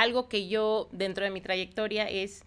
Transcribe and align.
Algo 0.00 0.30
que 0.30 0.48
yo 0.48 0.88
dentro 0.92 1.24
de 1.24 1.30
mi 1.30 1.42
trayectoria 1.42 2.08
es 2.08 2.42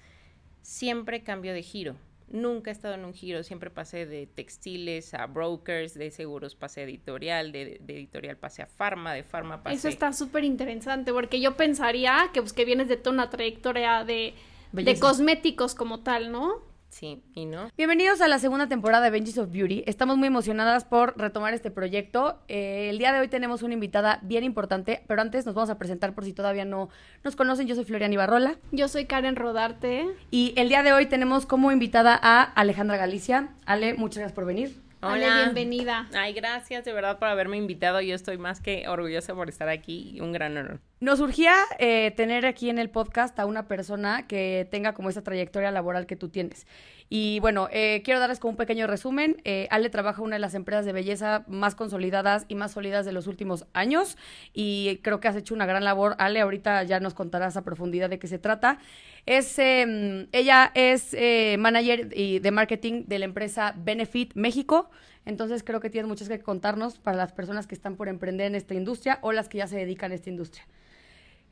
siempre 0.64 1.22
cambio 1.22 1.54
de 1.54 1.62
giro. 1.62 1.96
Nunca 2.28 2.72
he 2.72 2.74
estado 2.74 2.96
en 2.96 3.06
un 3.06 3.14
giro, 3.14 3.44
siempre 3.44 3.70
pasé 3.70 4.08
de 4.08 4.26
textiles 4.26 5.14
a 5.14 5.28
brokers, 5.28 5.94
de 5.94 6.10
seguros 6.10 6.56
pasé 6.56 6.82
a 6.82 6.84
editorial, 6.86 7.52
de, 7.52 7.78
de 7.80 7.94
editorial 7.94 8.38
pasé 8.38 8.64
a 8.64 8.66
farma, 8.66 9.14
de 9.14 9.22
farma 9.22 9.62
pasé... 9.62 9.76
Eso 9.76 9.88
está 9.88 10.14
súper 10.14 10.44
interesante 10.44 11.14
porque 11.14 11.40
yo 11.40 11.56
pensaría 11.56 12.32
que, 12.34 12.42
pues, 12.42 12.54
que 12.54 12.66
vienes 12.66 12.88
de 12.88 12.98
toda 12.98 13.14
una 13.14 13.30
trayectoria 13.30 14.04
de, 14.04 14.34
de 14.72 15.00
cosméticos 15.00 15.76
como 15.76 16.00
tal, 16.00 16.32
¿no? 16.32 16.73
Sí, 16.94 17.24
y 17.34 17.46
no. 17.46 17.72
Bienvenidos 17.76 18.22
a 18.22 18.28
la 18.28 18.38
segunda 18.38 18.68
temporada 18.68 19.06
de 19.06 19.10
Benji's 19.10 19.40
of 19.40 19.52
Beauty. 19.52 19.84
Estamos 19.88 20.16
muy 20.16 20.28
emocionadas 20.28 20.86
por 20.86 21.18
retomar 21.18 21.56
este 21.56 21.72
proyecto. 21.72 22.40
Eh, 22.48 22.88
el 22.92 23.00
día 23.00 23.12
de 23.12 23.20
hoy 23.20 23.28
tenemos 23.30 23.64
una 23.64 23.74
invitada 23.74 24.20
bien 24.22 24.44
importante, 24.44 25.04
pero 25.08 25.20
antes 25.20 25.48
nos 25.48 25.56
vamos 25.56 25.72
a 25.72 25.80
presentar 25.80 26.14
por 26.14 26.24
si 26.24 26.34
todavía 26.34 26.66
no 26.66 26.90
nos 27.24 27.36
conocen. 27.36 27.66
Yo 27.66 27.74
soy 27.74 27.86
Florian 27.86 28.14
Ibarrola 28.14 28.58
Yo 28.72 28.88
soy 28.88 29.06
Karen 29.06 29.36
Rodarte. 29.36 30.06
y 30.30 30.54
el 30.56 30.70
día 30.70 30.84
de 30.84 30.94
hoy 30.94 31.08
tenemos 31.08 31.48
como 31.48 31.72
invitada 31.72 32.18
a 32.22 32.44
Alejandra 32.44 32.96
Galicia. 32.96 33.56
Ale, 33.66 33.96
muchas 33.96 34.20
gracias 34.20 34.36
por 34.36 34.46
venir. 34.46 34.83
Ale, 35.04 35.26
bienvenida. 35.44 36.08
Ay, 36.14 36.32
gracias 36.32 36.86
de 36.86 36.94
verdad 36.94 37.20
por 37.20 37.28
haberme 37.28 37.58
invitado. 37.58 38.00
Yo 38.00 38.16
estoy 38.16 38.38
más 38.38 38.62
que 38.62 38.88
orgullosa 38.88 39.36
por 39.36 39.50
estar 39.50 39.68
aquí. 39.68 40.18
Un 40.22 40.32
gran 40.32 40.56
honor. 40.56 40.80
Nos 41.04 41.20
surgía 41.20 41.54
eh, 41.80 42.12
tener 42.16 42.46
aquí 42.46 42.70
en 42.70 42.80
el 42.80 42.90
podcast 42.90 43.38
a 43.38 43.46
una 43.46 43.68
persona 43.68 44.26
que 44.26 44.66
tenga 44.72 44.94
como 44.94 45.10
esa 45.10 45.22
trayectoria 45.22 45.70
laboral 45.70 46.06
que 46.06 46.16
tú 46.16 46.30
tienes. 46.30 46.66
Y 47.10 47.42
bueno, 47.42 47.68
eh, 47.74 48.02
quiero 48.06 48.22
darles 48.22 48.40
como 48.40 48.52
un 48.52 48.56
pequeño 48.56 48.88
resumen. 48.88 49.36
Eh, 49.44 49.68
Ale 49.70 49.90
trabaja 49.90 50.22
en 50.22 50.28
una 50.28 50.36
de 50.38 50.40
las 50.40 50.54
empresas 50.54 50.86
de 50.86 50.94
belleza 50.94 51.44
más 51.48 51.76
consolidadas 51.76 52.46
y 52.48 52.56
más 52.56 52.72
sólidas 52.72 53.06
de 53.06 53.12
los 53.12 53.28
últimos 53.28 53.66
años 53.74 54.18
y 54.54 55.02
creo 55.04 55.20
que 55.20 55.28
has 55.28 55.36
hecho 55.36 55.54
una 55.54 55.66
gran 55.66 55.84
labor. 55.84 56.16
Ale, 56.20 56.40
ahorita 56.40 56.84
ya 56.84 57.02
nos 57.02 57.14
contarás 57.14 57.58
a 57.58 57.66
profundidad 57.66 58.10
de 58.10 58.18
qué 58.18 58.28
se 58.28 58.40
trata. 58.40 58.80
Es, 59.26 59.60
eh, 59.60 60.30
ella 60.32 60.72
es 60.74 61.14
manager 61.60 62.12
y 62.16 62.40
de 62.40 62.52
marketing 62.52 63.04
de 63.08 63.20
la 63.20 63.26
empresa 63.26 63.74
Benefit 63.76 64.36
México. 64.36 64.90
Entonces 65.26 65.64
creo 65.64 65.80
que 65.80 65.90
tienes 65.90 66.08
muchas 66.08 66.30
que 66.30 66.40
contarnos 66.40 66.98
para 67.00 67.18
las 67.18 67.32
personas 67.34 67.68
que 67.68 67.76
están 67.76 67.96
por 67.96 68.08
emprender 68.08 68.48
en 68.48 68.56
esta 68.56 68.74
industria 68.74 69.20
o 69.22 69.32
las 69.32 69.50
que 69.50 69.60
ya 69.60 69.68
se 69.68 69.78
dedican 69.78 70.12
a 70.12 70.16
esta 70.16 70.30
industria. 70.30 70.66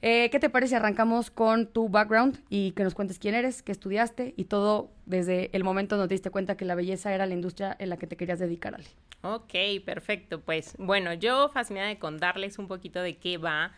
Eh, 0.04 0.30
¿Qué 0.32 0.40
te 0.40 0.50
parece? 0.50 0.76
Arrancamos 0.76 1.30
con 1.30 1.68
tu 1.68 1.88
background 1.88 2.40
y 2.50 2.72
que 2.72 2.84
nos 2.84 2.96
cuentes 2.96 3.20
quién 3.20 3.36
eres, 3.36 3.62
qué 3.62 3.72
estudiaste 3.72 4.34
y 4.36 4.46
todo 4.46 4.90
desde 5.06 5.52
el 5.54 5.64
momento 5.64 5.96
donde 5.96 6.10
te 6.10 6.16
diste 6.16 6.32
cuenta 6.32 6.58
que 6.58 6.66
la 6.66 6.74
belleza 6.74 7.14
era 7.14 7.28
la 7.28 7.36
industria 7.36 7.76
en 7.78 7.90
la 7.90 7.98
que 7.98 8.08
te 8.08 8.18
querías 8.18 8.40
dedicar, 8.40 8.74
Ale. 8.74 8.88
Ok, 9.22 9.54
perfecto. 9.86 10.42
Pues 10.42 10.74
bueno, 10.80 11.14
yo 11.14 11.50
fascinada 11.50 11.88
de 11.88 12.00
contarles 12.00 12.58
un 12.58 12.68
poquito 12.68 13.00
de 13.02 13.18
qué 13.18 13.38
va. 13.38 13.74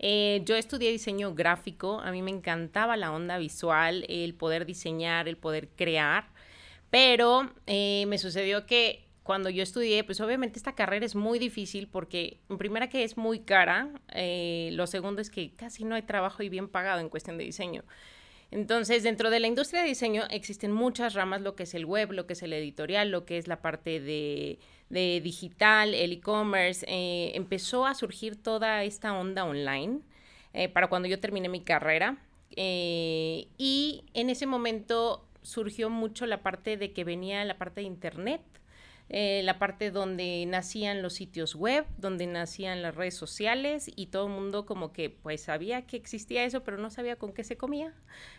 Eh, 0.00 0.42
yo 0.44 0.56
estudié 0.56 0.90
diseño 0.90 1.34
gráfico, 1.34 2.00
a 2.00 2.10
mí 2.10 2.22
me 2.22 2.30
encantaba 2.32 2.96
la 2.96 3.12
onda 3.12 3.38
visual, 3.38 4.04
el 4.08 4.34
poder 4.34 4.66
diseñar, 4.66 5.28
el 5.28 5.36
poder 5.36 5.68
crear, 5.68 6.28
pero 6.90 7.50
eh, 7.66 8.04
me 8.06 8.18
sucedió 8.18 8.66
que 8.66 9.07
cuando 9.28 9.50
yo 9.50 9.62
estudié, 9.62 10.04
pues 10.04 10.22
obviamente 10.22 10.58
esta 10.58 10.74
carrera 10.74 11.04
es 11.04 11.14
muy 11.14 11.38
difícil 11.38 11.86
porque, 11.86 12.40
en 12.48 12.56
primera 12.56 12.88
que 12.88 13.04
es 13.04 13.18
muy 13.18 13.40
cara, 13.40 13.90
eh, 14.14 14.70
lo 14.72 14.86
segundo 14.86 15.20
es 15.20 15.28
que 15.28 15.54
casi 15.54 15.84
no 15.84 15.96
hay 15.96 16.00
trabajo 16.00 16.42
y 16.42 16.48
bien 16.48 16.66
pagado 16.66 17.00
en 17.00 17.10
cuestión 17.10 17.36
de 17.36 17.44
diseño. 17.44 17.84
Entonces, 18.50 19.02
dentro 19.02 19.28
de 19.28 19.38
la 19.38 19.46
industria 19.46 19.82
de 19.82 19.88
diseño 19.88 20.22
existen 20.30 20.72
muchas 20.72 21.12
ramas, 21.12 21.42
lo 21.42 21.56
que 21.56 21.64
es 21.64 21.74
el 21.74 21.84
web, 21.84 22.12
lo 22.12 22.26
que 22.26 22.32
es 22.32 22.42
el 22.42 22.54
editorial, 22.54 23.10
lo 23.10 23.26
que 23.26 23.36
es 23.36 23.48
la 23.48 23.60
parte 23.60 24.00
de, 24.00 24.60
de 24.88 25.20
digital, 25.22 25.92
el 25.92 26.12
e-commerce. 26.12 26.86
Eh, 26.88 27.32
empezó 27.34 27.84
a 27.84 27.94
surgir 27.94 28.42
toda 28.42 28.82
esta 28.82 29.12
onda 29.12 29.44
online 29.44 30.00
eh, 30.54 30.70
para 30.70 30.86
cuando 30.86 31.06
yo 31.06 31.20
terminé 31.20 31.50
mi 31.50 31.60
carrera. 31.60 32.16
Eh, 32.56 33.48
y 33.58 34.04
en 34.14 34.30
ese 34.30 34.46
momento 34.46 35.28
surgió 35.42 35.90
mucho 35.90 36.24
la 36.24 36.42
parte 36.42 36.78
de 36.78 36.94
que 36.94 37.04
venía 37.04 37.44
la 37.44 37.58
parte 37.58 37.82
de 37.82 37.86
internet. 37.88 38.40
Eh, 39.10 39.42
la 39.44 39.58
parte 39.58 39.90
donde 39.90 40.44
nacían 40.46 41.02
los 41.02 41.14
sitios 41.14 41.54
web, 41.54 41.86
donde 41.96 42.26
nacían 42.26 42.82
las 42.82 42.94
redes 42.94 43.14
sociales 43.14 43.90
y 43.94 44.06
todo 44.06 44.26
el 44.26 44.32
mundo 44.32 44.66
como 44.66 44.92
que 44.92 45.10
pues 45.10 45.42
sabía 45.42 45.86
que 45.86 45.96
existía 45.96 46.44
eso, 46.44 46.62
pero 46.64 46.76
no 46.76 46.90
sabía 46.90 47.16
con 47.16 47.32
qué 47.32 47.44
se 47.44 47.56
comía. 47.56 47.94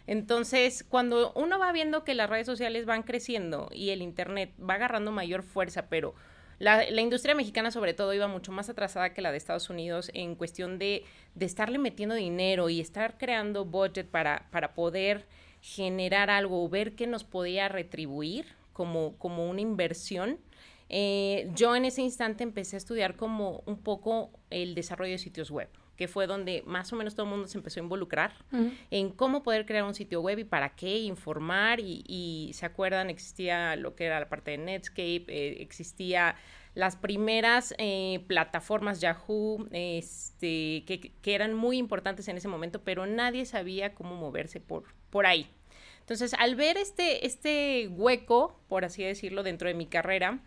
Entonces, 0.07 0.85
cuando 0.87 1.33
uno 1.33 1.57
va 1.57 1.71
viendo 1.71 2.03
que 2.03 2.13
las 2.13 2.29
redes 2.29 2.45
sociales 2.45 2.85
van 2.85 3.03
creciendo 3.03 3.69
y 3.71 3.89
el 3.89 4.01
Internet 4.01 4.53
va 4.59 4.75
agarrando 4.75 5.11
mayor 5.11 5.43
fuerza, 5.43 5.89
pero 5.89 6.13
la, 6.59 6.89
la 6.89 7.01
industria 7.01 7.35
mexicana 7.35 7.71
sobre 7.71 7.93
todo 7.93 8.13
iba 8.13 8.27
mucho 8.27 8.51
más 8.51 8.69
atrasada 8.69 9.13
que 9.13 9.21
la 9.21 9.31
de 9.31 9.37
Estados 9.37 9.69
Unidos 9.69 10.11
en 10.13 10.35
cuestión 10.35 10.77
de, 10.77 11.05
de 11.33 11.45
estarle 11.45 11.79
metiendo 11.79 12.15
dinero 12.15 12.69
y 12.69 12.81
estar 12.81 13.17
creando 13.17 13.65
budget 13.65 14.07
para, 14.07 14.47
para 14.51 14.73
poder 14.73 15.25
generar 15.61 16.29
algo 16.29 16.67
ver 16.69 16.95
qué 16.95 17.07
nos 17.07 17.23
podía 17.23 17.69
retribuir 17.69 18.45
como, 18.73 19.17
como 19.17 19.49
una 19.49 19.61
inversión. 19.61 20.37
Eh, 20.89 21.49
yo 21.53 21.75
en 21.75 21.85
ese 21.85 22.01
instante 22.01 22.43
empecé 22.43 22.75
a 22.75 22.79
estudiar 22.79 23.15
como 23.15 23.63
un 23.65 23.77
poco 23.77 24.31
el 24.49 24.73
desarrollo 24.73 25.11
de 25.11 25.19
sitios 25.19 25.51
web, 25.51 25.69
que 25.95 26.07
fue 26.07 26.25
donde 26.25 26.63
más 26.65 26.91
o 26.91 26.95
menos 26.95 27.13
todo 27.13 27.25
el 27.25 27.31
mundo 27.31 27.47
se 27.47 27.57
empezó 27.57 27.79
a 27.79 27.83
involucrar 27.83 28.33
en 28.89 29.11
cómo 29.11 29.43
poder 29.43 29.67
crear 29.67 29.83
un 29.83 29.93
sitio 29.93 30.21
web 30.21 30.39
y 30.39 30.43
para 30.43 30.75
qué, 30.75 30.97
informar 30.97 31.79
y, 31.79 32.03
y 32.07 32.51
se 32.53 32.65
acuerdan, 32.65 33.11
existía 33.11 33.75
lo 33.75 33.95
que 33.95 34.05
era 34.05 34.19
la 34.19 34.29
parte 34.29 34.51
de 34.51 34.57
Netscape, 34.57 35.25
eh, 35.27 35.61
existía 35.61 36.35
las 36.73 36.95
primeras 36.95 37.75
eh, 37.77 38.23
plataformas 38.27 39.01
Yahoo, 39.01 39.67
este, 39.71 40.83
que, 40.85 41.13
que 41.21 41.35
eran 41.35 41.53
muy 41.53 41.77
importantes 41.77 42.27
en 42.27 42.37
ese 42.37 42.47
momento, 42.47 42.81
pero 42.83 43.05
nadie 43.05 43.45
sabía 43.45 43.93
cómo 43.93 44.15
moverse 44.15 44.59
por, 44.59 44.85
por 45.09 45.25
ahí. 45.25 45.47
Entonces, 45.99 46.33
al 46.39 46.55
ver 46.55 46.77
este, 46.77 47.27
este 47.27 47.87
hueco, 47.89 48.59
por 48.67 48.85
así 48.85 49.03
decirlo, 49.03 49.43
dentro 49.43 49.67
de 49.67 49.75
mi 49.75 49.85
carrera, 49.85 50.39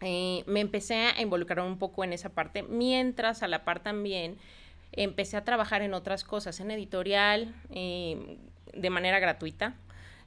eh, 0.00 0.44
me 0.46 0.60
empecé 0.60 0.94
a 0.94 1.20
involucrar 1.20 1.64
un 1.64 1.78
poco 1.78 2.04
en 2.04 2.12
esa 2.12 2.30
parte, 2.30 2.62
mientras 2.62 3.42
a 3.42 3.48
la 3.48 3.64
par 3.64 3.80
también 3.80 4.36
empecé 4.92 5.36
a 5.36 5.44
trabajar 5.44 5.82
en 5.82 5.94
otras 5.94 6.24
cosas, 6.24 6.60
en 6.60 6.70
editorial, 6.70 7.54
eh, 7.70 8.38
de 8.74 8.90
manera 8.90 9.18
gratuita. 9.18 9.74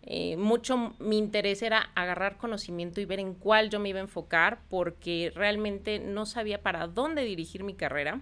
Eh, 0.03 0.37
mucho 0.37 0.95
mi 0.99 1.17
interés 1.17 1.61
era 1.61 1.91
agarrar 1.93 2.37
conocimiento 2.37 3.01
y 3.01 3.05
ver 3.05 3.19
en 3.19 3.33
cuál 3.33 3.69
yo 3.69 3.79
me 3.79 3.89
iba 3.89 3.99
a 3.99 4.03
enfocar, 4.03 4.59
porque 4.69 5.31
realmente 5.35 5.99
no 5.99 6.25
sabía 6.25 6.61
para 6.61 6.87
dónde 6.87 7.23
dirigir 7.23 7.63
mi 7.63 7.73
carrera 7.73 8.21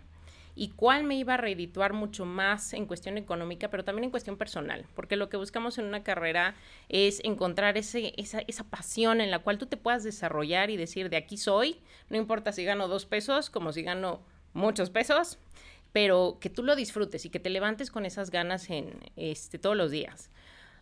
y 0.58 0.70
cuál 0.70 1.04
me 1.04 1.16
iba 1.16 1.36
a 1.36 1.38
redituar 1.38 1.94
mucho 1.94 2.26
más 2.26 2.74
en 2.74 2.88
cuestión 2.88 3.18
económica, 3.18 3.70
pero 3.70 3.84
también 3.84 4.06
en 4.06 4.12
cuestión 4.12 4.38
personal, 4.38 4.86
porque 4.96 5.16
lo 5.16 5.30
que 5.30 5.38
buscamos 5.38 5.78
en 5.78 5.86
una 5.86 6.04
carrera 6.04 6.56
es 6.90 7.22
encontrar 7.24 7.78
ese, 7.78 8.14
esa, 8.18 8.40
esa 8.48 8.64
pasión 8.64 9.22
en 9.22 9.30
la 9.30 9.40
cual 9.40 9.60
tú 9.60 9.68
te 9.68 9.78
puedas 9.78 10.04
desarrollar 10.04 10.72
y 10.72 10.78
decir, 10.78 11.10
de 11.12 11.18
aquí 11.18 11.38
soy, 11.38 11.80
no 12.10 12.18
importa 12.18 12.52
si 12.52 12.64
gano 12.64 12.88
dos 12.88 13.06
pesos, 13.06 13.52
como 13.52 13.72
si 13.72 13.84
gano 13.84 14.22
muchos 14.54 14.90
pesos, 14.90 15.38
pero 15.94 16.38
que 16.42 16.50
tú 16.50 16.64
lo 16.64 16.76
disfrutes 16.76 17.26
y 17.26 17.30
que 17.30 17.40
te 17.40 17.52
levantes 17.52 17.92
con 17.92 18.06
esas 18.06 18.32
ganas 18.32 18.70
en 18.72 19.00
este, 19.16 19.60
todos 19.60 19.78
los 19.78 19.92
días. 19.92 20.32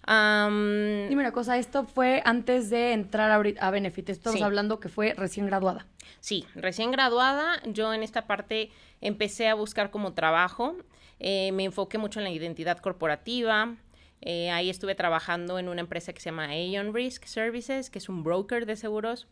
Am, 0.08 1.08
Dime 1.10 1.22
una 1.22 1.32
cosa, 1.32 1.58
esto 1.58 1.86
fue 1.86 2.22
antes 2.26 2.70
de 2.70 2.94
entrar 2.94 3.32
a, 3.32 3.36
a 3.68 3.72
Benefit. 3.72 4.10
Estamos 4.10 4.38
Sí. 4.40 4.44
hablando 4.44 4.80
que 4.80 4.90
fue 4.90 5.14
recién 5.16 5.48
graduada. 5.48 5.88
Sí, 6.20 6.46
recién 6.56 6.92
graduada, 6.92 7.62
yo 7.66 7.94
en 7.94 8.04
esta 8.04 8.28
parte 8.28 8.70
empecé 9.02 9.48
a 9.48 9.56
buscar 9.56 9.90
como 9.92 10.14
trabajo, 10.14 10.76
eh, 11.20 11.52
me 11.54 11.64
enfoqué 11.66 11.98
mucho 11.98 12.20
en 12.20 12.26
la 12.26 12.30
identidad 12.32 12.78
corporativa, 12.80 13.76
eh, 14.22 14.50
ahí 14.52 14.70
estuve 14.70 14.96
trabajando 14.96 15.60
en 15.60 15.70
una 15.70 15.82
empresa 15.82 16.14
que 16.14 16.20
se 16.20 16.26
llama 16.30 16.46
Aeon 16.50 16.94
Risk 16.94 17.26
Services, 17.26 17.90
que 17.90 18.00
es 18.00 18.10
un 18.10 18.24
broker 18.24 18.66
de 18.66 18.76
seguros. 18.76 19.28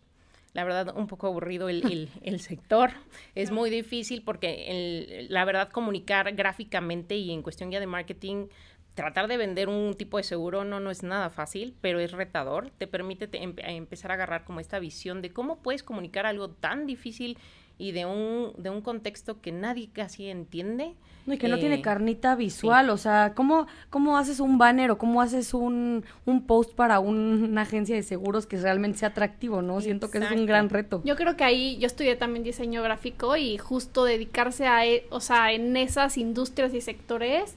La 0.54 0.64
verdad, 0.64 0.96
un 0.96 1.08
poco 1.08 1.26
aburrido 1.28 1.68
el, 1.70 1.84
el- 1.92 2.10
el 2.24 2.40
sector. 2.40 2.92
Es 3.34 3.50
muy 3.52 3.70
difícil 3.72 4.22
porque, 4.24 4.66
el- 4.70 5.28
la 5.30 5.46
verdad, 5.46 5.70
comunicar 5.70 6.32
gráficamente 6.36 7.16
y 7.16 7.32
en 7.32 7.42
cuestión 7.42 7.72
ya 7.72 7.80
de 7.80 7.88
marketing, 7.88 8.48
tratar 8.96 9.28
de 9.28 9.38
vender 9.38 9.70
un 9.70 9.96
tipo 9.96 10.18
de 10.18 10.24
seguro 10.24 10.64
no, 10.66 10.80
no 10.80 10.92
es 10.92 11.02
nada 11.04 11.30
fácil, 11.30 11.74
pero 11.82 12.00
es 12.00 12.12
retador. 12.12 12.70
Te 12.78 12.88
permite 12.88 13.28
te- 13.28 13.42
em- 13.42 13.56
empezar 13.58 14.12
a 14.12 14.14
agarrar 14.16 14.44
como 14.46 14.60
esta 14.60 14.80
visión 14.80 15.22
de 15.22 15.32
cómo 15.32 15.58
puedes 15.58 15.82
comunicar 15.84 16.26
algo 16.26 16.50
tan 16.50 16.86
difícil 16.86 17.38
y 17.80 17.92
de 17.92 18.06
un, 18.06 18.54
de 18.58 18.70
un 18.70 18.82
contexto 18.82 19.42
que 19.42 19.52
nadie 19.52 19.90
casi 19.92 20.28
entiende. 20.30 20.94
y 21.26 21.38
que 21.38 21.48
no 21.48 21.58
tiene 21.58 21.76
Eh, 21.76 21.82
carnita 21.82 22.36
visual, 22.36 22.90
o 22.92 22.98
sea, 22.98 23.32
¿cómo, 23.34 23.66
¿cómo 23.90 24.18
haces 24.18 24.40
un 24.42 24.58
banner 24.58 24.92
o 24.92 24.98
cómo 24.98 25.22
haces 25.22 25.54
un, 25.56 26.04
un 26.26 26.46
post 26.46 26.76
para 26.76 27.00
un- 27.00 27.46
una 27.50 27.62
agencia 27.62 27.96
de 27.96 28.04
seguros 28.04 28.46
que 28.46 28.58
realmente 28.58 29.00
sea 29.00 29.10
atractivo, 29.10 29.62
¿no? 29.62 29.80
Siento 29.82 30.12
que 30.12 30.18
es 30.20 30.30
un 30.32 30.46
gran 30.46 30.70
reto. 30.70 31.02
Yo 31.06 31.16
creo 31.16 31.36
que 31.38 31.46
ahí 31.46 31.78
yo 31.80 31.88
estudié 31.88 32.16
también 32.18 32.44
diseño 32.44 32.84
gráfico 32.84 33.38
y 33.38 33.58
justo 33.58 34.04
dedicarse 34.04 34.68
a, 34.68 34.86
e- 34.86 35.08
o 35.12 35.20
sea, 35.22 35.52
en 35.54 35.76
esas 35.78 36.18
industrias 36.18 36.74
y 36.74 36.82
sectores 36.82 37.56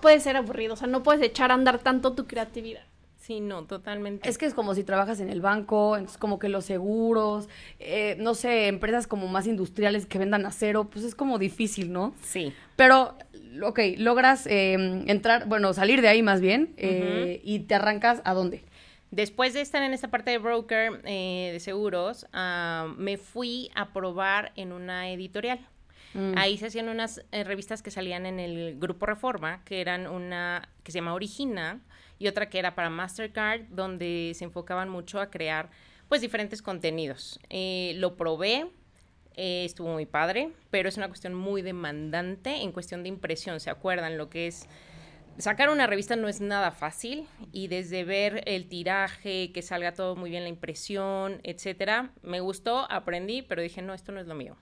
puede 0.00 0.20
ser 0.20 0.36
aburrido, 0.36 0.74
o 0.74 0.76
sea, 0.76 0.88
no 0.88 1.02
puedes 1.02 1.22
echar 1.22 1.50
a 1.50 1.54
andar 1.54 1.78
tanto 1.78 2.14
tu 2.14 2.26
creatividad. 2.26 2.82
Sí, 3.18 3.40
no, 3.40 3.64
totalmente. 3.64 4.26
Es 4.26 4.38
que 4.38 4.46
es 4.46 4.54
como 4.54 4.74
si 4.74 4.84
trabajas 4.84 5.20
en 5.20 5.28
el 5.28 5.42
banco, 5.42 5.96
entonces 5.96 6.16
como 6.16 6.38
que 6.38 6.48
los 6.48 6.64
seguros, 6.64 7.48
eh, 7.78 8.16
no 8.18 8.34
sé, 8.34 8.68
empresas 8.68 9.06
como 9.06 9.28
más 9.28 9.46
industriales 9.46 10.06
que 10.06 10.18
vendan 10.18 10.46
acero, 10.46 10.84
pues 10.84 11.04
es 11.04 11.14
como 11.14 11.38
difícil, 11.38 11.92
¿no? 11.92 12.14
Sí. 12.22 12.54
Pero, 12.76 13.18
ok, 13.62 13.80
logras 13.98 14.46
eh, 14.46 14.72
entrar, 15.06 15.46
bueno, 15.46 15.74
salir 15.74 16.00
de 16.00 16.08
ahí 16.08 16.22
más 16.22 16.40
bien, 16.40 16.72
eh, 16.78 17.42
y 17.44 17.60
te 17.60 17.74
arrancas 17.74 18.22
a 18.24 18.32
dónde. 18.32 18.64
Después 19.10 19.54
de 19.54 19.62
estar 19.62 19.82
en 19.82 19.92
esta 19.92 20.08
parte 20.08 20.30
de 20.30 20.38
broker 20.38 21.00
eh, 21.04 21.50
de 21.52 21.60
seguros, 21.60 22.26
ah, 22.32 22.92
me 22.98 23.16
fui 23.16 23.70
a 23.74 23.92
probar 23.92 24.52
en 24.54 24.72
una 24.72 25.10
editorial. 25.10 25.60
Mm. 26.14 26.34
Ahí 26.36 26.58
se 26.58 26.66
hacían 26.66 26.88
unas 26.88 27.24
eh, 27.32 27.44
revistas 27.44 27.82
que 27.82 27.90
salían 27.90 28.26
en 28.26 28.40
el 28.40 28.78
Grupo 28.78 29.06
Reforma, 29.06 29.62
que 29.64 29.80
eran 29.80 30.06
una 30.06 30.68
que 30.82 30.92
se 30.92 30.98
llama 30.98 31.14
Origina 31.14 31.80
y 32.18 32.28
otra 32.28 32.48
que 32.48 32.58
era 32.58 32.74
para 32.74 32.90
Mastercard, 32.90 33.62
donde 33.68 34.32
se 34.34 34.44
enfocaban 34.44 34.88
mucho 34.88 35.20
a 35.20 35.30
crear 35.30 35.70
pues 36.08 36.20
diferentes 36.20 36.62
contenidos. 36.62 37.38
Eh, 37.50 37.92
lo 37.96 38.16
probé, 38.16 38.70
eh, 39.36 39.64
estuvo 39.64 39.92
muy 39.92 40.06
padre, 40.06 40.50
pero 40.70 40.88
es 40.88 40.96
una 40.96 41.08
cuestión 41.08 41.34
muy 41.34 41.62
demandante 41.62 42.62
en 42.62 42.72
cuestión 42.72 43.02
de 43.02 43.10
impresión. 43.10 43.60
¿Se 43.60 43.70
acuerdan 43.70 44.16
lo 44.16 44.30
que 44.30 44.46
es? 44.46 44.66
Sacar 45.36 45.68
una 45.68 45.86
revista 45.86 46.16
no 46.16 46.26
es 46.26 46.40
nada 46.40 46.72
fácil 46.72 47.28
y 47.52 47.68
desde 47.68 48.02
ver 48.02 48.42
el 48.46 48.68
tiraje, 48.68 49.52
que 49.52 49.62
salga 49.62 49.92
todo 49.92 50.16
muy 50.16 50.30
bien 50.30 50.42
la 50.42 50.48
impresión, 50.48 51.40
etcétera, 51.44 52.10
me 52.22 52.40
gustó, 52.40 52.90
aprendí, 52.90 53.42
pero 53.42 53.62
dije, 53.62 53.80
no, 53.80 53.94
esto 53.94 54.10
no 54.10 54.18
es 54.18 54.26
lo 54.26 54.34
mío. 54.34 54.56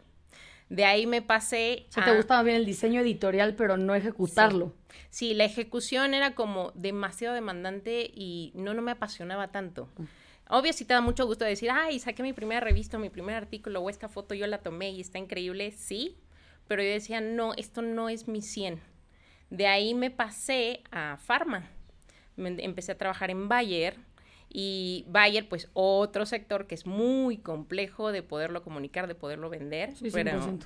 De 0.69 0.85
ahí 0.85 1.07
me 1.07 1.23
pasé 1.23 1.87
O 1.89 1.93
sea, 1.93 2.03
a... 2.03 2.07
te 2.07 2.17
gustaba 2.17 2.43
bien 2.43 2.57
el 2.57 2.67
diseño 2.67 3.01
editorial, 3.01 3.55
pero 3.55 3.77
no 3.77 3.95
ejecutarlo. 3.95 4.73
Sí, 5.11 5.35
la 5.35 5.45
ejecución 5.45 6.15
era 6.15 6.35
como 6.35 6.73
demasiado 6.75 7.35
demandante 7.35 8.11
y 8.15 8.53
no, 8.55 8.75
no 8.75 8.83
me 8.83 8.93
apasionaba 8.93 9.49
tanto. 9.53 9.89
Obvio, 10.49 10.73
sí 10.73 10.85
te 10.85 10.95
da 10.95 11.01
mucho 11.01 11.27
gusto 11.27 11.45
decir, 11.45 11.71
ay, 11.71 11.99
saqué 11.99 12.23
mi 12.23 12.33
primera 12.33 12.61
revista, 12.61 12.99
mi 12.99 13.11
primer 13.11 13.35
artículo, 13.37 13.81
o 13.81 13.91
esta 13.91 14.09
foto 14.09 14.35
yo 14.35 14.47
la 14.47 14.59
tomé 14.59 14.91
y 14.91 15.01
está 15.01 15.19
increíble, 15.19 15.73
sí, 15.73 16.17
pero 16.69 16.83
yo 16.83 16.89
decía, 16.89 17.21
no, 17.21 17.53
esto 17.55 17.83
no 17.83 18.09
es 18.09 18.29
mi 18.29 18.43
100. 18.43 18.81
De 19.51 19.67
ahí 19.67 19.95
me 19.95 20.11
pasé 20.11 20.83
a 20.93 21.19
Pharma. 21.25 21.69
Me- 22.37 22.63
empecé 22.65 22.93
a 22.93 22.99
trabajar 22.99 23.31
en 23.31 23.49
Bayer 23.49 23.97
y 24.59 25.05
Bayer, 25.09 25.47
pues 25.51 25.69
otro 25.75 26.25
sector 26.25 26.67
que 26.67 26.75
es 26.75 26.87
muy 26.87 27.37
complejo 27.37 28.11
de 28.11 28.23
poderlo 28.23 28.63
comunicar, 28.63 29.07
de 29.07 29.15
poderlo 29.15 29.51
vender. 29.51 29.95
Sí, 29.95 30.09
pero 30.11 30.31
100%. 30.31 30.61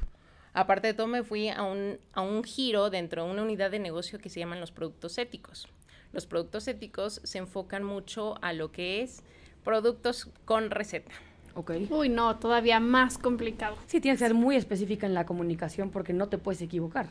Aparte 0.52 0.86
de 0.86 0.94
todo, 0.94 1.08
me 1.08 1.24
fui 1.24 1.48
a 1.48 1.64
un, 1.64 1.98
a 2.12 2.20
un 2.20 2.44
giro 2.44 2.88
dentro 2.88 3.24
de 3.24 3.32
una 3.32 3.42
unidad 3.42 3.72
de 3.72 3.80
negocio 3.80 4.20
que 4.20 4.30
se 4.30 4.38
llaman 4.38 4.60
los 4.60 4.70
productos 4.70 5.18
éticos. 5.18 5.66
Los 6.12 6.26
productos 6.26 6.68
éticos 6.68 7.20
se 7.24 7.38
enfocan 7.38 7.82
mucho 7.82 8.36
a 8.42 8.52
lo 8.52 8.70
que 8.70 9.02
es 9.02 9.24
productos 9.64 10.28
con 10.44 10.70
receta. 10.70 11.10
Ok. 11.54 11.72
Uy, 11.90 12.10
no, 12.10 12.36
todavía 12.38 12.78
más 12.78 13.18
complicado. 13.18 13.74
Sí, 13.86 14.00
tienes 14.00 14.20
que 14.20 14.26
ser 14.26 14.34
muy 14.34 14.54
específica 14.54 15.04
en 15.04 15.14
la 15.14 15.26
comunicación 15.26 15.90
porque 15.90 16.12
no 16.12 16.28
te 16.28 16.38
puedes 16.38 16.62
equivocar. 16.62 17.08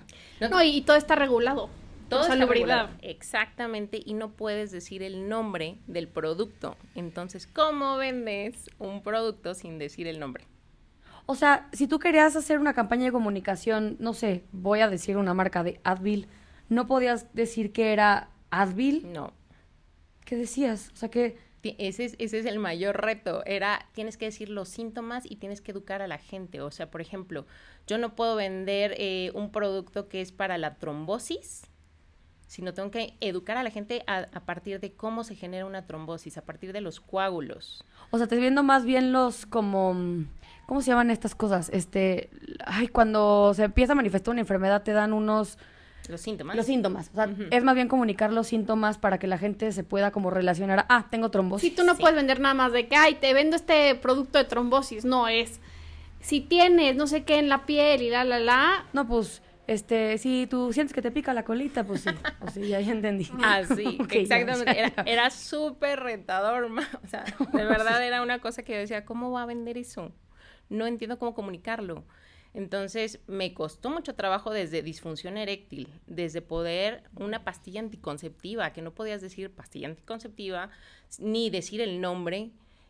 No, 0.49 0.63
y, 0.63 0.77
y 0.77 0.81
todo 0.83 0.95
está 0.95 1.15
regulado. 1.15 1.69
Todo 2.09 2.21
está 2.21 2.35
regulado. 2.35 2.89
Exactamente, 3.01 4.01
y 4.03 4.13
no 4.13 4.31
puedes 4.31 4.71
decir 4.71 5.03
el 5.03 5.29
nombre 5.29 5.77
del 5.87 6.07
producto. 6.07 6.75
Entonces, 6.95 7.47
¿cómo 7.47 7.97
vendes 7.97 8.69
un 8.79 9.03
producto 9.03 9.53
sin 9.53 9.77
decir 9.77 10.07
el 10.07 10.19
nombre? 10.19 10.45
O 11.25 11.35
sea, 11.35 11.69
si 11.73 11.87
tú 11.87 11.99
querías 11.99 12.35
hacer 12.35 12.57
una 12.57 12.73
campaña 12.73 13.05
de 13.05 13.11
comunicación, 13.11 13.97
no 13.99 14.15
sé, 14.15 14.43
voy 14.51 14.79
a 14.79 14.89
decir 14.89 15.15
una 15.15 15.35
marca 15.35 15.63
de 15.63 15.79
Advil, 15.83 16.27
¿no 16.69 16.87
podías 16.87 17.31
decir 17.35 17.71
que 17.71 17.93
era 17.93 18.29
Advil? 18.49 19.11
No. 19.13 19.33
¿Qué 20.25 20.35
decías? 20.35 20.89
O 20.93 20.95
sea, 20.95 21.09
que... 21.09 21.37
Ese 21.61 22.05
es, 22.05 22.15
ese 22.19 22.39
es 22.39 22.45
el 22.45 22.57
mayor 22.57 22.99
reto. 22.99 23.43
Era, 23.45 23.89
tienes 23.93 24.17
que 24.17 24.25
decir 24.25 24.49
los 24.49 24.69
síntomas 24.69 25.29
y 25.29 25.35
tienes 25.35 25.61
que 25.61 25.71
educar 25.71 26.01
a 26.01 26.07
la 26.07 26.17
gente. 26.17 26.61
O 26.61 26.71
sea, 26.71 26.89
por 26.89 27.01
ejemplo, 27.01 27.45
yo 27.85 27.97
no 27.97 28.15
puedo 28.15 28.35
vender 28.35 28.95
eh, 28.97 29.31
un 29.35 29.51
producto 29.51 30.07
que 30.07 30.21
es 30.21 30.31
para 30.31 30.57
la 30.57 30.75
trombosis, 30.75 31.63
sino 32.49 32.73
tengo 32.73 32.89
que 32.89 33.13
educar 33.21 33.57
a 33.57 33.63
la 33.63 33.69
gente 33.69 34.03
a, 34.07 34.25
a 34.33 34.39
partir 34.39 34.79
de 34.79 34.91
cómo 34.91 35.23
se 35.23 35.35
genera 35.35 35.67
una 35.67 35.85
trombosis, 35.85 36.35
a 36.39 36.41
partir 36.41 36.73
de 36.73 36.81
los 36.81 36.99
coágulos. 36.99 37.85
O 38.09 38.17
sea, 38.17 38.25
te 38.25 38.35
viendo 38.37 38.63
más 38.63 38.85
bien 38.85 39.11
los 39.13 39.45
como... 39.45 39.95
¿Cómo 40.65 40.81
se 40.81 40.89
llaman 40.89 41.11
estas 41.11 41.35
cosas? 41.35 41.69
Este... 41.71 42.31
Ay, 42.65 42.87
cuando 42.87 43.53
se 43.53 43.65
empieza 43.65 43.93
a 43.93 43.95
manifestar 43.95 44.31
una 44.31 44.41
enfermedad 44.41 44.81
te 44.81 44.93
dan 44.93 45.13
unos... 45.13 45.59
Los 46.07 46.21
síntomas. 46.21 46.55
Los 46.55 46.65
síntomas. 46.65 47.11
O 47.13 47.15
sea, 47.17 47.29
es 47.51 47.63
más 47.63 47.75
bien 47.75 47.87
comunicar 47.87 48.33
los 48.33 48.47
síntomas 48.47 48.97
para 48.97 49.19
que 49.19 49.27
la 49.27 49.37
gente 49.37 49.71
se 49.71 49.83
pueda 49.83 50.09
como 50.09 50.31
relacionar. 50.31 50.79
a, 50.79 50.85
Ah, 50.89 51.05
tengo 51.11 51.29
trombosis. 51.29 51.69
Si 51.69 51.75
tú 51.75 51.83
no 51.83 51.93
Sí. 51.93 52.01
puedes 52.01 52.15
vender 52.15 52.39
nada 52.39 52.55
más 52.55 52.71
de 52.71 52.87
que, 52.87 52.95
ay, 52.95 53.15
te 53.21 53.31
vendo 53.35 53.55
este 53.55 53.93
producto 53.93 54.39
de 54.39 54.45
trombosis. 54.45 55.05
No, 55.05 55.27
es. 55.27 55.59
Si 56.19 56.41
tienes 56.41 56.95
no 56.95 57.05
sé 57.05 57.23
qué 57.25 57.37
en 57.37 57.47
la 57.47 57.67
piel 57.67 58.01
y 58.01 58.09
la, 58.09 58.23
la, 58.23 58.39
la. 58.39 58.85
No, 58.91 59.07
pues, 59.07 59.43
este, 59.69 60.17
si 60.17 60.47
tú 60.47 60.73
sientes 60.73 60.93
que 60.93 61.01
te 61.01 61.11
pica 61.11 61.33
la 61.33 61.43
colita, 61.43 61.83
pues 61.85 62.01
sí. 62.01 62.09
Pues 62.39 62.53
sí, 62.53 62.67
ya, 62.67 62.81
ya 62.81 62.91
entendí. 62.91 63.27
Ah, 63.43 63.61
ya, 63.69 63.91
exactamente. 64.09 64.65
ya, 64.65 64.71
Era, 64.71 65.03
era 65.05 65.29
súper 65.29 65.99
retador, 65.99 66.69
ma- 66.69 66.89
o 67.03 67.07
sea, 67.07 67.23
de 67.53 67.65
verdad 67.65 68.03
era 68.05 68.21
una 68.21 68.39
cosa 68.39 68.63
que 68.63 68.73
yo 68.73 68.79
decía, 68.79 69.05
¿cómo 69.05 69.31
va 69.31 69.43
a 69.43 69.45
vender 69.45 69.77
eso? 69.77 70.11
No 70.69 70.87
entiendo 70.87 71.19
cómo 71.19 71.33
comunicarlo. 71.33 72.03
Entonces, 72.55 73.19
me 73.27 73.53
costó 73.53 73.91
mucho 73.91 74.15
trabajo 74.15 74.51
desde 74.51 74.81
disfunción 74.81 75.37
eréctil, 75.37 75.87
desde 76.07 76.41
poder 76.41 77.03
una 77.15 77.43
pastilla 77.43 77.79
anticonceptiva, 77.79 78.73
que 78.73 78.81
no 78.81 78.91
podías 78.95 79.21
decir 79.21 79.51
pastilla 79.51 79.87
anticonceptiva, 79.87 80.71
ni 81.19 81.51
decir 81.51 81.79
el 81.81 82.01
nombre, 82.01 82.49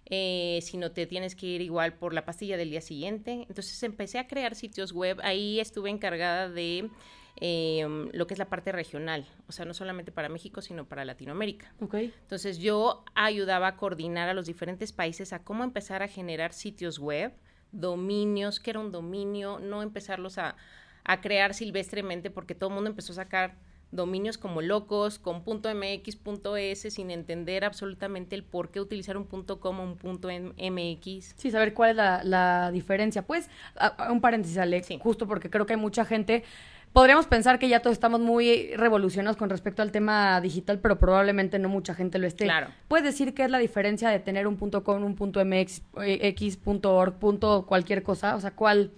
eh, 0.10 0.60
sino 0.64 0.92
te 0.92 1.06
tienes 1.06 1.36
que 1.36 1.46
ir 1.46 1.62
igual 1.62 1.94
por 1.94 2.14
la 2.14 2.26
pastilla 2.26 2.58
del 2.58 2.72
día 2.72 2.82
siguiente. 2.82 3.46
Entonces, 3.48 3.82
empecé 3.84 4.20
a 4.20 4.28
crear 4.28 4.56
sitios 4.56 4.92
web. 4.92 5.20
Ahí 5.24 5.60
estuve 5.60 5.90
encargada 5.90 6.50
de 6.50 6.90
eh, 7.42 8.10
lo 8.12 8.28
que 8.28 8.34
es 8.34 8.38
la 8.38 8.50
parte 8.50 8.72
regional, 8.72 9.26
o 9.48 9.52
sea, 9.52 9.66
no 9.66 9.74
solamente 9.74 10.12
para 10.12 10.28
México, 10.28 10.62
sino 10.62 10.86
para 10.86 11.06
Latinoamérica. 11.06 11.74
Entonces 12.22 12.58
yo 12.58 13.06
ayudaba 13.16 13.68
a 13.68 13.78
coordinar 13.78 14.28
a 14.28 14.34
los 14.34 14.46
diferentes 14.46 14.92
países 14.92 15.32
a 15.32 15.44
cómo 15.44 15.64
empezar 15.64 16.04
a 16.04 16.08
generar 16.08 16.52
sitios 16.52 17.00
web, 17.00 17.32
dominios, 17.72 18.60
que 18.60 18.72
era 18.72 18.80
un 18.80 18.92
dominio, 18.92 19.60
no 19.60 19.84
empezarlos 19.84 20.38
a, 20.38 20.58
a 21.06 21.22
crear 21.22 21.54
silvestremente 21.54 22.30
porque 22.30 22.56
todo 22.56 22.72
el 22.72 22.76
mundo 22.76 22.90
empezó 22.90 23.14
a 23.14 23.16
sacar 23.16 23.56
dominios 23.92 24.38
como 24.38 24.62
locos, 24.62 25.18
con 25.20 25.44
punto 25.44 25.70
.mx, 25.74 26.16
punto 26.16 26.58
.es, 26.58 26.82
sin 26.82 27.10
entender 27.12 27.66
absolutamente 27.66 28.36
el 28.36 28.44
por 28.44 28.70
qué 28.70 28.80
utilizar 28.82 29.18
un 29.18 29.26
punto 29.26 29.60
.com 29.60 29.80
o 29.80 29.84
un 29.84 30.20
.mx. 30.58 31.34
Sí, 31.38 31.52
saber 31.52 31.74
cuál 31.74 31.92
es 31.92 31.96
la, 31.96 32.24
la 32.24 32.72
diferencia. 32.72 33.24
Pues, 33.24 33.50
a- 33.76 33.88
a 33.88 34.12
un 34.12 34.22
paréntesis, 34.22 34.58
Alex, 34.58 34.88
Sí. 34.88 35.00
justo 35.02 35.28
porque 35.28 35.50
creo 35.50 35.66
que 35.66 35.74
hay 35.74 35.80
mucha 35.80 36.06
gente. 36.06 36.44
Podríamos 36.94 37.28
pensar 37.28 37.60
que 37.60 37.70
ya 37.70 37.82
todos 37.82 37.94
estamos 37.94 38.20
muy 38.20 38.76
revolucionados 38.76 39.38
con 39.38 39.50
respecto 39.52 39.84
al 39.84 39.92
tema 39.92 40.42
digital, 40.42 40.80
pero 40.80 40.98
probablemente 40.98 41.60
no 41.60 41.70
mucha 41.70 41.94
gente 41.94 42.18
lo 42.18 42.26
esté. 42.26 42.46
Claro. 42.46 42.68
¿Puedes 42.88 43.06
decir 43.06 43.36
qué 43.36 43.44
es 43.44 43.52
la 43.52 43.60
diferencia 43.60 44.10
de 44.10 44.20
tener 44.20 44.48
un 44.48 44.58
punto 44.58 44.84
.com, 44.84 45.04
un 45.04 45.16
punto 45.16 45.40
.mx, 45.46 45.84
eh, 46.04 46.20
x, 46.30 46.58
punto 46.58 46.96
.org, 46.96 47.20
punto 47.20 47.66
cualquier 47.68 48.02
cosa? 48.02 48.36
O 48.36 48.40
sea, 48.42 48.52
¿cuál? 48.56 48.92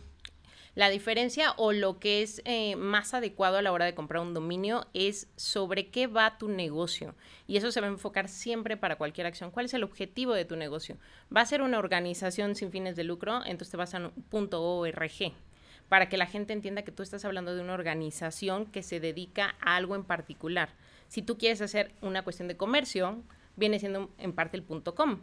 La 0.73 0.89
diferencia 0.89 1.51
o 1.57 1.73
lo 1.73 1.99
que 1.99 2.21
es 2.21 2.41
eh, 2.45 2.77
más 2.77 3.13
adecuado 3.13 3.57
a 3.57 3.61
la 3.61 3.73
hora 3.73 3.83
de 3.83 3.93
comprar 3.93 4.21
un 4.21 4.33
dominio 4.33 4.87
es 4.93 5.27
sobre 5.35 5.89
qué 5.89 6.07
va 6.07 6.37
tu 6.37 6.47
negocio. 6.47 7.13
Y 7.45 7.57
eso 7.57 7.71
se 7.71 7.81
va 7.81 7.87
a 7.87 7.89
enfocar 7.89 8.29
siempre 8.29 8.77
para 8.77 8.95
cualquier 8.95 9.27
acción. 9.27 9.51
¿Cuál 9.51 9.65
es 9.65 9.73
el 9.73 9.83
objetivo 9.83 10.33
de 10.33 10.45
tu 10.45 10.55
negocio? 10.55 10.97
Va 11.35 11.41
a 11.41 11.45
ser 11.45 11.61
una 11.61 11.77
organización 11.77 12.55
sin 12.55 12.71
fines 12.71 12.95
de 12.95 13.03
lucro, 13.03 13.41
entonces 13.45 13.71
te 13.71 13.77
vas 13.77 13.93
a 13.93 14.11
.org 14.31 15.33
para 15.89 16.07
que 16.07 16.15
la 16.15 16.25
gente 16.25 16.53
entienda 16.53 16.83
que 16.83 16.93
tú 16.93 17.03
estás 17.03 17.25
hablando 17.25 17.53
de 17.53 17.61
una 17.61 17.73
organización 17.73 18.65
que 18.65 18.81
se 18.81 19.01
dedica 19.01 19.55
a 19.59 19.75
algo 19.75 19.95
en 19.95 20.05
particular. 20.05 20.69
Si 21.09 21.21
tú 21.21 21.37
quieres 21.37 21.59
hacer 21.61 21.91
una 21.99 22.23
cuestión 22.23 22.47
de 22.47 22.55
comercio, 22.55 23.21
viene 23.57 23.77
siendo 23.77 24.09
en 24.17 24.31
parte 24.31 24.55
el 24.55 24.63
.com 24.63 25.19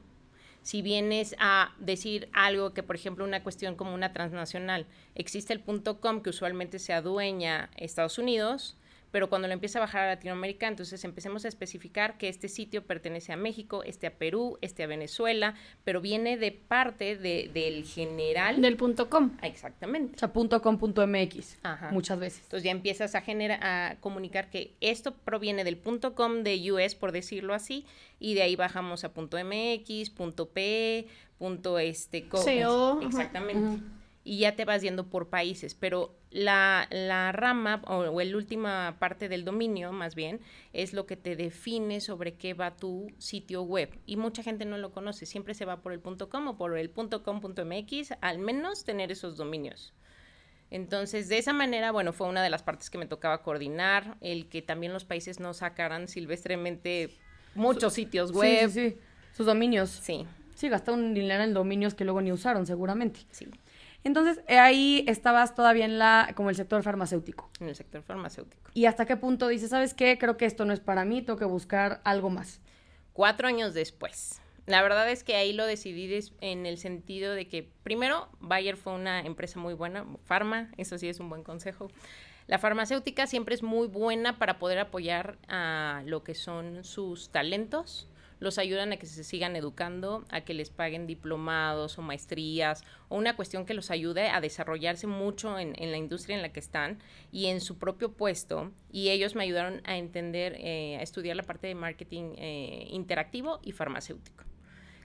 si 0.62 0.82
vienes 0.82 1.34
a 1.38 1.74
decir 1.78 2.28
algo 2.32 2.74
que, 2.74 2.82
por 2.82 2.96
ejemplo, 2.96 3.24
una 3.24 3.42
cuestión 3.42 3.74
como 3.74 3.94
una 3.94 4.12
transnacional, 4.12 4.86
existe 5.14 5.52
el 5.52 5.60
punto 5.60 6.00
.com 6.00 6.22
que 6.22 6.30
usualmente 6.30 6.78
se 6.78 6.92
adueña 6.92 7.70
Estados 7.76 8.18
Unidos, 8.18 8.76
pero 9.10 9.28
cuando 9.28 9.48
lo 9.48 9.54
empieza 9.54 9.78
a 9.78 9.80
bajar 9.80 10.02
a 10.04 10.06
Latinoamérica, 10.14 10.68
entonces 10.68 11.02
empecemos 11.04 11.44
a 11.44 11.48
especificar 11.48 12.18
que 12.18 12.28
este 12.28 12.48
sitio 12.48 12.84
pertenece 12.86 13.32
a 13.32 13.36
México, 13.36 13.82
este 13.82 14.06
a 14.06 14.14
Perú, 14.14 14.58
este 14.60 14.82
a 14.82 14.86
Venezuela, 14.86 15.54
pero 15.84 16.00
viene 16.00 16.36
de 16.36 16.52
parte 16.52 17.16
de, 17.16 17.50
del 17.52 17.84
general. 17.84 18.60
Del 18.60 18.76
punto 18.76 19.08
.com. 19.08 19.32
Ah, 19.40 19.46
exactamente. 19.46 20.16
O 20.16 20.18
sea, 20.18 20.32
punto 20.32 20.60
.com, 20.62 20.78
punto 20.78 21.06
.mx, 21.06 21.58
Ajá. 21.62 21.90
muchas 21.90 22.18
veces. 22.18 22.40
Entonces 22.44 22.64
ya 22.64 22.70
empiezas 22.70 23.14
a 23.14 23.20
generar, 23.20 23.58
a 23.62 23.96
comunicar 24.00 24.50
que 24.50 24.74
esto 24.80 25.12
proviene 25.14 25.64
del 25.64 25.76
punto 25.76 26.14
.com 26.14 26.42
de 26.42 26.72
US, 26.72 26.94
por 26.94 27.12
decirlo 27.12 27.54
así, 27.54 27.86
y 28.20 28.34
de 28.34 28.42
ahí 28.42 28.56
bajamos 28.56 29.04
a 29.04 29.12
punto 29.12 29.36
.mx, 29.42 30.10
punto 30.10 30.48
.p, 30.50 31.06
punto 31.38 31.78
este... 31.78 32.28
co- 32.28 32.44
CO, 32.44 33.00
Exactamente. 33.02 33.82
Y 34.30 34.40
ya 34.40 34.56
te 34.56 34.66
vas 34.66 34.82
yendo 34.82 35.08
por 35.08 35.30
países, 35.30 35.74
pero 35.74 36.14
la, 36.30 36.86
la 36.90 37.32
rama 37.32 37.80
o, 37.86 38.00
o 38.00 38.22
la 38.22 38.36
última 38.36 38.98
parte 38.98 39.26
del 39.30 39.42
dominio, 39.42 39.90
más 39.90 40.14
bien, 40.14 40.42
es 40.74 40.92
lo 40.92 41.06
que 41.06 41.16
te 41.16 41.34
define 41.34 42.02
sobre 42.02 42.34
qué 42.34 42.52
va 42.52 42.76
tu 42.76 43.06
sitio 43.16 43.62
web. 43.62 43.88
Y 44.04 44.18
mucha 44.18 44.42
gente 44.42 44.66
no 44.66 44.76
lo 44.76 44.92
conoce, 44.92 45.24
siempre 45.24 45.54
se 45.54 45.64
va 45.64 45.80
por 45.80 45.94
el 45.94 46.00
punto 46.00 46.28
.com 46.28 46.46
o 46.46 46.58
por 46.58 46.76
el 46.76 46.90
punto 46.90 47.22
.com, 47.22 47.40
punto 47.40 47.64
.mx, 47.64 48.12
al 48.20 48.38
menos 48.38 48.84
tener 48.84 49.10
esos 49.10 49.38
dominios. 49.38 49.94
Entonces, 50.70 51.30
de 51.30 51.38
esa 51.38 51.54
manera, 51.54 51.90
bueno, 51.90 52.12
fue 52.12 52.28
una 52.28 52.42
de 52.42 52.50
las 52.50 52.62
partes 52.62 52.90
que 52.90 52.98
me 52.98 53.06
tocaba 53.06 53.42
coordinar, 53.42 54.18
el 54.20 54.50
que 54.50 54.60
también 54.60 54.92
los 54.92 55.06
países 55.06 55.40
no 55.40 55.54
sacaran 55.54 56.06
silvestremente 56.06 57.08
muchos 57.54 57.94
sitios 57.94 58.28
Sí, 58.28 58.36
web. 58.36 58.68
sí, 58.68 58.90
sí. 58.90 58.96
Sus 59.34 59.46
dominios. 59.46 59.88
Sí, 59.88 60.26
Sí, 60.54 60.68
gastaron 60.68 61.14
dinero 61.14 61.44
en 61.44 61.54
dominios 61.54 61.94
que 61.94 62.04
luego 62.04 62.20
ni 62.20 62.32
usaron, 62.32 62.66
seguramente. 62.66 63.20
sí, 63.30 63.46
Entonces, 64.04 64.40
eh, 64.46 64.58
ahí 64.58 65.04
estabas 65.08 65.54
todavía 65.54 65.84
en 65.84 65.98
la, 65.98 66.32
como 66.34 66.50
el 66.50 66.56
sector 66.56 66.82
farmacéutico. 66.82 67.50
en 67.60 67.68
el 67.68 67.74
sector 67.74 68.02
farmacéutico. 68.02 68.70
¿Y 68.74 68.86
hasta 68.86 69.06
qué 69.06 69.16
punto 69.16 69.48
dices, 69.48 69.70
sabes 69.70 69.94
qué? 69.94 70.18
Creo 70.18 70.36
que 70.36 70.46
esto 70.46 70.64
no 70.64 70.72
es 70.72 70.80
para 70.80 71.04
mí, 71.04 71.22
tengo 71.22 71.38
que 71.38 71.44
buscar 71.44 72.00
algo 72.04 72.30
más. 72.30 72.60
Cuatro 73.12 73.48
años 73.48 73.74
después. 73.74 74.40
La 74.66 74.82
verdad 74.82 75.10
es 75.10 75.24
que 75.24 75.34
ahí 75.34 75.54
lo 75.54 75.64
decidí 75.64 76.20
en 76.40 76.66
el 76.66 76.76
sentido 76.76 77.34
de 77.34 77.48
que, 77.48 77.70
primero, 77.82 78.28
Bayer 78.38 78.76
fue 78.76 78.92
una 78.92 79.20
empresa 79.20 79.58
muy 79.58 79.74
buena, 79.74 80.06
Pharma, 80.24 80.70
eso 80.76 80.98
sí 80.98 81.08
es 81.08 81.20
un 81.20 81.30
buen 81.30 81.42
consejo. 81.42 81.90
La 82.46 82.58
farmacéutica 82.58 83.26
siempre 83.26 83.54
es 83.54 83.62
muy 83.62 83.88
buena 83.88 84.38
para 84.38 84.58
poder 84.58 84.78
apoyar 84.78 85.38
a 85.48 86.02
lo 86.06 86.22
que 86.22 86.34
son 86.34 86.84
sus 86.84 87.30
talentos. 87.30 88.08
Los 88.40 88.58
ayudan 88.58 88.92
a 88.92 88.96
que 88.96 89.06
se 89.06 89.24
sigan 89.24 89.56
educando, 89.56 90.24
a 90.30 90.42
que 90.42 90.54
les 90.54 90.70
paguen 90.70 91.06
diplomados 91.06 91.98
o 91.98 92.02
maestrías, 92.02 92.82
o 93.08 93.16
una 93.16 93.34
cuestión 93.34 93.66
que 93.66 93.74
los 93.74 93.90
ayude 93.90 94.28
a 94.28 94.40
desarrollarse 94.40 95.06
mucho 95.06 95.58
en, 95.58 95.74
la 95.90 95.96
industria 95.96 96.36
en 96.36 96.42
la 96.42 96.52
que 96.52 96.60
están 96.60 96.98
y 97.32 97.46
en 97.46 97.60
su 97.60 97.78
propio 97.78 98.12
puesto. 98.12 98.70
Y 98.92 99.10
ellos 99.10 99.34
me 99.34 99.44
ayudaron 99.44 99.82
a 99.84 99.96
entender, 99.96 100.56
eh, 100.58 100.96
a 100.98 101.02
estudiar 101.02 101.36
la 101.36 101.42
parte 101.42 101.66
de 101.66 101.74
marketing 101.74 102.34
eh, 102.36 102.86
interactivo 102.90 103.60
y 103.62 103.72
farmacéutico. 103.72 104.44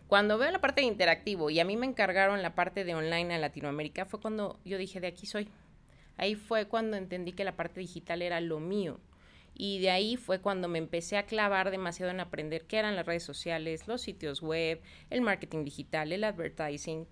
Cuando 0.07 0.37
veo 0.37 0.51
la 0.51 0.61
parte 0.61 0.81
de 0.81 0.87
interactivo 0.87 1.49
y 1.49 1.59
a 1.59 1.65
mí 1.65 1.75
me 1.75 1.87
encargaron 1.87 2.43
la 2.43 2.53
parte 2.53 2.83
de 2.83 2.93
online 2.93 3.33
en 3.33 3.41
Latinoamérica, 3.41 4.05
fue 4.05 4.19
cuando 4.19 4.59
yo 4.63 4.77
dije, 4.77 4.99
de 4.99 5.07
aquí 5.07 5.25
soy. 5.25 5.49
Ahí 6.17 6.35
fue 6.35 6.67
cuando 6.67 6.97
entendí 6.97 7.31
que 7.31 7.43
la 7.43 7.55
parte 7.55 7.79
digital 7.79 8.21
era 8.21 8.39
lo 8.39 8.59
mío. 8.59 8.99
Y 9.55 9.79
de 9.79 9.91
ahí 9.91 10.17
fue 10.17 10.39
cuando 10.39 10.67
me 10.67 10.79
empecé 10.79 11.17
a 11.17 11.25
clavar 11.25 11.69
demasiado 11.71 12.11
en 12.11 12.19
aprender 12.19 12.65
qué 12.65 12.77
eran 12.77 12.95
las 12.95 13.05
redes 13.05 13.23
sociales, 13.23 13.87
los 13.87 14.01
sitios 14.01 14.41
web, 14.41 14.81
el 15.09 15.21
marketing 15.21 15.63
digital, 15.63 16.11
el 16.11 16.23
advertising. 16.23 17.05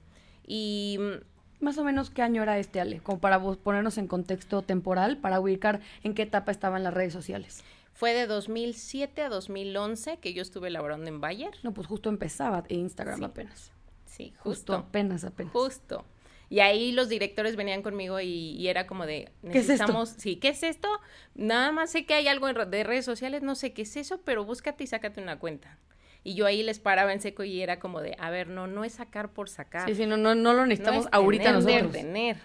Y 0.48 0.98
mm, 1.00 1.64
Más 1.64 1.78
o 1.78 1.84
menos, 1.84 2.10
¿qué 2.10 2.24
año 2.24 2.42
era 2.42 2.58
este, 2.58 2.82
Ale? 2.82 3.00
Como 3.02 3.20
para 3.20 3.40
ponernos 3.40 4.00
en 4.00 4.08
contexto 4.08 4.64
temporal, 4.64 5.18
para 5.18 5.40
ubicar 5.40 5.80
en 6.04 6.16
qué 6.16 6.24
etapa 6.24 6.52
estaban 6.52 6.84
las 6.84 6.94
redes 6.94 7.14
sociales. 7.14 7.64
fue 7.94 8.14
de 8.14 8.26
2007 8.26 9.22
a 9.22 9.30
2011 9.30 10.18
que 10.18 10.34
yo 10.34 10.42
estuve 10.42 10.72
laborando 10.72 11.08
en 11.08 11.22
Bayer. 11.22 11.52
No, 11.62 11.72
pues 11.74 11.86
justo 11.86 12.10
empezaba 12.10 12.64
Instagram 12.70 13.20
Sí. 13.20 13.26
apenas. 13.26 13.72
Sí, 14.08 14.30
Justo 14.40 14.44
justo. 14.50 14.74
apenas, 14.76 15.24
apenas. 15.24 15.54
Justo. 15.54 16.04
Y 16.52 16.60
ahí 16.60 16.92
los 16.92 17.08
directores 17.08 17.56
venían 17.56 17.82
conmigo 17.82 18.20
y, 18.20 18.28
y 18.28 18.68
era 18.68 18.86
como 18.86 19.06
de, 19.06 19.30
¿Qué 19.42 19.60
es 19.60 19.70
esto? 19.70 19.72
necesitamos, 19.72 20.10
sí, 20.10 20.36
¿qué 20.36 20.50
es 20.50 20.64
esto? 20.64 20.90
Nada 21.34 21.72
más 21.72 21.92
sé 21.92 22.06
que 22.06 22.14
hay 22.14 22.28
algo 22.28 22.52
de 22.52 22.84
redes 22.84 23.06
sociales, 23.06 23.42
no 23.42 23.56
sé 23.56 23.72
qué 23.72 23.84
es 23.84 23.96
eso, 23.96 24.20
pero 24.26 24.44
búscate 24.44 24.84
y 24.84 24.88
sácate 24.88 25.22
una 25.22 25.40
cuenta. 25.40 25.80
Y 26.26 26.36
yo 26.36 26.46
ahí 26.46 26.62
les 26.62 26.80
paraba 26.80 27.14
en 27.14 27.22
seco 27.22 27.46
y 27.46 27.62
era 27.62 27.80
como 27.80 28.02
de, 28.02 28.18
a 28.20 28.30
ver, 28.32 28.50
no, 28.50 28.68
no 28.68 28.84
es 28.84 28.92
sacar 28.96 29.32
por 29.32 29.48
sacar. 29.48 29.88
Sí, 29.88 29.96
sí, 29.96 30.06
no, 30.06 30.18
no, 30.18 30.36
no 30.36 30.52
lo 30.52 30.60
No 30.60 30.66
necesitamos 30.68 31.06
es 31.06 31.14
ahorita 31.14 31.44
tener, 31.46 31.64
nosotros. 31.64 31.92
tener. 31.94 32.38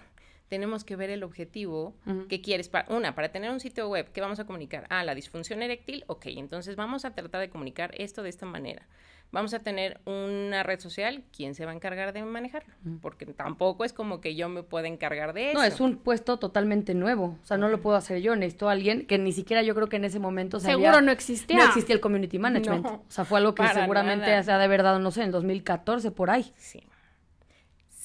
Tenemos 0.48 0.84
que 0.84 0.94
ver 0.94 1.10
el 1.10 1.24
objetivo 1.24 1.96
que 2.28 2.40
quieres. 2.40 2.68
Para, 2.68 2.86
una, 2.94 3.16
para 3.16 3.32
tener 3.32 3.50
un 3.50 3.58
sitio 3.58 3.88
web, 3.88 4.12
¿qué 4.12 4.20
vamos 4.20 4.38
a 4.38 4.44
comunicar? 4.46 4.86
Ah, 4.88 5.02
la 5.02 5.16
disfunción 5.16 5.62
eréctil, 5.62 6.04
ok, 6.06 6.26
entonces 6.26 6.76
vamos 6.76 7.04
a 7.04 7.12
tratar 7.12 7.40
de 7.40 7.50
comunicar 7.50 7.92
esto 7.98 8.22
de 8.22 8.28
esta 8.28 8.46
manera. 8.46 8.86
Vamos 9.32 9.52
a 9.54 9.58
tener 9.58 10.00
una 10.06 10.62
red 10.62 10.80
social, 10.80 11.24
¿quién 11.36 11.54
se 11.54 11.66
va 11.66 11.72
a 11.72 11.74
encargar 11.74 12.12
de 12.12 12.22
manejarlo? 12.22 12.72
Porque 13.02 13.26
tampoco 13.26 13.84
es 13.84 13.92
como 13.92 14.20
que 14.20 14.34
yo 14.34 14.48
me 14.48 14.62
pueda 14.62 14.88
encargar 14.88 15.32
de 15.32 15.50
eso. 15.50 15.58
No, 15.58 15.64
es 15.64 15.80
un 15.80 15.96
puesto 15.96 16.38
totalmente 16.38 16.94
nuevo. 16.94 17.36
O 17.42 17.44
sea, 17.44 17.56
no 17.56 17.68
lo 17.68 17.80
puedo 17.80 17.96
hacer 17.96 18.20
yo. 18.20 18.36
Necesito 18.36 18.68
a 18.68 18.72
alguien 18.72 19.06
que 19.06 19.18
ni 19.18 19.32
siquiera 19.32 19.62
yo 19.62 19.74
creo 19.74 19.88
que 19.88 19.96
en 19.96 20.04
ese 20.04 20.18
momento 20.18 20.60
se 20.60 20.68
Seguro 20.68 21.00
no 21.00 21.12
existía. 21.12 21.56
No 21.56 21.64
existía 21.64 21.94
el 21.94 22.00
community 22.00 22.38
management. 22.38 22.84
No, 22.84 22.94
o 22.94 23.10
sea, 23.10 23.24
fue 23.24 23.38
algo 23.38 23.54
que 23.54 23.66
seguramente 23.68 24.26
nada. 24.26 24.42
se 24.42 24.52
ha 24.52 24.58
de 24.58 24.64
haber 24.64 24.82
dado, 24.82 24.98
no 25.00 25.10
sé, 25.10 25.24
en 25.24 25.32
2014, 25.32 26.10
por 26.12 26.30
ahí. 26.30 26.52
Sí. 26.56 26.82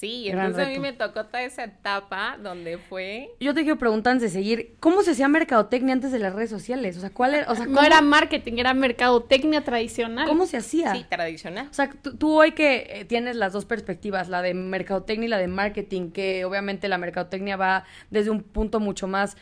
Sí, 0.02 0.24
Gran 0.26 0.46
entonces 0.46 0.66
a 0.66 0.70
mí 0.70 0.80
me 0.80 0.92
tocó 0.92 1.26
toda 1.26 1.44
esa 1.44 1.62
etapa 1.62 2.36
donde 2.42 2.76
fue... 2.76 3.30
Yo 3.38 3.54
te 3.54 3.62
quiero 3.62 3.78
preguntar 3.78 4.14
antes 4.14 4.32
de 4.32 4.40
seguir, 4.40 4.74
¿cómo 4.80 5.04
se 5.04 5.12
hacía 5.12 5.28
mercadotecnia 5.28 5.92
antes 5.92 6.10
de 6.10 6.18
las 6.18 6.34
redes 6.34 6.50
sociales? 6.50 6.96
O 6.96 7.00
sea, 7.00 7.10
¿cuál 7.10 7.36
era? 7.36 7.48
O 7.48 7.54
sea, 7.54 7.66
No 7.68 7.74
¿cómo, 7.76 7.86
era 7.86 8.00
marketing, 8.00 8.54
era 8.56 8.74
mercadotecnia 8.74 9.62
tradicional. 9.62 10.26
¿cómo 10.26 10.46
se 10.46 10.56
hacía? 10.56 10.92
Sí, 10.92 11.06
tradicional. 11.08 11.68
O 11.70 11.72
sea, 11.72 11.88
tú, 11.88 12.16
tú 12.16 12.40
hoy 12.40 12.50
que 12.50 12.84
eh, 12.90 13.04
tienes 13.04 13.36
las 13.36 13.52
dos 13.52 13.64
perspectivas, 13.64 14.28
la 14.28 14.42
de 14.42 14.54
mercadotecnia 14.54 15.26
y 15.26 15.30
la 15.30 15.38
de 15.38 15.46
marketing, 15.46 16.10
que 16.10 16.44
obviamente 16.44 16.88
la 16.88 16.98
mercadotecnia 16.98 17.56
va 17.56 17.84
desde 18.10 18.30
un 18.30 18.42
punto 18.42 18.80
mucho 18.80 19.06
más, 19.06 19.36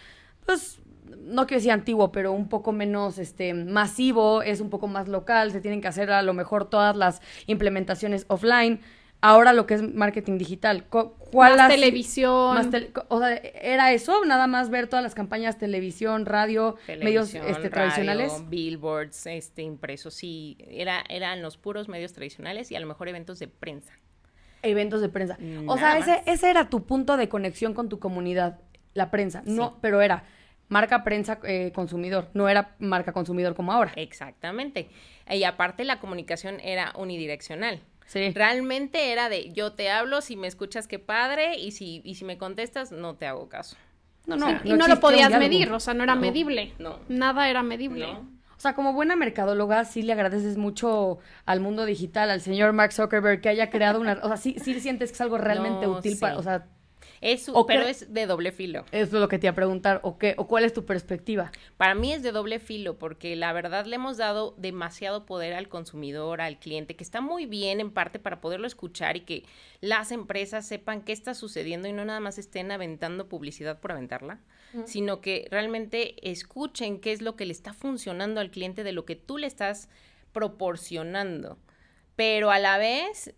pues, 0.45 0.79
no 1.21 1.47
quiero 1.47 1.61
decir 1.61 1.73
antiguo, 1.73 2.12
pero 2.12 2.33
un 2.33 2.50
poco 2.50 2.73
menos 2.73 3.17
este 3.17 3.55
masivo, 3.55 4.43
es 4.43 4.61
un 4.61 4.69
poco 4.69 4.88
más 4.88 5.09
local, 5.09 5.52
se 5.52 5.62
tienen 5.62 5.81
que 5.81 5.88
hacer 5.88 6.11
a 6.11 6.21
lo 6.21 6.35
mejor 6.35 6.69
todas 6.69 6.95
las 6.95 7.23
implementaciones 7.47 8.26
offline. 8.29 8.83
Ahora 9.23 9.53
lo 9.53 9.67
que 9.67 9.75
es 9.75 9.83
marketing 9.83 10.39
digital, 10.39 10.85
cu- 10.85 11.12
¿cuál 11.31 11.57
Más 11.57 11.69
televisión. 11.69 12.55
más 12.55 12.71
tele- 12.71 12.91
o 13.09 13.19
sea, 13.19 13.35
¿era 13.37 13.93
eso? 13.93 14.25
Nada 14.25 14.47
más 14.47 14.71
ver 14.71 14.87
todas 14.89 15.03
las 15.03 15.15
campañas, 15.15 15.59
televisión, 15.59 16.25
radio, 16.25 16.77
medios 16.89 17.35
este, 17.35 17.53
radio, 17.53 17.71
tradicionales. 17.71 18.49
billboards, 18.49 19.27
este, 19.27 19.62
impresos, 19.62 20.15
sí. 20.15 20.57
Era, 20.71 21.05
eran 21.11 21.43
los 21.43 21.59
puros 21.59 21.89
medios 21.89 22.15
tradicionales 22.15 22.71
y 22.71 22.77
a 22.77 22.81
lo 22.81 22.87
mejor 22.87 23.09
eventos 23.09 23.39
de 23.39 23.49
prensa. 23.49 23.93
Eventos 24.62 25.00
de 25.03 25.09
prensa. 25.11 25.39
O 25.67 25.77
sea, 25.77 25.99
ese, 25.99 26.23
ese 26.27 26.49
era 26.50 26.71
tu 26.71 26.85
punto 26.87 27.17
de 27.19 27.29
conexión 27.29 27.75
con 27.75 27.89
tu 27.91 27.99
comunidad, 27.99 28.59
la 28.95 29.11
prensa. 29.11 29.43
No, 29.45 29.69
Sí. 29.71 29.75
pero 29.83 30.00
era 30.00 30.25
marca 30.69 31.03
prensa 31.05 31.39
eh, 31.45 31.73
consumidor, 31.75 32.29
no 32.33 32.49
era 32.49 32.75
marca 32.79 33.12
consumidor 33.12 33.55
como 33.55 33.73
ahora. 33.73 33.93
Exactamente. 33.97 34.89
Y 35.31 35.45
aparte 35.45 35.85
la 35.85 35.99
comunicación 36.00 36.59
era 36.61 36.93
unidireccional. 36.97 37.81
Sí. 38.11 38.33
Realmente 38.33 39.12
era 39.12 39.29
de 39.29 39.52
yo 39.52 39.73
te 39.75 39.88
hablo, 39.88 40.21
si 40.21 40.35
me 40.35 40.49
escuchas 40.49 40.88
qué 40.88 40.99
padre, 40.99 41.57
y 41.61 41.71
si, 41.71 42.02
y 42.05 42.17
si 42.17 42.25
me 42.25 42.38
contestas, 42.38 42.90
no 42.90 43.14
te 43.14 43.26
hago 43.26 43.49
caso. 43.49 43.76
No, 44.26 44.35
o 44.35 44.38
no, 44.38 44.47
sea, 44.49 44.61
y 44.64 44.73
no 44.73 44.88
lo 44.88 44.99
podías 44.99 45.31
medir, 45.31 45.71
o 45.71 45.79
sea, 45.79 45.95
no 45.95 46.02
era 46.02 46.17
No, 46.17 46.21
medible. 46.21 46.73
no. 46.81 46.99
Nada 47.09 47.49
era 47.49 47.62
medible. 47.62 48.09
¿No? 48.12 48.19
O 48.57 48.61
sea, 48.61 48.75
como 48.75 48.95
buena 48.95 49.14
mercadóloga, 49.14 49.85
sí 49.85 50.02
le 50.02 50.12
agradeces 50.12 50.57
mucho 50.57 51.19
al 51.47 51.61
mundo 51.61 51.85
digital, 51.87 52.31
al 52.31 52.40
señor 52.40 52.73
Mark 52.73 52.93
Zuckerberg, 52.93 53.40
que 53.40 53.49
haya 53.49 53.71
creado 53.71 54.00
una... 54.00 54.19
O 54.25 54.26
sea, 54.29 54.37
sí, 54.37 54.57
sí 54.61 54.79
sientes 54.81 55.11
que 55.11 55.14
es 55.14 55.21
algo 55.21 55.38
realmente 55.38 55.87
No, 55.87 55.93
útil 55.93 56.14
sí. 56.14 56.21
para... 56.21 56.37
O 56.37 56.43
sea, 56.43 56.67
Es, 57.21 57.50
O 57.50 57.67
pero 57.67 57.83
es 57.83 58.15
de 58.15 58.27
doble 58.27 58.50
filo. 58.50 58.87
eso 58.93 59.17
es 59.17 59.21
lo 59.21 59.29
que 59.29 59.39
te 59.39 59.47
iba 59.47 59.53
a 59.53 59.55
preguntar. 59.55 60.00
¿O, 60.03 60.17
qué, 60.17 60.35
¿O 60.39 60.47
cuál 60.47 60.65
es 60.65 60.73
tu 60.73 60.87
perspectiva? 60.87 61.53
Para 61.77 61.95
mí 61.95 62.15
es 62.15 62.23
de 62.23 62.33
doble 62.33 62.59
filo 62.59 62.99
porque 62.99 63.37
la 63.37 63.53
verdad 63.53 63.85
le 63.85 63.97
hemos 63.97 64.17
dado 64.17 64.55
demasiado 64.57 65.27
poder 65.27 65.53
al 65.53 65.69
consumidor, 65.69 66.41
al 66.41 66.59
cliente, 66.59 66.97
que 66.97 67.05
está 67.05 67.21
muy 67.21 67.45
bien 67.45 67.81
en 67.81 67.91
parte 67.91 68.19
para 68.19 68.41
poderlo 68.41 68.67
escuchar 68.67 69.19
y 69.19 69.21
que 69.21 69.45
las 69.83 70.12
empresas 70.12 70.67
sepan 70.67 71.03
qué 71.03 71.12
está 71.12 71.35
sucediendo 71.35 71.89
y 71.89 71.93
no 71.93 72.07
nada 72.07 72.21
más 72.21 72.39
estén 72.39 72.71
aventando 72.73 73.29
publicidad 73.29 73.81
por 73.81 73.93
aventarla, 73.93 74.41
sino 74.87 75.21
que 75.21 75.47
realmente 75.50 76.31
escuchen 76.31 77.00
qué 77.00 77.12
es 77.12 77.21
lo 77.21 77.37
que 77.37 77.45
le 77.45 77.53
está 77.53 77.75
funcionando 77.75 78.41
al 78.41 78.50
cliente 78.50 78.83
de 78.83 78.93
lo 78.93 79.05
que 79.05 79.17
tú 79.17 79.37
le 79.37 79.47
estás 79.47 79.91
proporcionando. 80.33 81.59
Pero 82.17 82.50
a 82.50 82.59
la 82.59 82.79
vez 82.79 83.35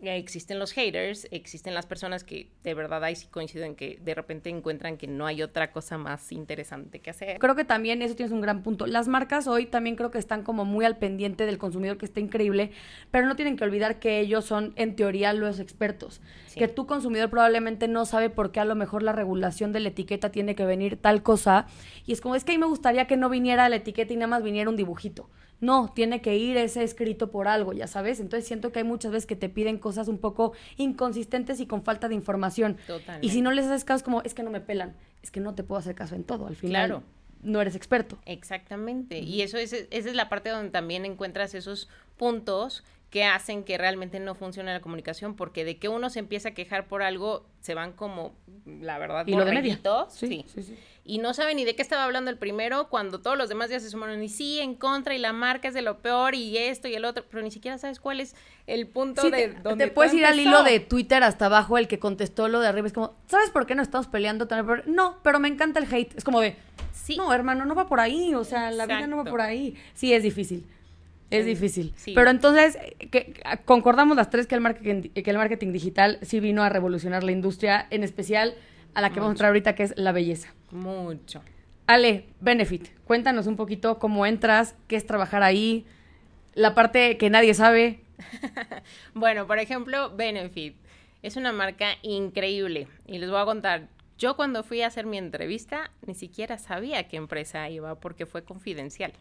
existen 0.00 0.58
los 0.58 0.72
haters, 0.72 1.26
existen 1.30 1.74
las 1.74 1.86
personas 1.86 2.24
que 2.24 2.50
de 2.62 2.74
verdad 2.74 3.02
ahí 3.02 3.16
sí 3.16 3.26
coinciden 3.26 3.74
que 3.74 3.98
de 4.00 4.14
repente 4.14 4.48
encuentran 4.50 4.96
que 4.96 5.06
no 5.06 5.26
hay 5.26 5.42
otra 5.42 5.72
cosa 5.72 5.98
más 5.98 6.30
interesante 6.32 7.00
que 7.00 7.10
hacer. 7.10 7.38
Creo 7.38 7.56
que 7.56 7.64
también 7.64 8.02
eso 8.02 8.14
tienes 8.14 8.32
un 8.32 8.40
gran 8.40 8.62
punto. 8.62 8.86
Las 8.86 9.08
marcas 9.08 9.46
hoy 9.46 9.66
también 9.66 9.96
creo 9.96 10.10
que 10.10 10.18
están 10.18 10.42
como 10.42 10.64
muy 10.64 10.84
al 10.84 10.98
pendiente 10.98 11.46
del 11.46 11.58
consumidor, 11.58 11.98
que 11.98 12.06
está 12.06 12.20
increíble, 12.20 12.70
pero 13.10 13.26
no 13.26 13.36
tienen 13.36 13.56
que 13.56 13.64
olvidar 13.64 13.98
que 13.98 14.20
ellos 14.20 14.44
son 14.44 14.72
en 14.76 14.94
teoría 14.94 15.32
los 15.32 15.58
expertos. 15.58 16.20
Sí. 16.46 16.58
Que 16.58 16.68
tu 16.68 16.86
consumidor 16.86 17.30
probablemente 17.30 17.88
no 17.88 18.06
sabe 18.06 18.30
por 18.30 18.52
qué 18.52 18.60
a 18.60 18.64
lo 18.64 18.74
mejor 18.74 19.02
la 19.02 19.12
regulación 19.12 19.72
de 19.72 19.80
la 19.80 19.88
etiqueta 19.88 20.30
tiene 20.30 20.54
que 20.54 20.64
venir 20.64 20.96
tal 20.96 21.22
cosa. 21.22 21.66
Y 22.06 22.12
es 22.12 22.20
como, 22.20 22.36
es 22.36 22.44
que 22.44 22.52
a 22.52 22.54
mí 22.54 22.58
me 22.58 22.66
gustaría 22.66 23.06
que 23.06 23.16
no 23.16 23.28
viniera 23.28 23.68
la 23.68 23.76
etiqueta 23.76 24.12
y 24.12 24.16
nada 24.16 24.28
más 24.28 24.42
viniera 24.42 24.70
un 24.70 24.76
dibujito. 24.76 25.28
No, 25.60 25.90
tiene 25.94 26.20
que 26.22 26.36
ir 26.36 26.56
ese 26.56 26.84
escrito 26.84 27.30
por 27.30 27.48
algo, 27.48 27.72
ya 27.72 27.86
sabes. 27.88 28.20
Entonces 28.20 28.46
siento 28.46 28.70
que 28.70 28.78
hay 28.78 28.84
muchas 28.84 29.10
veces 29.12 29.26
que 29.26 29.34
te 29.36 29.48
piden 29.48 29.78
cosas 29.78 30.06
un 30.08 30.18
poco 30.18 30.52
inconsistentes 30.76 31.60
y 31.60 31.66
con 31.66 31.82
falta 31.82 32.08
de 32.08 32.14
información. 32.14 32.76
Totalmente. 32.86 33.26
Y 33.26 33.30
si 33.30 33.42
no 33.42 33.50
les 33.50 33.66
haces 33.66 33.84
caso, 33.84 33.96
es 33.98 34.02
como, 34.02 34.22
es 34.22 34.34
que 34.34 34.42
no 34.42 34.50
me 34.50 34.60
pelan. 34.60 34.94
Es 35.22 35.30
que 35.30 35.40
no 35.40 35.54
te 35.54 35.64
puedo 35.64 35.78
hacer 35.80 35.94
caso 35.94 36.14
en 36.14 36.24
todo. 36.24 36.46
Al 36.46 36.54
final, 36.56 36.86
Claro. 36.88 37.02
no 37.42 37.60
eres 37.60 37.74
experto. 37.74 38.18
Exactamente. 38.24 39.18
Y 39.18 39.42
eso 39.42 39.58
es, 39.58 39.72
esa 39.72 39.88
es 40.08 40.14
la 40.14 40.28
parte 40.28 40.50
donde 40.50 40.70
también 40.70 41.04
encuentras 41.04 41.54
esos 41.54 41.88
puntos 42.16 42.84
que 43.10 43.24
hacen 43.24 43.64
que 43.64 43.78
realmente 43.78 44.20
no 44.20 44.34
funcione 44.34 44.72
la 44.72 44.80
comunicación, 44.80 45.34
porque 45.34 45.64
de 45.64 45.78
que 45.78 45.88
uno 45.88 46.10
se 46.10 46.18
empieza 46.18 46.50
a 46.50 46.54
quejar 46.54 46.88
por 46.88 47.02
algo, 47.02 47.46
se 47.60 47.74
van 47.74 47.92
como, 47.92 48.34
la 48.66 48.98
verdad, 48.98 49.26
Y 49.26 49.34
lo 49.34 49.44
de 49.44 49.52
media. 49.52 49.80
Sí, 50.10 50.26
sí. 50.26 50.44
sí, 50.54 50.62
sí. 50.62 50.78
Y 51.04 51.18
no 51.18 51.32
saben 51.32 51.56
ni 51.56 51.64
de 51.64 51.74
qué 51.74 51.80
estaba 51.80 52.04
hablando 52.04 52.30
el 52.30 52.36
primero, 52.36 52.90
cuando 52.90 53.20
todos 53.20 53.38
los 53.38 53.48
demás 53.48 53.70
ya 53.70 53.80
se 53.80 53.88
sumaron 53.88 54.22
y 54.22 54.28
sí, 54.28 54.60
en 54.60 54.74
contra, 54.74 55.14
y 55.14 55.18
la 55.18 55.32
marca 55.32 55.68
es 55.68 55.74
de 55.74 55.80
lo 55.80 56.00
peor, 56.00 56.34
y 56.34 56.58
esto 56.58 56.86
y 56.86 56.94
el 56.94 57.06
otro, 57.06 57.24
pero 57.30 57.42
ni 57.42 57.50
siquiera 57.50 57.78
sabes 57.78 57.98
cuál 57.98 58.20
es 58.20 58.36
el 58.66 58.86
punto 58.86 59.22
de 59.22 59.30
te, 59.30 59.60
donde 59.62 59.86
te 59.86 59.90
puedes 59.90 60.12
ir 60.12 60.26
al 60.26 60.38
hilo 60.38 60.62
de 60.62 60.80
Twitter 60.80 61.22
hasta 61.22 61.46
abajo, 61.46 61.78
el 61.78 61.88
que 61.88 61.98
contestó 61.98 62.48
lo 62.48 62.60
de 62.60 62.68
arriba. 62.68 62.86
Es 62.88 62.92
como, 62.92 63.14
¿sabes 63.26 63.48
por 63.48 63.64
qué 63.64 63.74
no 63.74 63.82
estamos 63.82 64.06
peleando 64.06 64.48
tan? 64.48 64.66
No, 64.84 65.18
pero 65.22 65.40
me 65.40 65.48
encanta 65.48 65.80
el 65.80 65.92
hate. 65.92 66.14
Es 66.18 66.24
como 66.24 66.40
de, 66.40 66.56
Sí. 66.92 67.16
no, 67.16 67.32
hermano, 67.32 67.64
no 67.64 67.74
va 67.74 67.88
por 67.88 68.00
ahí. 68.00 68.34
O 68.34 68.44
sea, 68.44 68.70
la 68.70 68.84
vida 68.84 69.06
no 69.06 69.16
va 69.16 69.24
por 69.24 69.40
ahí. 69.40 69.74
Sí, 69.94 70.12
es 70.12 70.22
difícil. 70.22 70.66
Es 71.30 71.46
difícil. 71.46 71.92
sí. 71.96 72.12
Pero 72.14 72.30
entonces, 72.30 72.78
que, 73.10 73.34
concordamos 73.64 74.16
las 74.16 74.30
tres 74.30 74.46
que 74.46 74.54
el, 74.54 74.60
marketing, 74.60 75.10
que 75.10 75.30
el 75.30 75.36
marketing 75.36 75.72
digital 75.72 76.18
sí 76.22 76.40
vino 76.40 76.62
a 76.62 76.68
revolucionar 76.68 77.22
la 77.22 77.32
industria, 77.32 77.86
en 77.90 78.02
especial 78.02 78.54
a 78.94 79.00
la 79.00 79.10
que 79.10 79.20
vamos 79.20 79.30
a 79.30 79.34
entrar 79.34 79.48
ahorita, 79.48 79.74
que 79.74 79.82
es 79.82 79.94
la 79.96 80.12
belleza. 80.12 80.54
Mucho. 80.70 81.42
Ale, 81.86 82.26
Benefit, 82.40 82.88
cuéntanos 83.04 83.46
un 83.46 83.56
poquito 83.56 83.98
cómo 83.98 84.26
entras, 84.26 84.74
qué 84.88 84.96
es 84.96 85.06
trabajar 85.06 85.42
ahí, 85.42 85.86
la 86.54 86.74
parte 86.74 87.16
que 87.16 87.30
nadie 87.30 87.54
sabe. 87.54 88.00
Bueno, 89.14 89.46
por 89.46 89.58
ejemplo, 89.58 90.14
Benefit 90.14 90.76
es 91.22 91.36
una 91.36 91.52
marca 91.52 91.92
increíble 92.02 92.88
y 93.06 93.18
les 93.18 93.30
voy 93.30 93.40
a 93.40 93.44
contar. 93.44 93.88
Yo 94.18 94.34
cuando 94.36 94.64
fui 94.64 94.82
a 94.82 94.88
hacer 94.88 95.06
mi 95.06 95.18
entrevista 95.18 95.90
ni 96.04 96.14
siquiera 96.14 96.58
sabía 96.58 97.08
qué 97.08 97.16
empresa 97.16 97.68
iba 97.70 97.94
porque 98.00 98.26
fue 98.26 98.44
confidencial. 98.44 99.12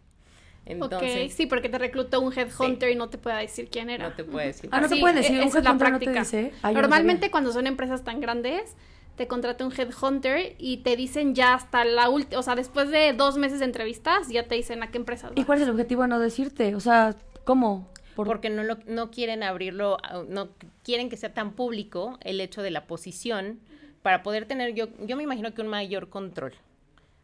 Entonces, 0.69 1.31
ok, 1.31 1.37
sí, 1.37 1.45
porque 1.45 1.69
te 1.69 1.77
reclutó 1.77 2.19
un 2.21 2.33
headhunter 2.37 2.89
y 2.91 2.95
no 2.95 3.09
te 3.09 3.17
puede 3.17 3.37
decir 3.41 3.69
quién 3.69 3.89
era. 3.89 4.09
no 4.09 4.15
te 4.15 4.23
puedo 4.23 4.45
decir. 4.45 4.69
Ah, 4.71 4.81
no 4.81 4.87
te 4.89 4.95
Sí, 4.95 5.01
pueden 5.01 5.17
e- 5.17 5.21
decir, 5.21 5.39
un 5.39 5.47
esa 5.47 5.59
es 5.59 5.63
la 5.63 5.69
headhunter 5.71 5.91
no 5.91 5.99
te 5.99 6.05
práctica. 6.05 6.23
dice. 6.23 6.53
No 6.63 6.71
Normalmente 6.73 7.31
cuando 7.31 7.51
son 7.51 7.67
empresas 7.67 8.03
tan 8.03 8.19
grandes, 8.19 8.75
te 9.15 9.27
contrata 9.27 9.65
un 9.65 9.71
headhunter 9.71 10.55
y 10.59 10.77
te 10.77 10.95
dicen 10.95 11.33
ya 11.35 11.53
hasta 11.55 11.83
la 11.85 12.09
última, 12.09 12.39
o 12.39 12.43
sea, 12.43 12.55
después 12.55 12.89
de 12.89 13.13
dos 13.13 13.37
meses 13.37 13.59
de 13.59 13.65
entrevistas, 13.65 14.29
ya 14.29 14.47
te 14.47 14.55
dicen 14.55 14.83
a 14.83 14.91
qué 14.91 14.97
empresas 14.97 15.31
¿Y 15.35 15.43
cuál 15.43 15.59
es 15.59 15.63
el 15.65 15.71
objetivo 15.71 16.03
de 16.03 16.07
no 16.09 16.19
decirte? 16.19 16.75
O 16.75 16.79
sea, 16.79 17.15
¿cómo? 17.43 17.87
Por- 18.15 18.27
porque 18.27 18.49
no, 18.49 18.63
lo, 18.63 18.77
no 18.87 19.09
quieren 19.11 19.43
abrirlo, 19.43 19.97
no 20.29 20.49
quieren 20.83 21.09
que 21.09 21.17
sea 21.17 21.33
tan 21.33 21.53
público 21.53 22.17
el 22.21 22.41
hecho 22.41 22.61
de 22.61 22.71
la 22.71 22.85
posición 22.85 23.59
para 24.01 24.23
poder 24.23 24.45
tener, 24.45 24.73
yo, 24.73 24.87
yo 25.05 25.17
me 25.17 25.23
imagino 25.23 25.53
que 25.53 25.61
un 25.61 25.67
mayor 25.67 26.09
control, 26.09 26.53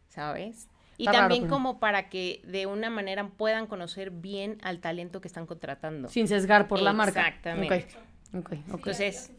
¿sabes? 0.10 0.68
Y 0.98 1.04
Está 1.04 1.14
raro, 1.14 1.24
también 1.24 1.44
pero- 1.44 1.54
como 1.56 1.80
para 1.80 2.10
que 2.10 2.42
de 2.46 2.66
una 2.68 2.90
manera 2.90 3.28
puedan 3.30 3.68
conocer 3.68 4.12
bien 4.12 4.58
al 4.62 4.80
talento 4.80 5.22
que 5.22 5.28
están 5.28 5.46
contratando. 5.46 6.08
Sin 6.10 6.28
sesgar 6.28 6.68
por 6.68 6.82
la 6.82 6.94
marca. 6.94 7.22
Exactamente. 7.28 7.88
Ok, 8.34 8.40
ok, 8.40 8.52
ok. 8.70 8.74
Entonces, 8.78 9.32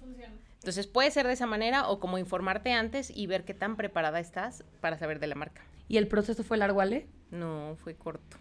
entonces 0.57 0.87
puede 0.87 1.11
ser 1.11 1.27
de 1.27 1.33
esa 1.35 1.47
manera 1.47 1.89
o 1.89 2.01
como 2.01 2.19
informarte 2.19 2.73
antes 2.73 3.11
y 3.15 3.27
ver 3.27 3.45
qué 3.45 3.55
tan 3.55 3.77
preparada 3.77 4.19
estás 4.19 4.65
para 4.81 4.99
saber 4.99 5.21
de 5.21 5.27
la 5.29 5.35
marca. 5.35 5.63
¿Y 5.89 5.99
el 5.99 6.09
proceso 6.09 6.43
fue 6.43 6.57
largo, 6.57 6.81
Ale? 6.81 7.07
No, 7.31 7.77
fue 7.83 7.95
corto. 7.95 8.39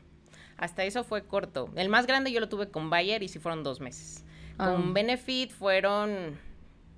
Hasta 0.57 0.83
eso 0.83 1.03
fue 1.03 1.23
corto. 1.25 1.69
El 1.75 1.89
más 1.89 2.07
grande 2.07 2.31
yo 2.31 2.39
lo 2.39 2.47
tuve 2.47 2.69
con 2.69 2.89
Bayer 2.89 3.21
y 3.23 3.27
sí 3.27 3.39
fueron 3.39 3.63
dos 3.63 3.79
meses. 3.81 4.23
Ah. 4.57 4.71
Con 4.71 4.93
Benefit 4.93 5.51
fueron 5.51 6.37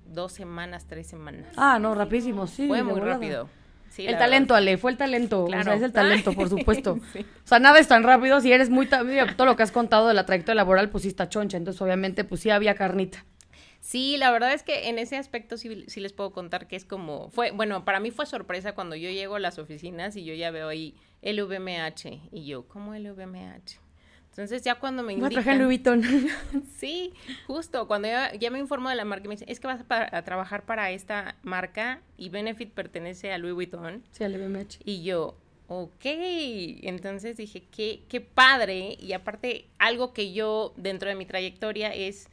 dos 0.06 0.32
semanas, 0.32 0.86
tres 0.86 1.08
semanas. 1.08 1.52
Ah, 1.56 1.78
no, 1.80 1.94
rapidísimo, 1.94 2.46
sí. 2.46 2.68
fue 2.68 2.82
muy 2.82 2.92
volada. 2.94 3.14
rápido. 3.14 3.48
Sí, 3.96 4.06
el 4.06 4.18
talento, 4.18 4.52
verdad. 4.52 4.68
Ale, 4.68 4.76
fue 4.76 4.90
el 4.90 4.98
talento. 4.98 5.44
O 5.44 5.48
sea, 5.48 5.74
es 5.74 5.80
el 5.80 5.92
talento, 5.92 6.34
por 6.34 6.48
supuesto. 6.50 6.98
Sí. 7.14 7.20
O 7.20 7.48
sea, 7.48 7.58
nada 7.58 7.78
es 7.78 7.88
tan 7.88 8.02
rápido. 8.02 8.42
Si 8.42 8.52
eres 8.52 8.68
muy... 8.68 8.86
Todo 8.86 9.46
lo 9.46 9.56
que 9.56 9.62
has 9.62 9.72
contado 9.72 10.06
de 10.06 10.12
la 10.12 10.26
trayectoria 10.26 10.56
laboral, 10.56 10.90
pues 10.90 11.04
sí 11.04 11.08
está 11.08 11.30
choncha. 11.30 11.56
Entonces, 11.56 11.80
obviamente, 11.80 12.22
pues 12.22 12.42
sí 12.42 12.50
había 12.50 12.74
carnita. 12.74 13.24
Sí, 13.80 14.18
la 14.18 14.30
verdad 14.30 14.52
es 14.52 14.62
que 14.62 14.90
en 14.90 14.98
ese 14.98 15.16
aspecto 15.16 15.56
sí, 15.56 15.84
sí 15.86 16.00
les 16.00 16.12
puedo 16.12 16.32
contar 16.32 16.68
que 16.68 16.76
es 16.76 16.84
como, 16.84 17.30
fue, 17.30 17.52
bueno, 17.52 17.86
para 17.86 17.98
mí 17.98 18.10
fue 18.10 18.26
sorpresa 18.26 18.74
cuando 18.74 18.96
yo 18.96 19.08
llego 19.08 19.36
a 19.36 19.40
las 19.40 19.58
oficinas 19.58 20.14
y 20.16 20.24
yo 20.24 20.34
ya 20.34 20.50
veo 20.50 20.68
ahí 20.68 20.94
LVMH 21.22 22.30
y 22.32 22.44
yo, 22.44 22.68
¿cómo 22.68 22.94
LVMH? 22.94 23.85
Entonces 24.36 24.60
ya 24.62 24.74
cuando 24.74 25.02
me 25.02 25.14
indican, 25.14 25.30
trabajar 25.30 25.54
en 25.54 25.62
Louis 25.62 25.82
Vuitton. 25.82 26.02
sí, 26.76 27.14
justo, 27.46 27.88
cuando 27.88 28.06
ya, 28.06 28.34
ya 28.34 28.50
me 28.50 28.58
informo 28.58 28.90
de 28.90 28.94
la 28.94 29.06
marca 29.06 29.26
me 29.28 29.34
dicen, 29.34 29.48
es 29.48 29.60
que 29.60 29.66
vas 29.66 29.82
a 29.88 30.22
trabajar 30.24 30.66
para 30.66 30.90
esta 30.90 31.36
marca 31.42 32.02
y 32.18 32.28
Benefit 32.28 32.70
pertenece 32.72 33.32
a 33.32 33.38
Louis 33.38 33.54
Vuitton 33.54 34.02
sí, 34.12 34.24
al 34.24 34.36
BMH. 34.36 34.80
y 34.84 35.02
yo, 35.02 35.38
ok, 35.68 36.04
entonces 36.04 37.38
dije, 37.38 37.64
qué, 37.70 38.02
qué 38.10 38.20
padre. 38.20 38.98
Y 39.00 39.14
aparte, 39.14 39.68
algo 39.78 40.12
que 40.12 40.34
yo 40.34 40.74
dentro 40.76 41.08
de 41.08 41.14
mi 41.14 41.24
trayectoria 41.24 41.94
es 41.94 42.28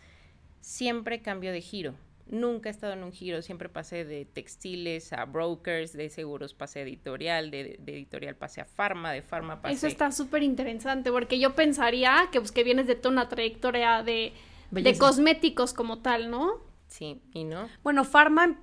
siempre 0.59 1.21
cambio 1.21 1.53
de 1.53 1.61
giro. 1.61 1.95
Nunca 2.25 2.69
he 2.69 2.71
estado 2.71 2.93
en 2.93 3.03
un 3.03 3.11
giro, 3.11 3.41
siempre 3.41 3.67
pasé 3.69 4.05
de 4.05 4.25
textiles 4.25 5.11
a 5.13 5.25
brokers, 5.25 5.93
de 5.93 6.09
seguros 6.09 6.53
pasé 6.53 6.79
a 6.79 6.81
editorial, 6.83 7.51
de, 7.51 7.77
de 7.79 7.93
editorial 7.93 8.35
pasé 8.35 8.61
a 8.61 8.65
farma, 8.65 9.11
de 9.11 9.21
farma 9.21 9.61
pasé... 9.61 9.75
Eso 9.75 9.87
está 9.87 10.11
súper 10.11 10.41
interesante 10.41 11.11
porque 11.11 11.37
yo 11.39 11.53
pensaría 11.53 12.29
que, 12.31 12.39
pues, 12.39 12.51
que 12.51 12.63
vienes 12.63 12.87
de 12.87 12.95
toda 12.95 13.11
una 13.11 13.29
trayectoria 13.29 14.03
de, 14.03 14.33
de 14.71 14.97
cosméticos 14.97 15.73
como 15.73 15.99
tal, 15.99 16.31
¿no? 16.31 16.61
Sí, 16.87 17.21
y 17.33 17.43
no. 17.43 17.67
Bueno, 17.83 18.03
Pharma 18.05 18.57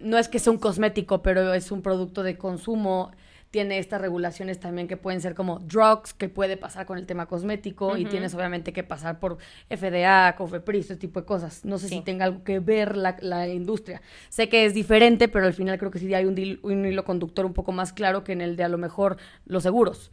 no 0.00 0.18
es 0.18 0.28
que 0.28 0.38
sea 0.38 0.52
un 0.52 0.58
cosmético, 0.58 1.22
pero 1.22 1.52
es 1.52 1.70
un 1.70 1.82
producto 1.82 2.22
de 2.22 2.38
consumo. 2.38 3.12
Tiene 3.52 3.78
estas 3.78 4.00
regulaciones 4.00 4.58
también 4.58 4.88
que 4.88 4.96
pueden 4.96 5.20
ser 5.20 5.34
como 5.34 5.58
drugs, 5.58 6.14
que 6.14 6.30
puede 6.30 6.56
pasar 6.56 6.86
con 6.86 6.96
el 6.96 7.04
tema 7.04 7.26
cosmético, 7.26 7.98
y 7.98 8.06
tienes 8.06 8.34
obviamente 8.34 8.72
que 8.72 8.82
pasar 8.82 9.20
por 9.20 9.36
FDA, 9.68 10.34
COFEPRIS, 10.36 10.86
ese 10.86 10.96
tipo 10.96 11.20
de 11.20 11.26
cosas. 11.26 11.62
No 11.62 11.76
sé 11.76 11.88
si 11.88 12.00
tenga 12.00 12.24
algo 12.24 12.42
que 12.44 12.60
ver 12.60 12.96
la, 12.96 13.16
la 13.20 13.46
industria. 13.46 14.00
Sé 14.30 14.48
que 14.48 14.64
es 14.64 14.72
diferente, 14.72 15.28
pero 15.28 15.46
al 15.46 15.52
final 15.52 15.78
creo 15.78 15.90
que 15.90 15.98
sí 15.98 16.12
hay 16.14 16.24
un, 16.24 16.58
un 16.62 16.86
hilo 16.86 17.04
conductor 17.04 17.44
un 17.44 17.52
poco 17.52 17.72
más 17.72 17.92
claro 17.92 18.24
que 18.24 18.32
en 18.32 18.40
el 18.40 18.56
de 18.56 18.64
a 18.64 18.68
lo 18.68 18.78
mejor 18.78 19.18
los 19.44 19.62
seguros. 19.62 20.10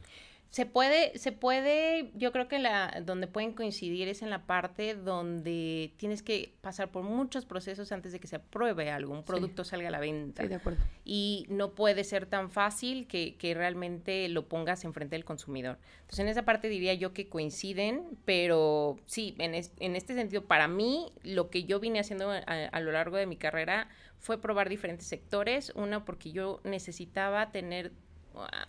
Se 0.51 0.65
puede, 0.65 1.15
se 1.19 1.31
puede, 1.31 2.11
yo 2.15 2.31
creo 2.31 2.47
que 2.47 2.57
la, 2.57 3.01
donde 3.05 3.27
pueden 3.27 3.53
coincidir 3.53 4.07
es 4.07 4.23
en 4.23 4.31
la 4.31 4.47
parte 4.47 4.95
donde 4.95 5.93
tienes 5.97 6.23
que 6.23 6.55
pasar 6.61 6.89
por 6.91 7.03
muchos 7.03 7.45
procesos 7.45 7.91
antes 7.91 8.11
de 8.13 8.19
que 8.19 8.25
se 8.25 8.37
apruebe 8.37 8.89
algo, 8.89 9.13
un 9.13 9.23
producto 9.23 9.63
salga 9.63 9.89
a 9.89 9.91
la 9.91 9.99
venta. 9.99 10.41
Sí, 10.41 10.49
de 10.49 10.55
acuerdo. 10.55 10.79
y 11.05 11.45
no 11.49 11.75
puede 11.75 12.03
ser 12.03 12.25
tan 12.25 12.49
fácil 12.49 13.05
que, 13.07 13.35
que 13.35 13.53
realmente 13.53 14.27
lo 14.27 14.47
pongas 14.47 14.83
enfrente 14.85 15.15
del 15.15 15.23
consumidor. 15.23 15.77
Entonces, 16.01 16.19
en 16.19 16.27
esa 16.29 16.45
parte 16.45 16.67
diría 16.67 16.95
yo 16.95 17.13
que 17.13 17.29
coinciden, 17.29 18.17
pero 18.25 18.97
sí, 19.05 19.35
en, 19.37 19.53
es- 19.53 19.71
en 19.79 19.95
este 19.95 20.15
sentido, 20.15 20.45
para 20.45 20.67
mí, 20.67 21.11
lo 21.23 21.51
que 21.51 21.65
yo 21.65 21.79
vine 21.79 21.99
haciendo 21.99 22.31
a, 22.31 22.37
a 22.39 22.79
lo 22.79 22.91
largo 22.91 23.17
de 23.17 23.27
mi 23.27 23.37
carrera 23.37 23.87
fue 24.17 24.41
probar 24.41 24.67
diferentes 24.67 25.05
sectores. 25.07 25.71
Una, 25.75 26.05
porque 26.05 26.31
yo 26.31 26.59
necesitaba 26.63 27.51
tener 27.51 27.91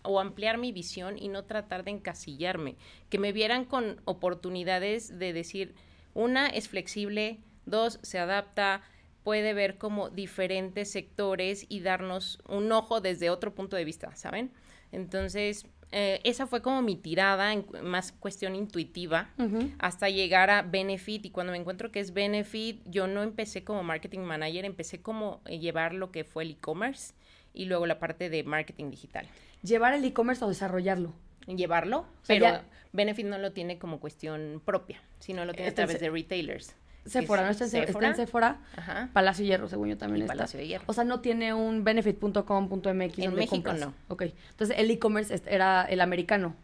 o- 0.02 0.20
ampliar 0.20 0.58
mi 0.58 0.72
visión 0.72 1.18
y 1.18 1.28
no 1.28 1.44
tratar 1.44 1.84
de 1.84 1.90
encasillarme, 1.92 2.76
que 3.08 3.18
me 3.18 3.32
vieran 3.32 3.64
con 3.64 4.00
oportunidades 4.04 5.18
de 5.18 5.32
decir, 5.32 5.74
una 6.14 6.46
es 6.48 6.68
flexible, 6.68 7.38
dos 7.66 7.98
se 8.02 8.18
adapta, 8.18 8.82
puede 9.22 9.52
ver 9.54 9.78
como 9.78 10.08
diferentes 10.10 10.90
sectores 10.90 11.66
y 11.68 11.80
darnos 11.80 12.40
un 12.48 12.72
ojo 12.72 13.00
desde 13.00 13.30
otro 13.30 13.54
punto 13.54 13.76
de 13.76 13.84
vista, 13.84 14.14
¿saben? 14.16 14.50
Entonces, 14.92 15.66
eh, 15.92 16.20
esa 16.24 16.46
fue 16.46 16.62
como 16.62 16.82
mi 16.82 16.96
tirada, 16.96 17.52
en 17.52 17.66
más 17.82 18.12
cuestión 18.12 18.54
intuitiva, 18.54 19.30
hasta 19.78 20.08
llegar 20.08 20.50
a 20.50 20.62
Benefit. 20.62 21.26
Y 21.26 21.30
cuando 21.30 21.52
me 21.52 21.58
encuentro 21.58 21.90
que 21.90 22.00
es 22.00 22.12
Benefit, 22.12 22.80
yo 22.86 23.06
no 23.06 23.22
empecé 23.22 23.64
como 23.64 23.82
marketing 23.82 24.20
manager, 24.20 24.64
empecé 24.64 25.02
como 25.02 25.42
llevar 25.44 25.94
lo 25.94 26.10
que 26.12 26.24
fue 26.24 26.44
el 26.44 26.52
e-commerce 26.52 27.14
y 27.54 27.64
luego 27.66 27.86
la 27.86 27.98
parte 27.98 28.30
de 28.30 28.42
marketing 28.44 28.90
digital. 28.90 29.26
Llevar 29.62 29.94
el 29.94 30.04
e-commerce 30.04 30.44
o 30.44 30.48
desarrollarlo. 30.48 31.12
Llevarlo, 31.46 32.02
sea, 32.22 32.36
pero 32.36 32.46
ya- 32.46 32.64
Benefit 32.92 33.26
no 33.26 33.38
lo 33.38 33.52
tiene 33.52 33.78
como 33.78 33.98
cuestión 34.00 34.62
propia, 34.64 35.00
sino 35.18 35.44
lo 35.44 35.52
tiene 35.52 35.68
Este 35.68 35.82
a 35.82 35.86
través 35.86 36.00
de 36.00 36.10
retailers. 36.10 36.76
Sephora, 37.06 37.44
¿no? 37.44 37.50
Está 37.50 37.64
en, 37.64 37.70
Sephora, 37.70 37.90
está 37.90 38.06
en 38.08 38.14
Sephora 38.16 38.60
Ajá. 38.76 39.08
Palacio 39.14 39.44
Hierro, 39.44 39.68
según 39.68 39.88
yo 39.88 39.96
también 39.96 40.18
Y 40.18 40.24
está. 40.24 40.34
Palacio 40.34 40.60
de 40.60 40.66
Hierro. 40.68 40.84
O 40.86 40.92
sea, 40.92 41.02
no 41.04 41.20
tiene 41.20 41.54
un 41.54 41.82
benefit.com.mx 41.82 42.84
En 43.18 43.24
donde 43.24 43.30
México 43.36 43.50
compras. 43.56 43.80
no. 43.80 43.94
Ok. 44.08 44.22
Entonces, 44.50 44.76
el 44.78 44.90
e-commerce 44.90 45.40
era 45.46 45.82
el 45.84 46.00
americano. 46.02 46.54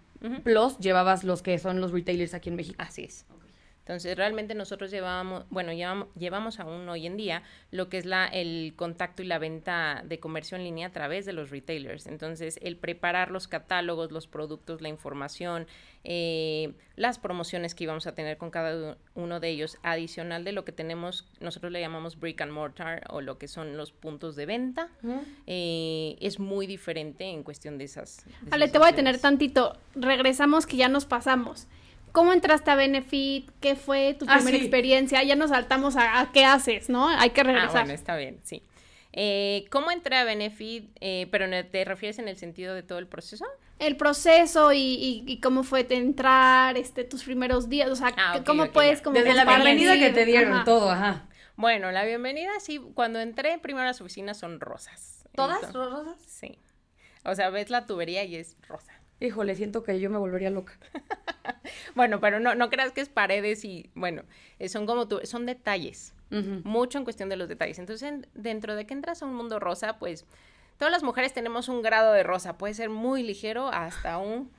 Plus, 0.44 0.78
llevabas 0.78 1.24
los 1.24 1.40
que 1.42 1.58
son 1.58 1.80
los 1.80 1.92
retailers 1.92 2.34
aquí 2.34 2.48
en 2.50 2.56
México. 2.56 2.76
Así 2.78 3.04
es. 3.04 3.24
Entonces, 3.86 4.16
realmente 4.16 4.56
nosotros 4.56 4.90
llevábamos, 4.90 5.44
bueno, 5.48 5.72
llevamos, 5.72 6.08
llevamos 6.16 6.58
aún 6.58 6.88
hoy 6.88 7.06
en 7.06 7.16
día 7.16 7.44
lo 7.70 7.88
que 7.88 7.98
es 7.98 8.04
la, 8.04 8.26
el 8.26 8.72
contacto 8.74 9.22
y 9.22 9.26
la 9.26 9.38
venta 9.38 10.02
de 10.04 10.18
comercio 10.18 10.56
en 10.56 10.64
línea 10.64 10.88
a 10.88 10.90
través 10.90 11.24
de 11.24 11.32
los 11.32 11.50
retailers. 11.50 12.08
Entonces, 12.08 12.58
el 12.62 12.78
preparar 12.78 13.30
los 13.30 13.46
catálogos, 13.46 14.10
los 14.10 14.26
productos, 14.26 14.82
la 14.82 14.88
información, 14.88 15.68
eh, 16.02 16.72
las 16.96 17.20
promociones 17.20 17.76
que 17.76 17.84
íbamos 17.84 18.08
a 18.08 18.14
tener 18.16 18.38
con 18.38 18.50
cada 18.50 18.98
uno 19.14 19.38
de 19.38 19.50
ellos, 19.50 19.78
adicional 19.84 20.42
de 20.42 20.50
lo 20.50 20.64
que 20.64 20.72
tenemos, 20.72 21.24
nosotros 21.38 21.70
le 21.70 21.80
llamamos 21.80 22.18
brick 22.18 22.40
and 22.40 22.50
mortar 22.50 23.04
o 23.10 23.20
lo 23.20 23.38
que 23.38 23.46
son 23.46 23.76
los 23.76 23.92
puntos 23.92 24.34
de 24.34 24.46
venta, 24.46 24.88
eh, 25.46 26.16
es 26.20 26.40
muy 26.40 26.66
diferente 26.66 27.26
en 27.26 27.44
cuestión 27.44 27.78
de 27.78 27.84
esas. 27.84 28.24
de 28.40 28.50
Ale, 28.50 28.64
esas 28.64 28.72
te 28.72 28.78
voy 28.78 28.88
a 28.88 28.90
detener 28.90 29.14
opciones. 29.14 29.38
tantito. 29.38 29.78
Regresamos 29.94 30.66
que 30.66 30.76
ya 30.76 30.88
nos 30.88 31.04
pasamos. 31.04 31.68
¿Cómo 32.16 32.32
entraste 32.32 32.70
a 32.70 32.76
Benefit? 32.76 33.50
¿Qué 33.60 33.76
fue 33.76 34.14
tu 34.14 34.24
Ah, 34.26 34.36
primera 34.36 34.56
sí. 34.56 34.62
experiencia? 34.64 35.22
Ya 35.22 35.36
nos 35.36 35.50
saltamos 35.50 35.96
a, 35.96 36.18
a 36.20 36.32
qué 36.32 36.46
haces, 36.46 36.88
¿no? 36.88 37.08
Hay 37.10 37.28
que 37.28 37.42
Ah, 37.42 37.44
regresar. 37.44 37.70
bueno, 37.72 37.92
está 37.92 38.16
bien, 38.16 38.40
sí. 38.42 38.62
Eh, 39.12 39.66
¿Cómo 39.70 39.90
entré 39.90 40.16
a 40.16 40.24
Benefit? 40.24 40.96
Eh, 41.02 41.28
¿Pero 41.30 41.44
te 41.66 41.84
refieres 41.84 42.18
en 42.18 42.28
el 42.28 42.38
sentido 42.38 42.74
de 42.74 42.82
todo 42.82 42.98
el 43.00 43.06
proceso? 43.06 43.44
El 43.78 43.98
proceso 43.98 44.72
y, 44.72 44.78
y- 44.78 45.24
y 45.26 45.40
cómo 45.42 45.62
fue 45.62 45.84
de 45.84 45.96
entrar, 45.96 46.78
este, 46.78 47.04
tus 47.04 47.22
primeros 47.22 47.68
días, 47.68 47.90
o 47.90 47.96
sea, 47.96 48.14
Ah, 48.16 48.40
cómo 48.46 48.72
puedes 48.72 49.02
como 49.02 49.18
Desde 49.18 49.34
la 49.34 49.44
bienvenida 49.44 49.98
que 49.98 50.08
te 50.08 50.24
dieron, 50.24 50.54
Ajá. 50.54 50.64
todo, 50.64 50.90
ajá. 50.90 51.26
Bueno, 51.56 51.92
la 51.92 52.06
bienvenida, 52.06 52.50
sí, 52.60 52.80
cuando 52.94 53.20
entré, 53.20 53.58
primero 53.58 53.84
las 53.84 54.00
oficinas 54.00 54.38
son 54.38 54.58
rosas. 54.60 55.28
¿Todas 55.34 55.62
Entonces, 55.64 55.74
rosas? 55.92 56.22
Sí. 56.26 56.58
O 57.24 57.34
sea, 57.34 57.50
ves 57.50 57.68
la 57.68 57.84
tubería 57.84 58.24
y 58.24 58.36
es 58.36 58.56
rosa. 58.66 58.94
Híjole, 59.20 59.54
siento 59.54 59.82
que 59.82 59.98
yo 60.00 60.10
me 60.10 60.18
volvería 60.18 60.50
loca. 60.50 60.74
Bueno, 61.96 62.20
pero 62.20 62.38
no, 62.38 62.54
no 62.54 62.68
creas 62.70 62.92
que 62.92 63.00
es 63.00 63.08
paredes 63.08 63.64
y, 63.64 63.90
bueno, 63.94 64.22
eh, 64.58 64.68
son 64.68 64.86
como 64.86 65.08
tu, 65.08 65.20
son 65.24 65.46
detalles. 65.46 66.14
Mucho 66.30 66.98
en 66.98 67.04
cuestión 67.04 67.28
de 67.28 67.36
los 67.36 67.48
detalles. 67.48 67.78
Entonces, 67.78 68.08
en- 68.08 68.26
dentro 68.34 68.76
de 68.76 68.86
que 68.86 68.94
entras 68.94 69.22
a 69.22 69.26
un 69.26 69.34
mundo 69.34 69.58
rosa, 69.58 69.98
pues 69.98 70.26
todas 70.76 70.92
las 70.92 71.02
mujeres 71.02 71.32
tenemos 71.32 71.68
un 71.68 71.82
grado 71.82 72.12
de 72.12 72.22
rosa. 72.22 72.56
Puede 72.58 72.74
ser 72.74 72.88
muy 72.90 73.22
ligero 73.22 73.68
hasta 73.68 74.18
un 74.18 74.50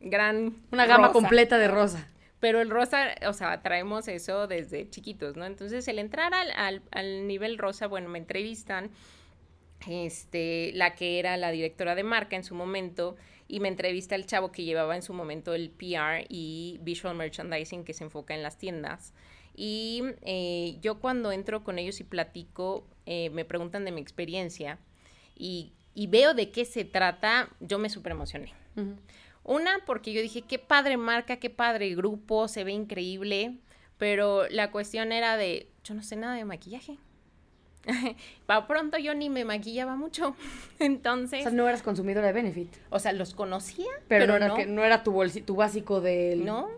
gran... 0.00 0.56
Una 0.70 0.86
gama 0.86 1.08
rosa. 1.08 1.12
completa 1.12 1.58
de 1.58 1.68
rosa. 1.68 2.06
Pero 2.40 2.60
el 2.60 2.70
rosa, 2.70 3.08
o 3.26 3.32
sea, 3.32 3.60
traemos 3.62 4.08
eso 4.08 4.46
desde 4.46 4.88
chiquitos, 4.88 5.36
¿no? 5.36 5.44
Entonces, 5.44 5.86
el 5.88 5.98
entrar 5.98 6.32
al, 6.32 6.50
al, 6.52 6.82
al 6.92 7.26
nivel 7.26 7.58
rosa, 7.58 7.86
bueno, 7.86 8.08
me 8.08 8.18
entrevistan, 8.18 8.90
este, 9.88 10.70
la 10.74 10.94
que 10.94 11.18
era 11.18 11.36
la 11.36 11.50
directora 11.50 11.94
de 11.94 12.02
marca 12.04 12.36
en 12.36 12.44
su 12.44 12.54
momento, 12.54 13.16
y 13.48 13.60
me 13.60 13.68
entrevista 13.68 14.14
el 14.14 14.26
chavo 14.26 14.52
que 14.52 14.64
llevaba 14.64 14.96
en 14.96 15.02
su 15.02 15.12
momento 15.12 15.54
el 15.54 15.70
PR 15.70 16.26
y 16.28 16.78
Visual 16.82 17.16
Merchandising, 17.16 17.84
que 17.84 17.94
se 17.94 18.04
enfoca 18.04 18.34
en 18.34 18.42
las 18.42 18.58
tiendas. 18.58 19.12
Y 19.54 20.02
eh, 20.22 20.78
yo 20.82 20.98
cuando 21.00 21.32
entro 21.32 21.64
con 21.64 21.78
ellos 21.78 22.00
y 22.00 22.04
platico, 22.04 22.86
eh, 23.06 23.30
me 23.30 23.44
preguntan 23.44 23.84
de 23.84 23.92
mi 23.92 24.00
experiencia 24.00 24.78
y, 25.36 25.72
y 25.94 26.08
veo 26.08 26.34
de 26.34 26.50
qué 26.50 26.64
se 26.64 26.84
trata, 26.84 27.48
yo 27.60 27.78
me 27.78 27.88
súper 27.88 28.12
emocioné. 28.12 28.52
Ujú. 28.76 28.96
Una, 29.44 29.78
porque 29.86 30.12
yo 30.12 30.20
dije, 30.20 30.42
qué 30.42 30.58
padre 30.58 30.96
marca, 30.96 31.36
qué 31.36 31.50
padre 31.50 31.94
grupo, 31.94 32.48
se 32.48 32.64
ve 32.64 32.72
increíble, 32.72 33.58
pero 33.96 34.48
la 34.48 34.72
cuestión 34.72 35.12
era 35.12 35.36
de, 35.36 35.68
yo 35.84 35.94
no 35.94 36.02
sé 36.02 36.16
nada 36.16 36.34
de 36.34 36.44
maquillaje. 36.44 36.98
Para 38.46 38.66
pronto 38.66 38.98
yo 38.98 39.14
ni 39.14 39.30
me 39.30 39.44
maquillaba 39.44 39.96
mucho. 39.96 40.34
Entonces, 40.78 41.40
O 41.40 41.42
sea, 41.44 41.52
no 41.52 41.68
eras 41.68 41.82
consumidora 41.82 42.26
de 42.26 42.32
Benefit. 42.32 42.72
o 42.90 42.98
sea, 42.98 43.12
los 43.12 43.34
conocía, 43.34 43.86
Pero, 44.08 44.26
pero, 44.26 44.32
no, 44.32 44.36
era 44.36 44.48
no, 44.48 44.54
Que, 44.54 44.66
no 44.66 44.84
era 44.84 45.02
tu, 45.02 45.14
tu 45.44 45.56
básico 45.56 46.00
del... 46.00 46.44
no. 46.44 46.68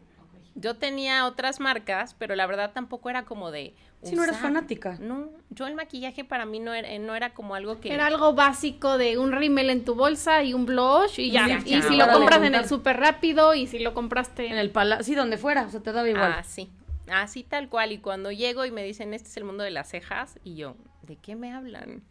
Yo 0.61 0.75
tenía 0.75 1.25
otras 1.27 1.61
marcas, 1.61 2.17
pero 2.19 2.35
la 2.35 2.45
verdad 2.45 2.73
tampoco 2.75 3.09
era 3.11 3.25
como 3.25 3.53
de. 3.53 3.75
Sí, 4.03 4.17
no 4.17 4.25
eras 4.25 4.39
fanática. 4.39 4.99
No, 5.01 5.29
yo 5.51 5.69
el 5.69 5.77
maquillaje 5.77 6.25
para 6.25 6.47
mí 6.47 6.59
no 6.59 6.75
era, 6.75 6.99
no 6.99 7.15
era 7.15 7.33
como 7.33 7.55
algo 7.55 7.79
que. 7.79 7.95
Era 7.95 8.07
algo 8.07 8.33
básico 8.33 8.99
de 8.99 9.19
un 9.19 9.31
rímel 9.31 9.71
en 9.71 9.85
tu 9.85 9.95
bolsa 9.95 10.43
y 10.43 10.55
un 10.55 10.67
blush 10.67 11.21
y 11.21 11.31
ya. 11.31 11.61
Sí, 11.61 11.63
y 11.65 11.71
ya. 11.81 11.83
si 11.83 11.97
lo 11.97 12.09
compras 12.09 12.43
en 12.43 12.57
el 12.57 12.69
súper 12.69 12.97
rápido 12.99 13.55
y 13.55 13.69
si 13.69 13.79
lo 13.79 13.95
compraste 13.95 14.49
En 14.49 14.59
el 14.59 14.71
palacio, 14.71 15.05
sí, 15.05 15.15
donde 15.15 15.39
fuera, 15.39 15.63
o 15.63 15.71
sea, 15.71 15.79
te 15.79 15.93
daba 15.93 16.09
igual. 16.09 16.33
Así, 16.33 16.69
así 17.11 17.43
tal 17.45 17.69
cual. 17.69 17.93
Y 17.93 17.99
cuando 17.99 18.31
llego 18.33 18.65
y 18.65 18.71
me 18.71 18.85
dicen, 18.85 19.15
este 19.15 19.29
es 19.29 19.37
el 19.37 19.45
mundo 19.45 19.65
de 19.65 19.71
las 19.71 19.89
cejas, 19.89 20.39
y 20.45 20.55
yo, 20.57 20.77
¿de 21.03 21.17
qué 21.17 21.37
me 21.37 21.53
hablan? 21.53 22.03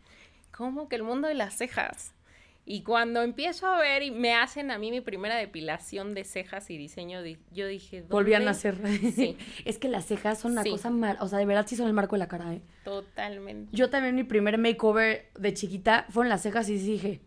¿Cómo 0.51 0.89
que 0.89 0.95
el 0.95 1.03
mundo 1.03 1.27
de 1.27 1.33
las 1.35 1.55
cejas? 1.55 2.13
Y 2.69 2.81
cuando 2.81 3.21
empiezo 3.21 3.65
a 3.67 3.79
ver 3.79 4.03
y 4.03 4.11
me 4.11 4.33
hacen 4.35 4.71
a 4.71 4.77
mí 4.77 4.91
mi 4.91 4.99
primera 4.99 5.37
depilación 5.37 6.13
de 6.13 6.25
cejas 6.25 6.69
y 6.69 6.77
diseño, 6.77 7.23
di- 7.23 7.37
yo 7.53 7.65
dije, 7.65 7.99
¿dónde? 8.01 8.11
Volvían 8.13 8.45
a 8.47 8.51
hacer. 8.51 8.77
Sí. 9.15 9.37
es 9.63 9.77
que 9.79 9.87
las 9.87 10.05
cejas 10.05 10.39
son 10.39 10.51
una 10.51 10.63
Sí. 10.63 10.71
cosa 10.71 10.89
mal, 10.89 11.17
o 11.21 11.27
sea, 11.29 11.39
de 11.39 11.45
verdad 11.45 11.65
sí 11.65 11.77
son 11.77 11.87
el 11.87 11.93
marco 11.93 12.15
de 12.15 12.19
la 12.19 12.27
cara, 12.27 12.53
¿eh? 12.53 12.61
Totalmente. 12.83 13.69
Yo 13.71 13.89
también 13.89 14.15
mi 14.15 14.23
primer 14.25 14.57
makeover 14.57 15.29
de 15.39 15.53
chiquita 15.53 16.07
fueron 16.09 16.27
las 16.29 16.41
cejas 16.41 16.67
y 16.67 16.77
dije, 16.77 17.21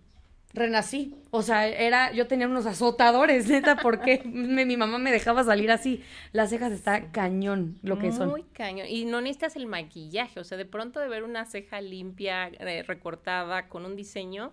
renací. 0.52 1.14
O 1.30 1.42
sea, 1.42 1.66
era, 1.68 2.12
yo 2.12 2.26
tenía 2.26 2.46
unos 2.48 2.66
azotadores, 2.66 3.48
neta, 3.48 3.76
porque 3.76 4.22
me- 4.24 4.64
mi 4.66 4.76
mamá 4.76 4.98
me 4.98 5.12
dejaba 5.12 5.44
salir 5.44 5.70
así. 5.70 6.02
Las 6.32 6.50
cejas 6.50 6.72
está 6.72 7.10
cañón 7.12 7.78
lo 7.82 7.98
que 7.98 8.12
son. 8.12 8.28
Muy 8.28 8.42
cañón. 8.42 8.86
Y 8.88 9.04
no 9.04 9.20
necesitas 9.20 9.56
el 9.56 9.66
maquillaje, 9.66 10.40
o 10.40 10.44
sea, 10.44 10.58
de 10.58 10.64
pronto 10.66 10.98
de 11.00 11.08
ver 11.08 11.22
una 11.24 11.44
ceja 11.46 11.80
limpia, 11.80 12.48
eh, 12.48 12.82
recortada, 12.86 13.68
con 13.68 13.84
un 13.86 13.94
diseño, 13.96 14.52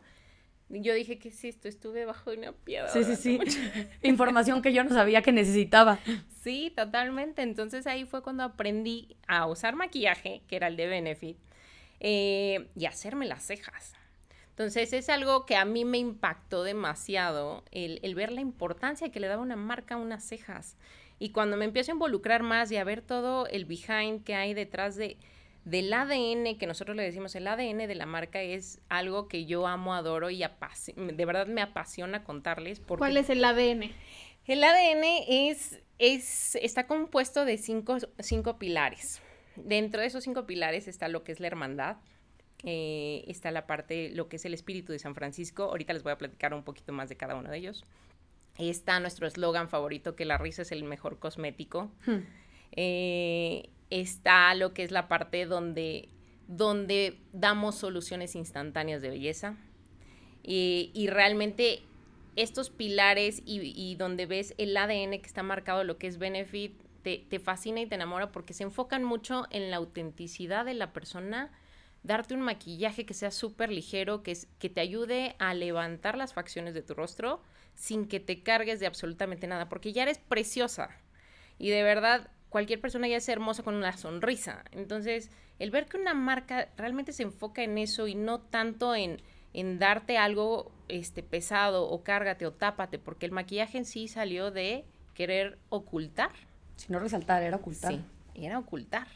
yo 0.69 0.93
dije, 0.93 1.17
¿qué 1.17 1.29
es 1.29 1.43
esto? 1.45 1.67
Estuve 1.69 2.05
bajo 2.05 2.29
de 2.31 2.37
una 2.39 2.51
piedra. 2.51 2.89
Sí, 2.89 3.03
sí, 3.05 3.15
sí. 3.15 3.37
mucho 3.37 3.57
Información 4.03 4.61
que 4.61 4.73
yo 4.73 4.83
no 4.83 4.89
sabía 4.89 5.21
que 5.21 5.31
necesitaba. 5.31 5.97
Sí, 6.43 6.73
totalmente. 6.75 7.41
Entonces 7.41 7.87
ahí 7.87 8.05
fue 8.05 8.21
cuando 8.21 8.43
aprendí 8.43 9.15
a 9.27 9.47
usar 9.47 9.75
maquillaje, 9.75 10.41
que 10.47 10.57
era 10.57 10.67
el 10.67 10.75
de 10.75 10.87
Benefit, 10.87 11.37
eh, 12.01 12.67
y 12.75 12.85
hacerme 12.85 13.25
las 13.25 13.43
cejas. 13.43 13.93
Entonces 14.57 14.91
es 14.93 15.07
algo 15.09 15.45
que 15.45 15.55
a 15.55 15.65
mí 15.65 15.85
me 15.85 15.99
impactó 15.99 16.63
demasiado, 16.63 17.63
el, 17.69 17.99
el 18.01 18.15
ver 18.15 18.31
la 18.31 18.41
importancia 18.41 19.11
que 19.11 19.19
le 19.19 19.27
daba 19.27 19.43
una 19.43 19.55
marca 19.55 19.93
a 19.93 19.97
unas 19.99 20.23
cejas. 20.23 20.77
Y 21.19 21.29
cuando 21.29 21.57
me 21.57 21.65
empiezo 21.65 21.91
a 21.91 21.93
involucrar 21.93 22.41
más 22.41 22.71
y 22.71 22.77
a 22.77 22.83
ver 22.83 23.03
todo 23.03 23.45
el 23.45 23.65
behind 23.65 24.23
que 24.23 24.33
hay 24.33 24.55
detrás 24.55 24.95
de, 24.95 25.17
del 25.63 25.93
ADN, 25.93 26.57
que 26.57 26.65
nosotros 26.65 26.97
le 26.97 27.03
decimos, 27.03 27.35
el 27.35 27.45
ADN 27.45 27.87
de 27.87 27.93
la 27.93 28.07
marca 28.07 28.41
es 28.41 28.81
algo 28.89 29.27
que 29.27 29.45
yo 29.45 29.67
amo, 29.67 29.93
adoro 29.93 30.31
y 30.31 30.39
de 30.39 31.25
verdad 31.25 31.45
me 31.45 31.61
apasiona 31.61 32.23
contarles. 32.23 32.79
Porque 32.79 33.01
¿Cuál 33.01 33.17
es 33.17 33.29
el 33.29 33.45
ADN? 33.45 33.91
el 34.47 34.63
ADN 34.63 35.03
es, 35.27 35.79
es, 35.99 36.55
está 36.55 36.87
compuesto 36.87 37.45
de 37.45 37.59
cinco, 37.59 37.97
cinco 38.17 38.57
pilares. 38.57 39.21
Dentro 39.55 40.01
de 40.01 40.07
esos 40.07 40.23
cinco 40.23 40.47
pilares 40.47 40.87
está 40.87 41.09
lo 41.09 41.23
que 41.23 41.31
es 41.31 41.39
la 41.39 41.45
hermandad, 41.45 41.97
eh, 42.63 43.23
está 43.27 43.51
la 43.51 43.67
parte, 43.67 44.09
lo 44.09 44.29
que 44.29 44.37
es 44.37 44.45
el 44.45 44.53
espíritu 44.53 44.91
de 44.91 44.99
San 44.99 45.15
Francisco. 45.15 45.63
Ahorita 45.63 45.93
les 45.93 46.03
voy 46.03 46.11
a 46.11 46.17
platicar 46.17 46.53
un 46.53 46.63
poquito 46.63 46.93
más 46.93 47.09
de 47.09 47.17
cada 47.17 47.35
uno 47.35 47.49
de 47.49 47.57
ellos. 47.57 47.83
Está 48.57 48.99
nuestro 48.99 49.27
eslogan 49.27 49.69
favorito, 49.69 50.15
que 50.15 50.25
la 50.25 50.37
risa 50.37 50.63
es 50.63 50.71
el 50.71 50.83
mejor 50.83 51.19
cosmético. 51.19 51.91
Hmm. 52.05 52.19
Eh, 52.71 53.69
está 53.89 54.53
lo 54.55 54.73
que 54.73 54.83
es 54.83 54.91
la 54.91 55.07
parte 55.07 55.45
donde, 55.45 56.09
donde 56.47 57.19
damos 57.33 57.75
soluciones 57.75 58.35
instantáneas 58.35 59.01
de 59.01 59.09
belleza. 59.09 59.55
Y, 60.43 60.91
y 60.93 61.07
realmente 61.07 61.83
estos 62.35 62.69
pilares 62.69 63.41
y, 63.45 63.59
y 63.75 63.95
donde 63.95 64.25
ves 64.25 64.55
el 64.57 64.75
ADN 64.75 65.19
que 65.19 65.27
está 65.27 65.43
marcado, 65.43 65.83
lo 65.83 65.97
que 65.97 66.07
es 66.07 66.17
Benefit, 66.17 66.73
te, 67.03 67.25
te 67.29 67.39
fascina 67.39 67.81
y 67.81 67.85
te 67.85 67.95
enamora 67.95 68.31
porque 68.31 68.53
se 68.53 68.63
enfocan 68.63 69.03
mucho 69.03 69.45
en 69.51 69.69
la 69.71 69.77
autenticidad 69.77 70.65
de 70.65 70.73
la 70.73 70.93
persona, 70.93 71.51
darte 72.07 72.33
un 72.33 72.41
maquillaje 72.41 73.05
que 73.05 73.13
sea 73.13 73.29
súper 73.31 73.71
ligero, 73.71 74.23
que, 74.23 74.31
es- 74.31 74.47
que 74.59 74.69
te 74.69 74.81
ayude 74.81 75.35
a 75.39 75.53
levantar 75.53 76.17
las 76.17 76.33
facciones 76.33 76.73
de 76.73 76.81
tu 76.81 76.93
rostro 76.93 77.41
sin 77.75 78.07
que 78.07 78.19
te 78.19 78.41
cargues 78.41 78.79
de 78.79 78.87
absolutamente 78.87 79.45
nada, 79.45 79.69
porque 79.69 79.93
ya 79.93 80.03
eres 80.03 80.17
preciosa. 80.17 80.89
Y 81.59 81.69
de 81.69 81.83
verdad, 81.83 82.31
cualquier 82.49 82.81
persona 82.81 83.07
ya 83.07 83.17
es 83.17 83.29
hermosa 83.29 83.61
con 83.63 83.75
una 83.75 83.95
sonrisa. 83.97 84.63
Entonces, 84.71 85.29
el 85.59 85.69
ver 85.69 85.85
que 85.85 85.97
una 85.97 86.13
marca 86.15 86.69
realmente 86.77 87.11
se 87.13 87.23
enfoca 87.23 87.61
en 87.63 87.77
eso 87.77 88.07
y 88.07 88.15
no 88.15 88.39
tanto 88.39 88.95
en, 88.95 89.21
en 89.53 89.77
darte 89.79 90.17
algo 90.17 90.71
este, 90.87 91.21
pesado 91.23 91.87
o 91.89 92.03
cárgate 92.03 92.45
o 92.45 92.53
tápate, 92.53 92.97
porque 92.99 93.25
el 93.25 93.31
maquillaje 93.31 93.77
en 93.77 93.85
sí 93.85 94.07
salió 94.07 94.49
de 94.49 94.85
querer 95.13 95.57
ocultar. 95.69 96.31
Si 96.77 96.91
no 96.91 96.99
resaltar, 96.99 97.43
era 97.43 97.57
ocultar. 97.57 97.91
Sí, 97.91 98.01
era 98.35 98.57
ocultar. 98.59 99.07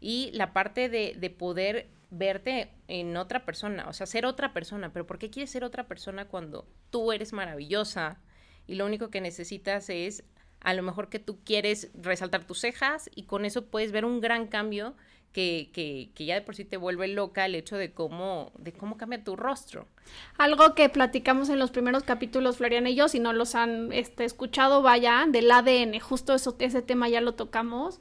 Y 0.00 0.30
la 0.32 0.52
parte 0.52 0.88
de, 0.88 1.14
de 1.18 1.30
poder 1.30 1.88
verte 2.10 2.70
en 2.88 3.16
otra 3.16 3.44
persona, 3.44 3.88
o 3.88 3.92
sea, 3.92 4.06
ser 4.06 4.26
otra 4.26 4.52
persona, 4.52 4.92
pero 4.92 5.06
¿por 5.06 5.18
qué 5.18 5.30
quieres 5.30 5.50
ser 5.50 5.64
otra 5.64 5.86
persona 5.86 6.26
cuando 6.26 6.66
tú 6.90 7.12
eres 7.12 7.32
maravillosa 7.32 8.18
y 8.66 8.74
lo 8.74 8.86
único 8.86 9.10
que 9.10 9.20
necesitas 9.20 9.88
es 9.90 10.24
a 10.60 10.74
lo 10.74 10.82
mejor 10.82 11.08
que 11.08 11.18
tú 11.18 11.38
quieres 11.44 11.90
resaltar 11.94 12.46
tus 12.46 12.60
cejas 12.60 13.10
y 13.14 13.24
con 13.24 13.44
eso 13.44 13.66
puedes 13.66 13.92
ver 13.92 14.04
un 14.04 14.20
gran 14.20 14.46
cambio 14.46 14.94
que, 15.32 15.70
que, 15.72 16.10
que, 16.14 16.24
ya 16.24 16.34
de 16.34 16.42
por 16.42 16.56
sí 16.56 16.64
te 16.64 16.76
vuelve 16.76 17.06
loca 17.06 17.46
el 17.46 17.54
hecho 17.54 17.76
de 17.76 17.92
cómo, 17.92 18.52
de 18.58 18.72
cómo 18.72 18.96
cambia 18.96 19.22
tu 19.22 19.36
rostro. 19.36 19.86
Algo 20.38 20.74
que 20.74 20.88
platicamos 20.88 21.48
en 21.50 21.60
los 21.60 21.70
primeros 21.70 22.02
capítulos, 22.02 22.56
Floriana 22.56 22.90
y 22.90 22.96
yo, 22.96 23.08
si 23.08 23.20
no 23.20 23.32
los 23.32 23.54
han 23.54 23.92
este, 23.92 24.24
escuchado, 24.24 24.82
vaya, 24.82 25.24
del 25.28 25.50
ADN, 25.50 26.00
justo 26.00 26.34
eso, 26.34 26.56
ese 26.58 26.82
tema 26.82 27.08
ya 27.08 27.20
lo 27.20 27.34
tocamos. 27.34 28.00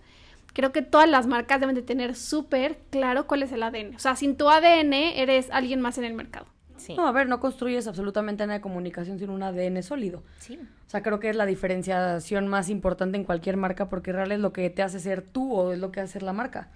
Creo 0.53 0.71
que 0.71 0.81
todas 0.81 1.09
las 1.09 1.27
marcas 1.27 1.59
deben 1.59 1.75
de 1.75 1.81
tener 1.81 2.15
súper 2.15 2.77
claro 2.89 3.27
cuál 3.27 3.43
es 3.43 3.51
el 3.51 3.63
ADN. 3.63 3.95
O 3.95 3.99
sea, 3.99 4.15
sin 4.15 4.35
tu 4.35 4.49
ADN 4.49 4.93
eres 4.93 5.49
alguien 5.51 5.81
más 5.81 5.97
en 5.97 6.05
el 6.05 6.13
mercado. 6.13 6.47
Sí. 6.77 6.95
No, 6.95 7.07
a 7.07 7.11
ver, 7.11 7.27
no 7.27 7.39
construyes 7.39 7.87
absolutamente 7.87 8.45
nada 8.45 8.59
de 8.59 8.61
comunicación 8.61 9.19
sin 9.19 9.29
un 9.29 9.43
ADN 9.43 9.83
sólido. 9.83 10.23
Sí. 10.39 10.59
O 10.87 10.89
sea, 10.89 11.03
creo 11.03 11.19
que 11.19 11.29
es 11.29 11.35
la 11.35 11.45
diferenciación 11.45 12.47
más 12.47 12.69
importante 12.69 13.17
en 13.17 13.25
cualquier 13.25 13.57
marca 13.57 13.89
porque 13.89 14.11
realmente 14.11 14.35
es 14.35 14.41
lo 14.41 14.53
que 14.53 14.69
te 14.69 14.81
hace 14.81 14.99
ser 14.99 15.21
tú 15.21 15.53
o 15.53 15.73
es 15.73 15.79
lo 15.79 15.91
que 15.91 15.99
hace 15.99 16.13
ser 16.13 16.23
la 16.23 16.33
marca. 16.33 16.69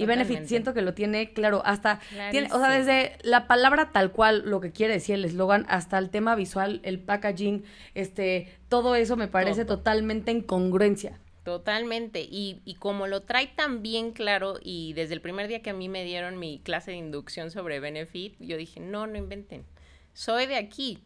Y 0.00 0.06
Benefit 0.06 0.46
siento 0.46 0.72
que 0.72 0.80
lo 0.80 0.94
tiene 0.94 1.34
claro, 1.34 1.60
hasta 1.66 2.00
tiene, 2.30 2.50
o 2.52 2.58
sea, 2.58 2.70
desde 2.70 3.18
la 3.22 3.46
palabra 3.46 3.90
tal 3.92 4.12
cual, 4.12 4.44
lo 4.46 4.60
que 4.60 4.72
quiere 4.72 4.94
decir 4.94 5.16
el 5.16 5.26
eslogan, 5.26 5.66
hasta 5.68 5.98
el 5.98 6.08
tema 6.08 6.34
visual, 6.36 6.80
el 6.84 7.00
packaging, 7.00 7.64
este, 7.94 8.48
todo 8.70 8.94
eso 8.94 9.16
me 9.16 9.28
parece 9.28 9.66
totalmente 9.66 10.30
en 10.30 10.40
congruencia. 10.40 11.20
Totalmente. 11.44 12.20
Y, 12.20 12.60
y 12.64 12.74
como 12.74 13.06
lo 13.06 13.22
trae 13.22 13.46
tan 13.48 13.82
bien 13.82 14.12
claro, 14.12 14.58
y 14.62 14.92
desde 14.92 15.14
el 15.14 15.20
primer 15.20 15.48
día 15.48 15.62
que 15.62 15.70
a 15.70 15.74
mí 15.74 15.88
me 15.88 16.04
dieron 16.04 16.38
mi 16.38 16.60
clase 16.60 16.90
de 16.90 16.98
inducción 16.98 17.50
sobre 17.50 17.80
Benefit, 17.80 18.36
yo 18.38 18.56
dije, 18.56 18.80
no, 18.80 19.06
no 19.06 19.16
inventen. 19.16 19.64
Soy 20.12 20.46
de 20.46 20.56
aquí 20.56 21.02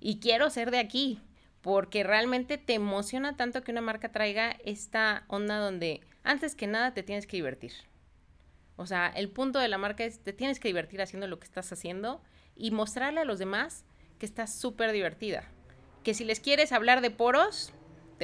y 0.00 0.20
quiero 0.20 0.48
ser 0.50 0.70
de 0.70 0.78
aquí, 0.78 1.20
porque 1.60 2.02
realmente 2.02 2.58
te 2.58 2.74
emociona 2.74 3.36
tanto 3.36 3.62
que 3.62 3.72
una 3.72 3.80
marca 3.80 4.12
traiga 4.12 4.56
esta 4.64 5.24
onda 5.28 5.58
donde 5.58 6.00
antes 6.22 6.54
que 6.54 6.66
nada 6.66 6.94
te 6.94 7.02
tienes 7.02 7.26
que 7.26 7.36
divertir. 7.36 7.72
O 8.76 8.86
sea, 8.86 9.08
el 9.08 9.30
punto 9.30 9.58
de 9.58 9.68
la 9.68 9.78
marca 9.78 10.04
es 10.04 10.18
te 10.18 10.32
tienes 10.32 10.58
que 10.58 10.68
divertir 10.68 11.00
haciendo 11.00 11.26
lo 11.26 11.38
que 11.38 11.46
estás 11.46 11.72
haciendo 11.72 12.22
y 12.56 12.70
mostrarle 12.70 13.20
a 13.20 13.24
los 13.24 13.38
demás 13.38 13.84
que 14.18 14.26
estás 14.26 14.54
súper 14.54 14.92
divertida. 14.92 15.48
Que 16.02 16.14
si 16.14 16.24
les 16.24 16.40
quieres 16.40 16.72
hablar 16.72 17.00
de 17.00 17.10
poros, 17.10 17.72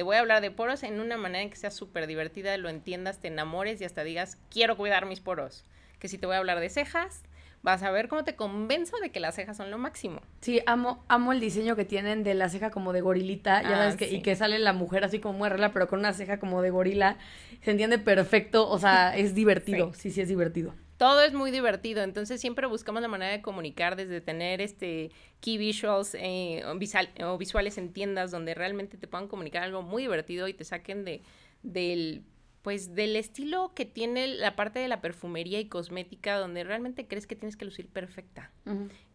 te 0.01 0.03
voy 0.03 0.15
a 0.15 0.19
hablar 0.21 0.41
de 0.41 0.49
poros 0.49 0.81
en 0.81 0.99
una 0.99 1.15
manera 1.15 1.43
en 1.43 1.51
que 1.51 1.57
sea 1.57 1.69
súper 1.69 2.07
divertida, 2.07 2.57
lo 2.57 2.69
entiendas, 2.69 3.19
te 3.19 3.27
enamores 3.27 3.79
y 3.81 3.85
hasta 3.85 4.03
digas, 4.03 4.39
quiero 4.49 4.75
cuidar 4.75 5.05
mis 5.05 5.19
poros. 5.19 5.63
Que 5.99 6.07
si 6.07 6.17
te 6.17 6.25
voy 6.25 6.33
a 6.33 6.39
hablar 6.39 6.59
de 6.59 6.71
cejas, 6.71 7.21
vas 7.61 7.83
a 7.83 7.91
ver 7.91 8.07
cómo 8.07 8.23
te 8.23 8.35
convenzo 8.35 8.97
de 8.97 9.11
que 9.11 9.19
las 9.19 9.35
cejas 9.35 9.57
son 9.57 9.69
lo 9.69 9.77
máximo. 9.77 10.21
Sí, 10.39 10.59
amo, 10.65 11.05
amo 11.07 11.33
el 11.33 11.39
diseño 11.39 11.75
que 11.75 11.85
tienen 11.85 12.23
de 12.23 12.33
la 12.33 12.49
ceja 12.49 12.71
como 12.71 12.93
de 12.93 13.01
gorilita, 13.01 13.61
ya 13.61 13.89
ah, 13.89 13.95
que, 13.95 14.09
y 14.09 14.23
que 14.23 14.35
sale 14.35 14.57
la 14.57 14.73
mujer 14.73 15.03
así 15.03 15.19
como 15.19 15.37
muy 15.37 15.49
regla, 15.49 15.71
pero 15.71 15.87
con 15.87 15.99
una 15.99 16.13
ceja 16.13 16.39
como 16.39 16.63
de 16.63 16.71
gorila. 16.71 17.17
Se 17.61 17.69
entiende 17.69 17.99
perfecto, 17.99 18.67
o 18.67 18.79
sea, 18.79 19.15
es 19.15 19.35
divertido, 19.35 19.93
sí, 19.93 20.09
sí, 20.09 20.21
es 20.21 20.29
divertido. 20.29 20.73
Todo 21.01 21.23
es 21.23 21.33
muy 21.33 21.49
divertido, 21.49 22.03
entonces 22.03 22.39
siempre 22.39 22.67
buscamos 22.67 23.01
la 23.01 23.07
manera 23.07 23.31
de 23.31 23.41
comunicar 23.41 23.95
desde 23.95 24.21
tener 24.21 24.61
este 24.61 25.09
key 25.39 25.57
visuals 25.57 26.13
eh, 26.13 26.63
o, 26.63 27.37
visuales 27.39 27.79
en 27.79 27.91
tiendas 27.91 28.29
donde 28.29 28.53
realmente 28.53 28.99
te 28.99 29.07
puedan 29.07 29.27
comunicar 29.27 29.63
algo 29.63 29.81
muy 29.81 30.03
divertido 30.03 30.47
y 30.47 30.53
te 30.53 30.63
saquen 30.63 31.03
de 31.03 31.23
del 31.63 32.21
pues 32.61 32.93
del 32.93 33.15
estilo 33.15 33.73
que 33.73 33.85
tiene 33.85 34.27
la 34.27 34.55
parte 34.55 34.77
de 34.77 34.87
la 34.87 35.01
perfumería 35.01 35.59
y 35.59 35.69
cosmética 35.69 36.37
donde 36.37 36.63
realmente 36.63 37.07
crees 37.07 37.25
que 37.25 37.35
tienes 37.35 37.57
que 37.57 37.65
lucir 37.65 37.89
perfecta. 37.89 38.51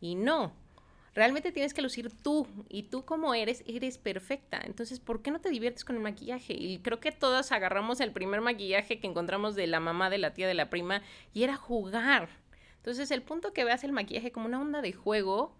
Y 0.01 0.17
no, 0.17 0.55
realmente 1.17 1.51
tienes 1.51 1.73
que 1.75 1.81
lucir 1.83 2.13
tú 2.13 2.47
y 2.69 2.85
tú 2.85 3.05
como 3.05 3.35
eres, 3.35 3.65
eres 3.67 3.97
perfecta. 3.97 4.61
Entonces, 4.63 5.01
¿por 5.01 5.23
qué 5.23 5.31
no 5.31 5.41
te 5.41 5.49
diviertes 5.49 5.85
con 5.85 5.97
el 5.97 6.03
maquillaje? 6.03 6.53
Y 6.53 6.79
creo 6.79 7.01
que 7.01 7.11
todos 7.11 7.51
agarramos 7.53 8.01
el 8.01 8.13
primer 8.13 8.43
maquillaje 8.43 9.01
que 9.01 9.07
encontramos 9.07 9.55
de 9.55 9.67
la 9.67 9.81
mamá, 9.81 10.11
de 10.11 10.19
la 10.19 10.35
tía, 10.35 10.47
de 10.47 10.55
la 10.55 10.69
prima 10.69 11.03
y 11.33 11.43
era 11.43 11.57
jugar. 11.57 12.29
Entonces, 12.77 13.11
el 13.11 13.23
punto 13.23 13.55
que 13.55 13.65
veas 13.65 13.83
el 13.83 13.93
maquillaje 13.93 14.31
como 14.31 14.47
una 14.47 14.61
onda 14.61 14.83
de 14.83 14.93
juego, 14.93 15.57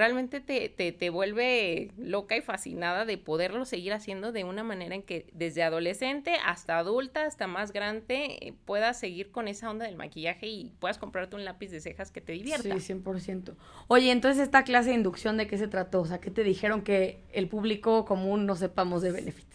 realmente 0.00 0.40
te, 0.40 0.70
te, 0.70 0.92
te, 0.92 1.10
vuelve 1.10 1.90
loca 1.98 2.34
y 2.34 2.40
fascinada 2.40 3.04
de 3.04 3.18
poderlo 3.18 3.66
seguir 3.66 3.92
haciendo 3.92 4.32
de 4.32 4.44
una 4.44 4.64
manera 4.64 4.94
en 4.94 5.02
que 5.02 5.26
desde 5.34 5.62
adolescente 5.62 6.36
hasta 6.42 6.78
adulta, 6.78 7.26
hasta 7.26 7.46
más 7.46 7.70
grande, 7.70 8.38
eh, 8.40 8.54
puedas 8.64 8.98
seguir 8.98 9.30
con 9.30 9.46
esa 9.46 9.68
onda 9.70 9.84
del 9.84 9.96
maquillaje 9.96 10.46
y 10.46 10.72
puedas 10.78 10.96
comprarte 10.96 11.36
un 11.36 11.44
lápiz 11.44 11.70
de 11.70 11.80
cejas 11.80 12.10
que 12.10 12.22
te 12.22 12.32
divierta. 12.32 12.80
Sí, 12.80 12.94
100%. 12.94 13.54
Oye, 13.88 14.10
entonces 14.10 14.42
esta 14.42 14.64
clase 14.64 14.88
de 14.88 14.94
inducción, 14.94 15.36
¿de 15.36 15.46
qué 15.46 15.58
se 15.58 15.68
trató? 15.68 16.00
O 16.00 16.06
sea, 16.06 16.18
¿qué 16.18 16.30
te 16.30 16.44
dijeron 16.44 16.80
que 16.80 17.22
el 17.34 17.46
público 17.46 18.06
común 18.06 18.46
no 18.46 18.56
sepamos 18.56 19.02
de 19.02 19.12
Benefit? 19.12 19.48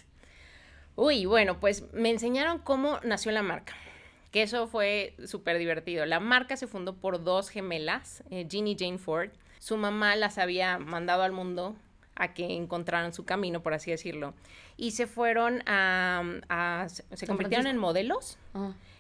Uy, 0.96 1.26
bueno, 1.26 1.60
pues 1.60 1.92
me 1.92 2.12
enseñaron 2.12 2.60
cómo 2.60 3.00
nació 3.04 3.32
la 3.32 3.42
marca 3.42 3.74
que 4.32 4.44
eso 4.44 4.68
fue 4.68 5.14
súper 5.26 5.58
divertido. 5.58 6.06
La 6.06 6.20
marca 6.20 6.58
se 6.58 6.68
fundó 6.68 6.98
por 6.98 7.24
dos 7.24 7.48
gemelas, 7.48 8.22
eh, 8.30 8.46
Jean 8.50 8.68
y 8.68 8.76
Jane 8.78 8.98
Ford, 8.98 9.30
su 9.66 9.78
mamá 9.78 10.16
las 10.16 10.38
había 10.38 10.78
mandado 10.78 11.24
al 11.24 11.32
mundo 11.32 11.76
a 12.14 12.36
que 12.36 12.56
encontraran 12.56 13.16
su 13.16 13.26
camino, 13.26 13.64
por 13.64 13.74
así 13.74 13.90
decirlo. 13.90 14.36
Y 14.78 14.92
se 14.92 15.08
fueron 15.08 15.64
a, 15.66 16.86
se 16.88 17.26
convirtieron 17.26 17.66
en 17.66 17.76
modelos 17.76 18.38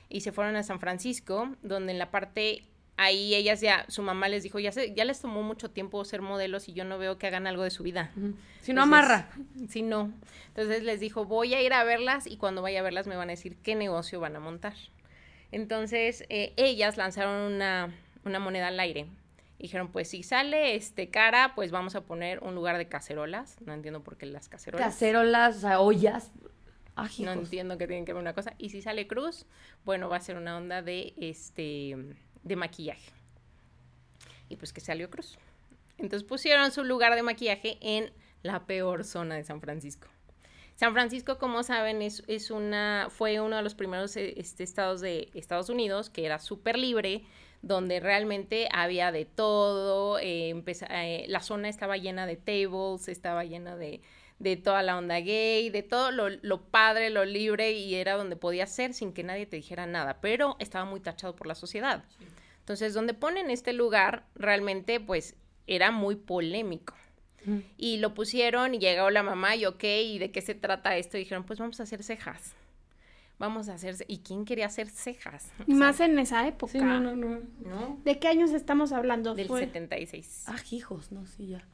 y 0.09 0.21
se 0.21 0.31
fueron 0.31 0.55
a 0.55 0.63
San 0.63 0.79
Francisco, 0.79 1.49
donde 1.61 1.91
en 1.91 1.99
la 1.99 2.09
parte 2.09 2.63
ahí 2.97 3.35
ellas 3.35 3.61
ya, 3.61 3.85
su 3.89 4.01
mamá 4.01 4.27
les 4.27 4.41
dijo, 4.41 4.57
ya, 4.57 4.71
ya 4.71 5.05
les 5.05 5.21
tomó 5.21 5.43
mucho 5.43 5.69
tiempo 5.69 6.03
ser 6.03 6.23
modelos 6.23 6.67
y 6.67 6.73
yo 6.73 6.83
no 6.83 6.97
veo 6.97 7.19
que 7.19 7.27
hagan 7.27 7.45
algo 7.45 7.61
de 7.61 7.69
su 7.69 7.83
vida. 7.83 8.09
Si 8.61 8.73
no 8.73 8.81
amarra. 8.81 9.29
Si 9.69 9.83
no. 9.83 10.11
Entonces 10.47 10.81
les 10.81 10.99
dijo, 10.99 11.25
voy 11.25 11.53
a 11.53 11.61
ir 11.61 11.73
a 11.73 11.83
verlas 11.83 12.25
y 12.25 12.37
cuando 12.37 12.63
vaya 12.63 12.79
a 12.79 12.83
verlas 12.83 13.05
me 13.05 13.15
van 13.15 13.29
a 13.29 13.33
decir 13.33 13.55
qué 13.57 13.75
negocio 13.75 14.19
van 14.19 14.35
a 14.35 14.39
montar. 14.39 14.73
Entonces 15.51 16.25
eh, 16.29 16.53
ellas 16.57 16.97
lanzaron 16.97 17.53
una, 17.53 17.93
una 18.23 18.39
moneda 18.39 18.69
al 18.69 18.79
aire 18.79 19.05
dijeron, 19.59 19.91
pues 19.91 20.09
si 20.09 20.23
sale 20.23 20.75
este 20.75 21.09
cara, 21.09 21.53
pues 21.55 21.71
vamos 21.71 21.95
a 21.95 22.01
poner 22.01 22.43
un 22.43 22.55
lugar 22.55 22.77
de 22.77 22.87
cacerolas. 22.87 23.59
No 23.61 23.73
entiendo 23.73 24.03
por 24.03 24.17
qué 24.17 24.25
las 24.25 24.49
cacerolas. 24.49 24.85
Cacerolas, 24.85 25.57
o 25.57 25.59
sea, 25.61 25.79
ollas. 25.79 26.31
no 27.19 27.31
entiendo 27.31 27.77
que 27.77 27.87
tienen 27.87 28.05
que 28.05 28.13
ver 28.13 28.21
una 28.21 28.33
cosa. 28.33 28.53
Y 28.57 28.69
si 28.69 28.81
sale 28.81 29.07
cruz, 29.07 29.45
bueno, 29.83 30.09
va 30.09 30.17
a 30.17 30.21
ser 30.21 30.37
una 30.37 30.57
onda 30.57 30.81
de 30.81 31.13
este 31.17 31.95
de 32.43 32.55
maquillaje. 32.55 33.11
Y 34.49 34.57
pues 34.57 34.71
que 34.71 34.81
salió 34.81 35.09
cruz. 35.09 35.37
Entonces 35.97 36.27
pusieron 36.27 36.71
su 36.71 36.83
lugar 36.83 37.15
de 37.15 37.23
maquillaje 37.23 37.77
en 37.81 38.11
la 38.43 38.65
peor 38.65 39.03
zona 39.03 39.35
de 39.35 39.43
San 39.43 39.61
Francisco. 39.61 40.07
San 40.75 40.93
Francisco, 40.93 41.37
como 41.37 41.63
saben, 41.63 42.01
es, 42.01 42.21
es 42.27 42.51
una, 42.51 43.07
fue 43.09 43.39
uno 43.39 43.55
de 43.55 43.63
los 43.63 43.75
primeros 43.75 44.15
este, 44.17 44.63
estados 44.63 44.99
de 44.99 45.29
Estados 45.33 45.69
Unidos 45.69 46.09
que 46.09 46.25
era 46.25 46.37
súper 46.39 46.77
libre, 46.77 47.23
donde 47.65 47.99
realmente 47.99 48.69
había 48.71 49.11
de 49.11 49.25
todo, 49.25 50.19
eh, 50.19 50.53
eh, 50.91 51.25
la 51.27 51.39
zona 51.39 51.67
estaba 51.67 51.97
llena 51.97 52.27
de 52.27 52.35
tables, 52.35 53.07
estaba 53.07 53.43
llena 53.43 53.75
de, 53.75 54.01
de 54.37 54.55
toda 54.55 54.83
la 54.83 54.95
onda 54.95 55.19
gay, 55.19 55.71
de 55.71 55.81
todo 55.81 56.11
lo, 56.11 56.29
lo, 56.29 56.61
padre, 56.61 57.09
lo 57.09 57.25
libre 57.25 57.71
y 57.71 57.95
era 57.95 58.13
donde 58.17 58.35
podía 58.35 58.67
ser 58.67 58.93
sin 58.93 59.13
que 59.13 59.23
nadie 59.23 59.47
te 59.47 59.55
dijera 59.55 59.87
nada, 59.87 60.21
pero 60.21 60.57
estaba 60.59 60.85
muy 60.85 60.99
tachado 60.99 61.35
por 61.35 61.47
la 61.47 61.55
sociedad. 61.55 62.03
Entonces, 62.59 62.93
donde 62.93 63.15
ponen 63.15 63.49
este 63.49 63.73
lugar, 63.73 64.27
realmente 64.35 64.99
pues 64.99 65.35
era 65.65 65.89
muy 65.89 66.15
polémico. 66.15 66.93
Y 67.77 67.97
lo 67.97 68.15
pusieron 68.15 68.73
y 68.73 68.79
llegó 68.79 69.11
la 69.11 69.21
mamá 69.21 69.55
y 69.55 69.65
ok, 69.65 69.83
¿y 69.83 70.17
de 70.17 70.31
qué 70.31 70.41
se 70.41 70.55
trata 70.55 70.97
esto? 70.97 71.17
Y 71.17 71.21
dijeron, 71.21 71.45
pues 71.45 71.59
vamos 71.59 71.79
a 71.79 71.83
hacer 71.83 72.03
cejas 72.03 72.55
vamos 73.37 73.69
a 73.69 73.73
hacer, 73.73 73.95
¿y 74.07 74.19
quién 74.19 74.45
quería 74.45 74.67
hacer 74.67 74.89
cejas? 74.89 75.51
Más 75.67 75.99
en 75.99 76.17
esa 76.19 76.47
época. 76.47 76.71
Sí, 76.71 76.79
no, 76.79 76.99
no, 76.99 77.15
no, 77.15 77.99
¿De 78.03 78.19
qué 78.19 78.27
años 78.27 78.51
estamos 78.51 78.91
hablando? 78.91 79.35
Del 79.35 79.47
76. 79.47 80.45
Ah, 80.47 80.55
hijos, 80.71 81.11
no, 81.11 81.25
sí, 81.25 81.47
ya. 81.47 81.65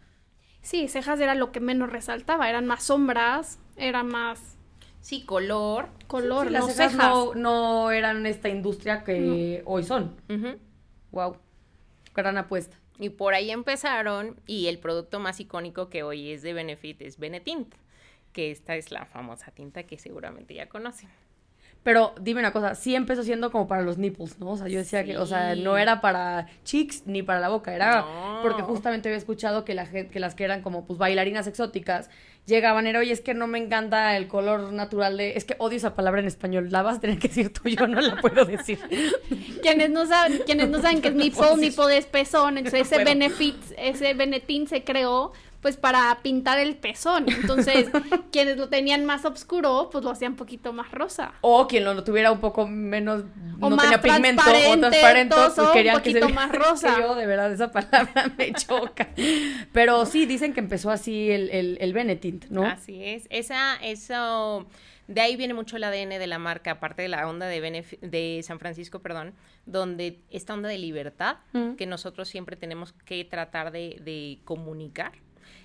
Sí, 0.62 0.88
cejas 0.88 1.20
era 1.20 1.36
lo 1.36 1.52
que 1.52 1.60
menos 1.60 1.92
resaltaba, 1.92 2.50
eran 2.50 2.68
más 2.68 2.84
sombras, 2.84 3.60
era 3.76 4.04
más... 4.04 4.58
Sí, 5.00 5.26
color. 5.26 5.90
Color, 6.06 6.52
las 6.52 6.76
cejas, 6.76 7.36
No, 7.36 7.90
eran 7.90 8.28
esta 8.28 8.50
industria 8.50 9.04
que 9.04 9.64
hoy 9.66 9.84
son. 9.84 10.16
Wow, 11.12 11.38
gran 12.14 12.38
apuesta. 12.38 12.78
Y 13.00 13.10
por 13.10 13.34
ahí 13.34 13.50
empezaron, 13.50 14.40
y 14.46 14.68
el 14.68 14.78
producto 14.78 15.20
más 15.20 15.40
icónico 15.40 15.90
que 15.90 16.04
hoy 16.04 16.32
es 16.32 16.44
de 16.44 16.54
Benefit 16.54 17.02
es 17.02 17.18
Benetint, 17.18 17.74
que 18.32 18.52
esta 18.52 18.76
es 18.76 18.92
la 18.92 19.06
famosa 19.06 19.50
tinta 19.50 19.84
que 19.84 19.98
seguramente 19.98 20.54
ya 20.54 20.70
conocen. 20.70 21.10
Pero 21.84 22.14
dime 22.22 22.42
una 22.42 22.54
cosa, 22.54 22.76
sí 22.76 22.94
empezó 22.94 23.24
siendo 23.24 23.52
como 23.52 23.68
para 23.68 23.82
los 23.82 23.98
nipples, 23.98 24.38
¿no? 24.40 24.52
O 24.52 24.58
sea, 24.58 24.68
yo 24.68 24.78
decía 24.78 25.04
que, 25.04 25.18
o 25.18 25.26
sea, 25.26 25.56
no 25.56 25.78
era 25.80 26.00
para 26.00 26.48
cheeks 26.64 27.08
ni 27.08 27.24
para 27.24 27.40
la 27.40 27.50
boca, 27.50 27.74
era 27.74 28.06
porque 28.44 28.62
justamente 28.62 29.10
había 29.10 29.18
escuchado 29.18 29.66
que, 29.66 29.74
la, 29.74 29.90
que 29.90 30.20
las 30.20 30.36
que 30.36 30.44
eran 30.44 30.62
como 30.62 30.86
pues 30.86 31.00
bailarinas 31.00 31.48
exóticas 31.48 32.10
llegaban, 32.46 32.86
era, 32.86 33.00
oye, 33.00 33.12
es 33.12 33.22
que 33.22 33.34
no 33.34 33.48
me 33.48 33.58
encanta 33.58 34.16
el 34.16 34.28
color 34.28 34.74
natural 34.74 35.18
de, 35.18 35.38
es 35.38 35.46
que 35.46 35.56
odio 35.58 35.78
esa 35.78 35.96
palabra 35.96 36.22
en 36.22 36.28
español, 36.28 36.68
la 36.70 36.84
vas 36.84 36.98
a 36.98 37.00
tener 37.00 37.18
que 37.18 37.28
decir 37.28 37.52
tú, 37.52 37.68
yo 37.68 37.88
no 37.88 38.00
la 38.00 38.18
puedo 38.18 38.46
decir. 38.46 38.80
quienes 39.62 39.90
no 39.90 40.06
saben, 40.06 40.42
quienes 40.46 40.70
no 40.70 40.82
saben 40.82 41.02
que 41.02 41.10
es 41.10 41.16
nipple, 41.16 41.58
nipple 41.58 41.98
es 41.98 42.06
pezón, 42.06 42.58
entonces 42.58 42.82
ese 42.92 43.04
benefit, 43.04 43.58
ese 43.78 44.14
benetín 44.14 44.68
se 44.68 44.84
creó 44.84 45.34
pues 45.62 45.78
para 45.78 46.18
pintar 46.24 46.58
el 46.60 46.76
pezón. 46.76 47.26
Entonces, 47.30 47.90
quienes 48.32 48.58
lo 48.58 48.68
tenían 48.70 49.06
más 49.06 49.24
oscuro, 49.26 49.90
pues 49.92 50.04
lo 50.04 50.10
hacían 50.10 50.32
un 50.34 50.38
poquito 50.38 50.74
más 50.74 50.90
rosa. 50.92 51.34
O 51.42 51.68
quien 51.68 51.84
lo 51.84 52.04
tuviera 52.04 52.32
un 52.32 52.40
poco 52.40 52.68
menos, 52.68 53.24
O 53.60 53.70
no 53.70 53.76
más 53.76 53.86
tenía 53.86 54.02
pigmento 54.02 54.42
o 54.42 54.46
transparente, 54.80 55.36
pues 55.36 55.70
querían 55.72 55.96
un 55.98 56.02
que 56.02 56.12
se 56.14 56.20
poquito 56.20 56.34
más 56.36 56.52
rosa. 56.52 56.96
que 56.96 57.02
yo, 57.02 57.16
de 57.16 57.26
verdad, 57.28 57.52
esa 57.54 57.72
palabra 57.72 58.32
me 58.38 58.52
choca. 58.56 59.10
Pero 59.72 60.06
sí, 60.06 60.26
dicen 60.26 60.54
que 60.54 60.60
empezó 60.60 60.90
así 60.90 61.30
el, 61.32 61.50
el, 61.52 61.78
el 61.80 61.94
Benetint, 61.94 62.46
¿no? 62.50 62.66
Así 62.66 63.04
es. 63.04 63.28
Esa, 63.30 63.76
eso, 63.84 64.66
de 65.08 65.22
ahí 65.22 65.36
viene 65.36 65.54
mucho 65.54 65.78
el 65.78 65.84
ADN 65.84 66.10
de 66.10 66.28
la 66.28 66.40
marca, 66.40 66.72
aparte 66.72 67.04
de 67.04 67.08
la 67.10 67.28
onda 67.28 67.46
de, 67.48 67.62
Benef- 67.62 68.00
de 68.00 68.42
San 68.44 68.60
Francisco, 68.60 69.00
perdón, 69.00 69.34
donde 69.68 70.20
esta 70.32 70.54
onda 70.56 70.70
de 70.70 70.78
libertad 70.80 71.38
Mm. 71.54 71.74
que 71.76 71.86
nosotros 71.86 72.28
siempre 72.30 72.56
tenemos 72.56 72.94
que 73.06 73.24
tratar 73.26 73.72
de, 73.72 74.00
de 74.04 74.40
comunicar. 74.44 75.12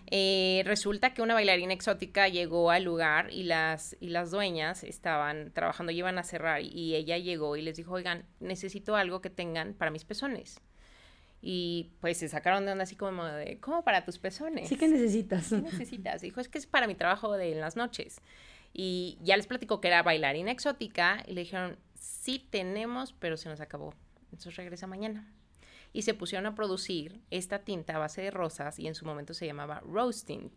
Eh, 0.09 0.62
resulta 0.64 1.14
que 1.14 1.23
una 1.23 1.35
bailarina 1.35 1.73
exótica 1.73 2.29
llegó 2.29 2.71
al 2.71 2.85
lugar 2.85 3.29
y 3.33 3.42
las, 3.42 3.97
y 4.01 4.11
las 4.11 4.31
dueñas 4.31 4.85
estaban 4.85 5.51
trabajando, 5.53 5.90
y 5.92 5.99
iban 5.99 6.19
a 6.19 6.23
cerrar 6.23 6.62
y 6.62 6.95
ella 6.95 7.19
llegó 7.19 7.57
y 7.57 7.62
les 7.62 7.77
dijo, 7.77 7.92
oigan, 7.92 8.25
necesito 8.38 8.95
algo 8.97 9.21
que 9.21 9.31
tengan 9.31 9.75
para 9.75 9.90
mis 9.90 10.05
pezones. 10.05 10.61
Y 11.42 11.92
pues 12.01 12.19
se 12.19 12.29
sacaron 12.29 12.66
de 12.66 12.73
onda 12.73 12.85
así 12.85 12.97
como 12.97 13.25
de, 13.25 13.59
¿cómo 13.61 13.85
para 13.85 14.05
tus 14.05 14.19
pezones? 14.19 14.69
Sí 14.69 14.77
que 14.77 14.88
necesitas. 14.88 15.49
¿Qué 15.51 15.57
necesitas? 15.57 16.21
Dijo, 16.21 16.40
es 16.40 16.49
que 16.49 16.59
es 16.59 16.66
para 16.66 16.87
mi 16.87 16.95
trabajo 16.95 17.37
de 17.37 17.53
en 17.53 17.61
las 17.61 17.77
noches. 17.77 18.21
Y 18.73 19.19
ya 19.23 19.37
les 19.37 19.47
platicó 19.47 19.81
que 19.81 19.88
era 19.88 20.03
bailarina 20.03 20.51
exótica 20.51 21.23
y 21.27 21.33
le 21.35 21.42
dijeron, 21.42 21.79
sí 21.95 22.47
tenemos, 22.51 23.12
pero 23.12 23.37
se 23.37 23.49
nos 23.49 23.61
acabó. 23.61 23.95
Entonces 24.25 24.57
regresa 24.57 24.87
mañana. 24.87 25.33
Y 25.97 26.03
se 26.03 26.13
pusieron 26.13 26.45
a 26.45 26.55
producir 26.55 27.23
esta 27.31 27.61
tinta 27.61 27.97
a 27.97 27.99
base 27.99 28.21
de 28.21 28.31
rosas 28.31 28.79
y 28.79 28.87
en 28.87 28.95
su 28.95 29.07
momento 29.07 29.33
se 29.33 29.47
llamaba 29.47 29.81
Rose 29.81 30.27
Tint. 30.27 30.53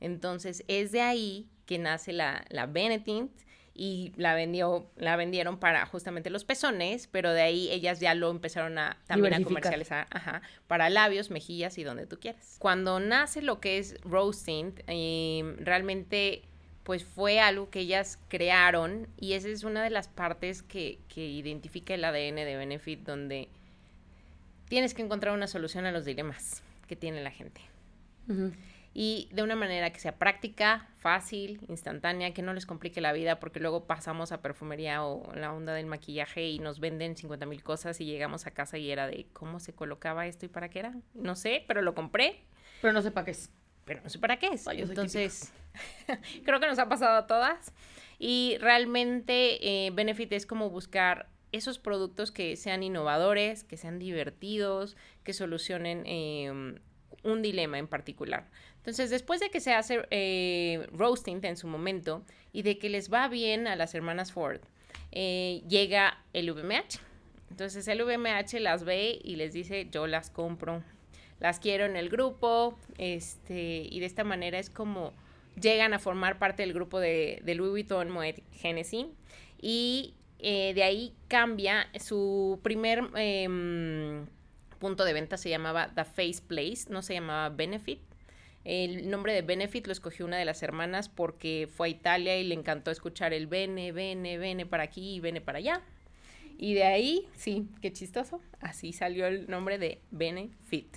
Entonces 0.00 0.64
es 0.68 0.92
de 0.92 1.00
ahí 1.00 1.48
que 1.64 1.78
nace 1.78 2.12
la, 2.12 2.44
la 2.50 2.66
Benetint 2.66 3.32
y 3.72 4.12
la, 4.16 4.34
vendió, 4.34 4.90
la 4.98 5.16
vendieron 5.16 5.58
para 5.58 5.86
justamente 5.86 6.28
los 6.28 6.44
pezones, 6.44 7.06
pero 7.06 7.32
de 7.32 7.40
ahí 7.40 7.70
ellas 7.70 8.00
ya 8.00 8.14
lo 8.14 8.30
empezaron 8.30 8.76
a 8.76 8.98
también 9.06 9.32
a 9.32 9.42
comercializar 9.42 10.08
ajá, 10.10 10.42
para 10.66 10.90
labios, 10.90 11.30
mejillas 11.30 11.78
y 11.78 11.82
donde 11.82 12.06
tú 12.06 12.20
quieras. 12.20 12.56
Cuando 12.58 13.00
nace 13.00 13.40
lo 13.40 13.60
que 13.60 13.78
es 13.78 13.98
Rose 14.02 14.44
Tint, 14.44 14.80
eh, 14.88 15.56
realmente 15.58 16.42
pues 16.82 17.02
fue 17.02 17.40
algo 17.40 17.70
que 17.70 17.80
ellas 17.80 18.18
crearon 18.28 19.08
y 19.16 19.32
esa 19.32 19.48
es 19.48 19.64
una 19.64 19.82
de 19.82 19.88
las 19.88 20.08
partes 20.08 20.62
que, 20.62 20.98
que 21.08 21.26
identifica 21.26 21.94
el 21.94 22.04
ADN 22.04 22.36
de 22.36 22.56
Benefit, 22.56 23.00
donde 23.06 23.48
tienes 24.68 24.94
que 24.94 25.02
encontrar 25.02 25.34
una 25.34 25.46
solución 25.46 25.86
a 25.86 25.92
los 25.92 26.04
dilemas 26.04 26.62
que 26.86 26.96
tiene 26.96 27.22
la 27.22 27.30
gente 27.30 27.60
y 28.98 29.28
de 29.30 29.42
una 29.42 29.56
manera 29.56 29.90
que 29.90 30.00
sea 30.00 30.16
práctica, 30.16 30.88
fácil, 30.96 31.60
instantánea, 31.68 32.32
que 32.32 32.40
no 32.40 32.54
les 32.54 32.64
complique 32.64 33.02
la 33.02 33.12
vida, 33.12 33.38
porque 33.38 33.60
luego 33.60 33.84
pasamos 33.84 34.32
a 34.32 34.40
perfumería 34.40 35.04
o 35.04 35.34
la 35.34 35.52
onda 35.52 35.74
del 35.74 35.84
maquillaje 35.84 36.48
y 36.48 36.60
nos 36.60 36.80
venden 36.80 37.14
50 37.14 37.44
mil 37.44 37.62
cosas 37.62 38.00
y 38.00 38.06
llegamos 38.06 38.46
a 38.46 38.52
casa 38.52 38.78
y 38.78 38.90
era 38.90 39.06
de 39.06 39.26
cómo 39.34 39.60
se 39.60 39.74
colocaba 39.74 40.26
esto 40.26 40.46
y 40.46 40.48
para 40.48 40.70
qué 40.70 40.78
era. 40.78 40.94
No 41.12 41.36
sé, 41.36 41.62
pero 41.68 41.82
lo 41.82 41.94
compré, 41.94 42.40
Pero 42.80 42.94
no 42.94 43.02
sé 43.02 43.10
para 43.10 43.26
qué 43.26 43.32
es. 43.32 43.50
pero 43.84 44.00
no 44.02 44.08
sé 44.08 44.18
para 44.18 44.38
qué 44.38 44.46
es. 44.46 44.66
Ay, 44.66 44.80
Entonces, 44.80 45.52
creo 46.46 46.58
que 46.58 46.66
nos 46.66 46.78
ha 46.78 46.88
pasado 46.88 47.18
a 47.18 47.26
todas. 47.26 47.74
Y 48.18 48.56
realmente 48.60 49.86
eh, 49.86 49.90
Benefit 49.90 50.32
es 50.32 50.46
como 50.46 50.70
buscar 50.70 51.28
esos 51.52 51.78
productos 51.78 52.30
que 52.30 52.56
sean 52.56 52.82
innovadores, 52.82 53.64
que 53.64 53.76
sean 53.76 53.98
divertidos, 53.98 54.96
que 55.24 55.32
solucionen 55.32 56.02
eh, 56.06 56.78
un 57.22 57.42
dilema 57.42 57.78
en 57.78 57.86
particular. 57.86 58.48
Entonces, 58.76 59.10
después 59.10 59.40
de 59.40 59.50
que 59.50 59.60
se 59.60 59.72
hace 59.72 60.06
eh, 60.10 60.86
roasting 60.92 61.44
en 61.44 61.56
su 61.56 61.66
momento 61.66 62.24
y 62.52 62.62
de 62.62 62.78
que 62.78 62.88
les 62.88 63.12
va 63.12 63.28
bien 63.28 63.66
a 63.66 63.76
las 63.76 63.94
hermanas 63.94 64.32
Ford, 64.32 64.60
eh, 65.12 65.62
llega 65.68 66.22
el 66.32 66.50
VMH. 66.50 67.00
Entonces, 67.50 67.88
el 67.88 68.02
VMH 68.02 68.60
las 68.60 68.84
ve 68.84 69.18
y 69.22 69.36
les 69.36 69.52
dice, 69.52 69.88
yo 69.90 70.06
las 70.06 70.30
compro, 70.30 70.82
las 71.40 71.58
quiero 71.58 71.84
en 71.84 71.96
el 71.96 72.08
grupo, 72.08 72.78
este, 72.98 73.86
y 73.90 74.00
de 74.00 74.06
esta 74.06 74.24
manera 74.24 74.58
es 74.58 74.70
como 74.70 75.12
llegan 75.60 75.94
a 75.94 75.98
formar 75.98 76.38
parte 76.38 76.62
del 76.62 76.74
grupo 76.74 77.00
de, 77.00 77.40
de 77.42 77.54
Louis 77.54 77.70
Vuitton 77.70 78.10
Moet 78.10 78.40
Hennessy 78.62 79.08
y 79.60 80.14
eh, 80.38 80.72
de 80.74 80.82
ahí 80.82 81.14
cambia 81.28 81.88
su 81.98 82.60
primer 82.62 83.10
em, 83.14 84.26
punto 84.78 85.04
de 85.04 85.12
venta 85.12 85.36
se 85.36 85.50
llamaba 85.50 85.92
The 85.94 86.04
Face 86.04 86.42
Place, 86.46 86.86
no 86.88 87.02
se 87.02 87.14
llamaba 87.14 87.48
Benefit. 87.48 88.00
El 88.64 89.08
nombre 89.10 89.32
de 89.32 89.42
Benefit 89.42 89.86
lo 89.86 89.92
escogió 89.92 90.26
una 90.26 90.38
de 90.38 90.44
las 90.44 90.62
hermanas 90.62 91.08
porque 91.08 91.68
fue 91.72 91.86
a 91.86 91.90
Italia 91.90 92.36
y 92.36 92.44
le 92.44 92.54
encantó 92.54 92.90
escuchar 92.90 93.32
el 93.32 93.46
Bene, 93.46 93.92
Bene, 93.92 94.38
Bene 94.38 94.66
para 94.66 94.82
aquí 94.82 95.14
y 95.14 95.20
Bene 95.20 95.40
para 95.40 95.58
allá. 95.58 95.82
Y 96.58 96.74
de 96.74 96.84
ahí, 96.84 97.28
sí, 97.34 97.68
qué 97.80 97.92
chistoso, 97.92 98.40
así 98.60 98.92
salió 98.92 99.26
el 99.26 99.48
nombre 99.48 99.78
de 99.78 100.00
Benefit, 100.10 100.96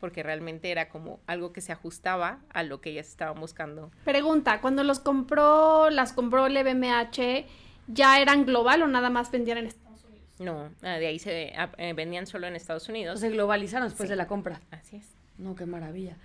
porque 0.00 0.22
realmente 0.22 0.70
era 0.70 0.88
como 0.88 1.20
algo 1.26 1.52
que 1.52 1.60
se 1.60 1.72
ajustaba 1.72 2.40
a 2.50 2.62
lo 2.62 2.80
que 2.80 2.90
ellas 2.90 3.08
estaban 3.08 3.40
buscando. 3.40 3.90
Pregunta, 4.04 4.60
cuando 4.60 4.82
los 4.82 4.98
compró, 4.98 5.88
las 5.90 6.12
compró 6.12 6.46
el 6.46 6.62
BMH, 6.62 7.46
¿ya 7.88 8.20
eran 8.20 8.46
global 8.46 8.82
o 8.82 8.86
nada 8.86 9.10
más 9.10 9.30
vendían 9.30 9.58
en 9.58 9.66
Estados 9.66 10.04
Unidos? 10.04 10.28
No, 10.38 10.70
ah, 10.82 10.98
de 10.98 11.06
ahí 11.08 11.18
se 11.18 11.52
ah, 11.56 11.70
eh, 11.78 11.92
vendían 11.94 12.26
solo 12.26 12.46
en 12.46 12.54
Estados 12.54 12.88
Unidos. 12.88 13.20
Se 13.20 13.30
globalizaron 13.30 13.88
después 13.88 14.06
Sí. 14.08 14.10
de 14.12 14.16
la 14.16 14.26
compra. 14.28 14.60
Así 14.70 14.96
es. 14.96 15.06
No, 15.36 15.54
qué 15.56 15.66
maravilla. 15.66 16.16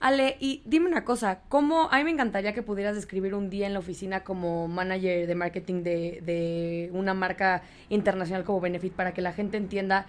Ale, 0.00 0.36
y 0.40 0.62
dime 0.64 0.86
una 0.88 1.04
cosa, 1.04 1.40
¿cómo, 1.50 1.88
a 1.92 1.98
mí 1.98 2.04
me 2.04 2.10
encantaría 2.10 2.54
que 2.54 2.62
pudieras 2.62 2.96
describir 2.96 3.34
un 3.34 3.50
día 3.50 3.66
en 3.66 3.74
la 3.74 3.80
oficina 3.80 4.24
como 4.24 4.66
manager 4.66 5.26
de 5.26 5.34
marketing 5.34 5.82
de, 5.82 6.22
de 6.24 6.90
una 6.94 7.12
marca 7.12 7.62
internacional 7.90 8.44
como 8.44 8.60
Benefit 8.62 8.94
para 8.94 9.12
que 9.12 9.20
la 9.20 9.34
gente 9.34 9.58
entienda 9.58 10.06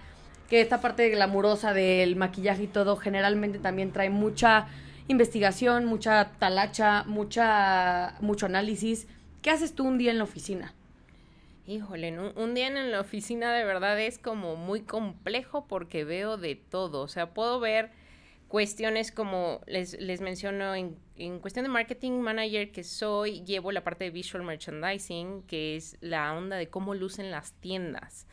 que 0.48 0.62
esta 0.62 0.80
parte 0.80 1.10
glamurosa 1.10 1.74
del 1.74 2.16
maquillaje 2.16 2.62
y 2.62 2.66
todo 2.68 2.96
generalmente 2.96 3.58
también 3.58 3.92
trae 3.92 4.08
mucha 4.08 4.66
investigación, 5.08 5.84
mucha 5.84 6.30
talacha, 6.38 7.04
mucha, 7.04 8.14
mucho 8.20 8.46
análisis. 8.46 9.06
¿Qué 9.42 9.50
haces 9.50 9.74
tú 9.74 9.84
un 9.86 9.98
día 9.98 10.10
en 10.10 10.18
la 10.18 10.24
oficina? 10.24 10.72
Híjole, 11.72 12.18
un, 12.18 12.36
un 12.36 12.54
día 12.54 12.66
en 12.66 12.90
la 12.90 13.00
oficina 13.00 13.54
de 13.54 13.64
verdad 13.64 13.98
es 13.98 14.18
como 14.18 14.56
muy 14.56 14.82
complejo 14.82 15.66
porque 15.66 16.04
veo 16.04 16.36
de 16.36 16.54
todo. 16.54 17.00
O 17.00 17.08
sea, 17.08 17.32
puedo 17.32 17.60
ver 17.60 17.90
cuestiones 18.46 19.10
como 19.10 19.62
les, 19.66 19.98
les 19.98 20.20
menciono 20.20 20.74
en, 20.74 20.98
en 21.16 21.38
cuestión 21.38 21.62
de 21.62 21.70
marketing 21.70 22.20
manager 22.20 22.72
que 22.72 22.84
soy, 22.84 23.42
llevo 23.44 23.72
la 23.72 23.82
parte 23.84 24.04
de 24.04 24.10
visual 24.10 24.42
merchandising, 24.44 25.44
que 25.44 25.76
es 25.76 25.96
la 26.02 26.34
onda 26.34 26.56
de 26.58 26.68
cómo 26.68 26.94
lucen 26.94 27.30
las 27.30 27.54
tiendas. 27.54 28.26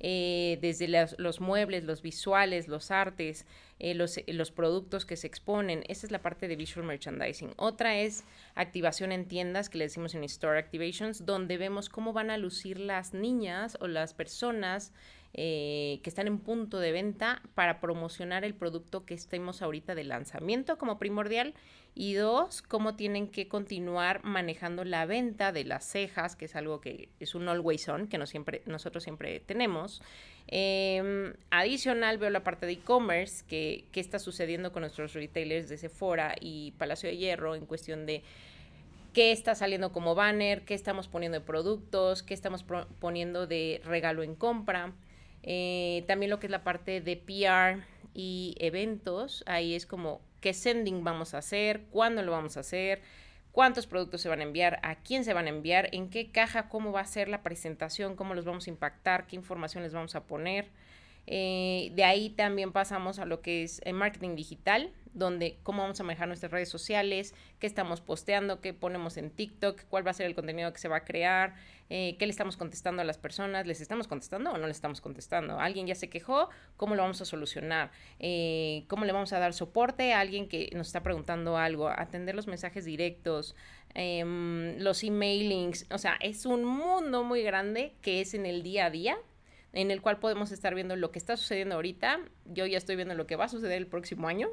Eh, 0.00 0.58
desde 0.60 0.88
las- 0.88 1.16
los 1.18 1.40
muebles, 1.40 1.84
los 1.84 2.02
visuales, 2.02 2.68
los 2.68 2.90
artes, 2.90 3.46
eh, 3.78 3.94
los, 3.94 4.18
los 4.26 4.50
productos 4.50 5.04
que 5.06 5.16
se 5.16 5.26
exponen. 5.26 5.82
Esa 5.88 6.06
es 6.06 6.10
la 6.12 6.22
parte 6.22 6.48
de 6.48 6.56
visual 6.56 6.86
merchandising. 6.86 7.52
Otra 7.56 7.98
es 7.98 8.24
activación 8.54 9.12
en 9.12 9.26
tiendas, 9.26 9.68
que 9.68 9.78
le 9.78 9.84
decimos 9.84 10.14
en 10.14 10.24
store 10.24 10.58
activations, 10.58 11.24
donde 11.26 11.58
vemos 11.58 11.88
cómo 11.88 12.12
van 12.12 12.30
a 12.30 12.38
lucir 12.38 12.78
las 12.78 13.14
niñas 13.14 13.76
o 13.80 13.86
las 13.88 14.14
personas 14.14 14.92
eh, 15.38 16.00
que 16.02 16.08
están 16.08 16.26
en 16.28 16.38
punto 16.38 16.80
de 16.80 16.92
venta 16.92 17.42
para 17.54 17.78
promocionar 17.78 18.42
el 18.42 18.54
producto 18.54 19.04
que 19.04 19.12
estemos 19.12 19.60
ahorita 19.60 19.94
de 19.94 20.02
lanzamiento 20.02 20.78
como 20.78 20.98
primordial 20.98 21.52
y 21.94 22.14
dos, 22.14 22.62
cómo 22.62 22.96
tienen 22.96 23.28
que 23.28 23.46
continuar 23.46 24.24
manejando 24.24 24.82
la 24.84 25.04
venta 25.04 25.52
de 25.52 25.64
las 25.64 25.84
cejas, 25.84 26.36
que 26.36 26.46
es 26.46 26.56
algo 26.56 26.80
que 26.80 27.10
es 27.20 27.34
un 27.34 27.50
always 27.50 27.86
on, 27.90 28.06
que 28.06 28.16
no 28.16 28.26
siempre, 28.26 28.62
nosotros 28.64 29.04
siempre 29.04 29.40
tenemos. 29.40 30.00
Eh, 30.48 31.34
adicional, 31.50 32.16
veo 32.16 32.30
la 32.30 32.42
parte 32.42 32.64
de 32.64 32.72
e-commerce, 32.72 33.44
que, 33.46 33.84
que 33.92 34.00
está 34.00 34.18
sucediendo 34.18 34.72
con 34.72 34.80
nuestros 34.80 35.12
retailers 35.12 35.68
de 35.68 35.76
Sephora 35.76 36.34
y 36.40 36.72
Palacio 36.78 37.10
de 37.10 37.18
Hierro 37.18 37.54
en 37.54 37.66
cuestión 37.66 38.06
de 38.06 38.22
qué 39.12 39.32
está 39.32 39.54
saliendo 39.54 39.92
como 39.92 40.14
banner, 40.14 40.64
qué 40.64 40.72
estamos 40.72 41.08
poniendo 41.08 41.38
de 41.38 41.44
productos, 41.44 42.22
qué 42.22 42.32
estamos 42.32 42.64
poniendo 43.00 43.46
de 43.46 43.82
regalo 43.84 44.22
en 44.22 44.34
compra. 44.34 44.94
Eh, 45.46 46.04
también 46.08 46.30
lo 46.30 46.40
que 46.40 46.48
es 46.48 46.50
la 46.50 46.64
parte 46.64 47.00
de 47.00 47.16
PR 47.16 47.84
y 48.14 48.56
eventos, 48.58 49.44
ahí 49.46 49.74
es 49.74 49.86
como 49.86 50.20
qué 50.40 50.52
sending 50.52 51.04
vamos 51.04 51.34
a 51.34 51.38
hacer, 51.38 51.82
cuándo 51.90 52.22
lo 52.22 52.32
vamos 52.32 52.56
a 52.56 52.60
hacer, 52.60 53.00
cuántos 53.52 53.86
productos 53.86 54.20
se 54.20 54.28
van 54.28 54.40
a 54.40 54.42
enviar, 54.42 54.80
a 54.82 54.96
quién 54.96 55.24
se 55.24 55.32
van 55.32 55.46
a 55.46 55.50
enviar, 55.50 55.88
en 55.92 56.10
qué 56.10 56.30
caja, 56.30 56.68
cómo 56.68 56.92
va 56.92 57.00
a 57.00 57.06
ser 57.06 57.28
la 57.28 57.42
presentación, 57.42 58.16
cómo 58.16 58.34
los 58.34 58.44
vamos 58.44 58.66
a 58.66 58.70
impactar, 58.70 59.26
qué 59.26 59.36
información 59.36 59.82
les 59.82 59.94
vamos 59.94 60.14
a 60.16 60.24
poner. 60.24 60.68
Eh, 61.28 61.90
de 61.94 62.04
ahí 62.04 62.30
también 62.30 62.72
pasamos 62.72 63.18
a 63.18 63.24
lo 63.24 63.40
que 63.40 63.62
es 63.62 63.80
el 63.84 63.94
marketing 63.94 64.36
digital, 64.36 64.92
donde 65.12 65.58
cómo 65.62 65.82
vamos 65.82 65.98
a 65.98 66.04
manejar 66.04 66.28
nuestras 66.28 66.52
redes 66.52 66.68
sociales, 66.68 67.34
qué 67.58 67.66
estamos 67.66 68.00
posteando, 68.00 68.60
qué 68.60 68.74
ponemos 68.74 69.16
en 69.16 69.30
TikTok, 69.30 69.84
cuál 69.88 70.06
va 70.06 70.10
a 70.10 70.14
ser 70.14 70.26
el 70.26 70.34
contenido 70.34 70.72
que 70.72 70.78
se 70.78 70.88
va 70.88 70.98
a 70.98 71.04
crear, 71.04 71.54
eh, 71.88 72.16
qué 72.18 72.26
le 72.26 72.30
estamos 72.30 72.56
contestando 72.56 73.02
a 73.02 73.04
las 73.04 73.18
personas, 73.18 73.66
les 73.66 73.80
estamos 73.80 74.08
contestando 74.08 74.50
o 74.52 74.58
no 74.58 74.66
les 74.66 74.76
estamos 74.76 75.00
contestando. 75.00 75.60
Alguien 75.60 75.86
ya 75.86 75.94
se 75.94 76.08
quejó, 76.08 76.48
¿cómo 76.76 76.94
lo 76.94 77.02
vamos 77.02 77.20
a 77.20 77.24
solucionar? 77.24 77.90
Eh, 78.18 78.84
¿Cómo 78.88 79.04
le 79.04 79.12
vamos 79.12 79.32
a 79.32 79.38
dar 79.38 79.52
soporte 79.52 80.12
a 80.12 80.20
alguien 80.20 80.48
que 80.48 80.70
nos 80.74 80.88
está 80.88 81.02
preguntando 81.02 81.56
algo? 81.56 81.88
Atender 81.88 82.34
los 82.34 82.46
mensajes 82.46 82.84
directos, 82.84 83.54
em, 83.94 84.78
los 84.78 85.04
emailings, 85.04 85.86
o 85.90 85.98
sea, 85.98 86.16
es 86.20 86.46
un 86.46 86.64
mundo 86.64 87.24
muy 87.24 87.42
grande 87.42 87.94
que 88.02 88.20
es 88.20 88.34
en 88.34 88.46
el 88.46 88.62
día 88.62 88.86
a 88.86 88.90
día 88.90 89.16
en 89.72 89.90
el 89.90 90.00
cual 90.00 90.18
podemos 90.18 90.52
estar 90.52 90.74
viendo 90.74 90.96
lo 90.96 91.12
que 91.12 91.18
está 91.18 91.36
sucediendo 91.36 91.74
ahorita. 91.74 92.20
Yo 92.46 92.64
ya 92.64 92.78
estoy 92.78 92.96
viendo 92.96 93.14
lo 93.14 93.26
que 93.26 93.36
va 93.36 93.44
a 93.44 93.48
suceder 93.48 93.76
el 93.76 93.86
próximo 93.86 94.26
año 94.26 94.48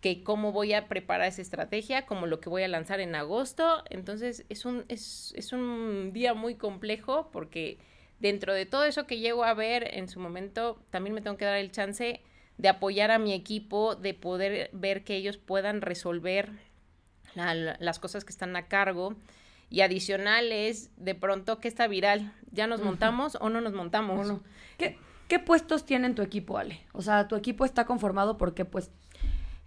que 0.00 0.22
cómo 0.22 0.52
voy 0.52 0.74
a 0.74 0.88
preparar 0.88 1.28
esa 1.28 1.42
estrategia, 1.42 2.06
como 2.06 2.26
lo 2.26 2.40
que 2.40 2.48
voy 2.48 2.62
a 2.62 2.68
lanzar 2.68 3.00
en 3.00 3.14
agosto. 3.14 3.82
Entonces 3.90 4.44
es 4.48 4.64
un, 4.64 4.84
es, 4.88 5.32
es 5.36 5.52
un 5.52 6.12
día 6.12 6.34
muy 6.34 6.54
complejo 6.54 7.30
porque 7.32 7.78
dentro 8.20 8.54
de 8.54 8.66
todo 8.66 8.84
eso 8.84 9.06
que 9.06 9.18
llego 9.18 9.44
a 9.44 9.54
ver 9.54 9.94
en 9.94 10.08
su 10.08 10.20
momento, 10.20 10.80
también 10.90 11.14
me 11.14 11.20
tengo 11.20 11.36
que 11.36 11.44
dar 11.44 11.56
el 11.56 11.72
chance 11.72 12.20
de 12.58 12.68
apoyar 12.68 13.10
a 13.10 13.18
mi 13.18 13.32
equipo, 13.32 13.94
de 13.94 14.14
poder 14.14 14.70
ver 14.72 15.04
que 15.04 15.16
ellos 15.16 15.36
puedan 15.36 15.80
resolver 15.80 16.50
las 17.34 17.98
cosas 17.98 18.24
que 18.24 18.30
están 18.30 18.56
a 18.56 18.66
cargo. 18.66 19.14
Y 19.70 19.82
adicional 19.82 20.50
es 20.50 20.90
de 20.96 21.14
pronto 21.14 21.60
que 21.60 21.68
está 21.68 21.86
viral. 21.86 22.32
¿Ya 22.50 22.66
nos 22.66 22.82
montamos 22.82 23.36
o 23.40 23.50
no 23.50 23.60
nos 23.60 23.74
montamos? 23.74 24.40
¿Qué, 24.78 24.96
¿Qué 25.28 25.38
puestos 25.38 25.84
tiene 25.84 26.10
tu 26.14 26.22
equipo, 26.22 26.56
Ale? 26.56 26.80
O 26.92 27.02
sea, 27.02 27.28
tu 27.28 27.36
equipo 27.36 27.64
está 27.64 27.84
conformado 27.84 28.38
por 28.38 28.54
qué 28.54 28.64
puestos. 28.64 28.96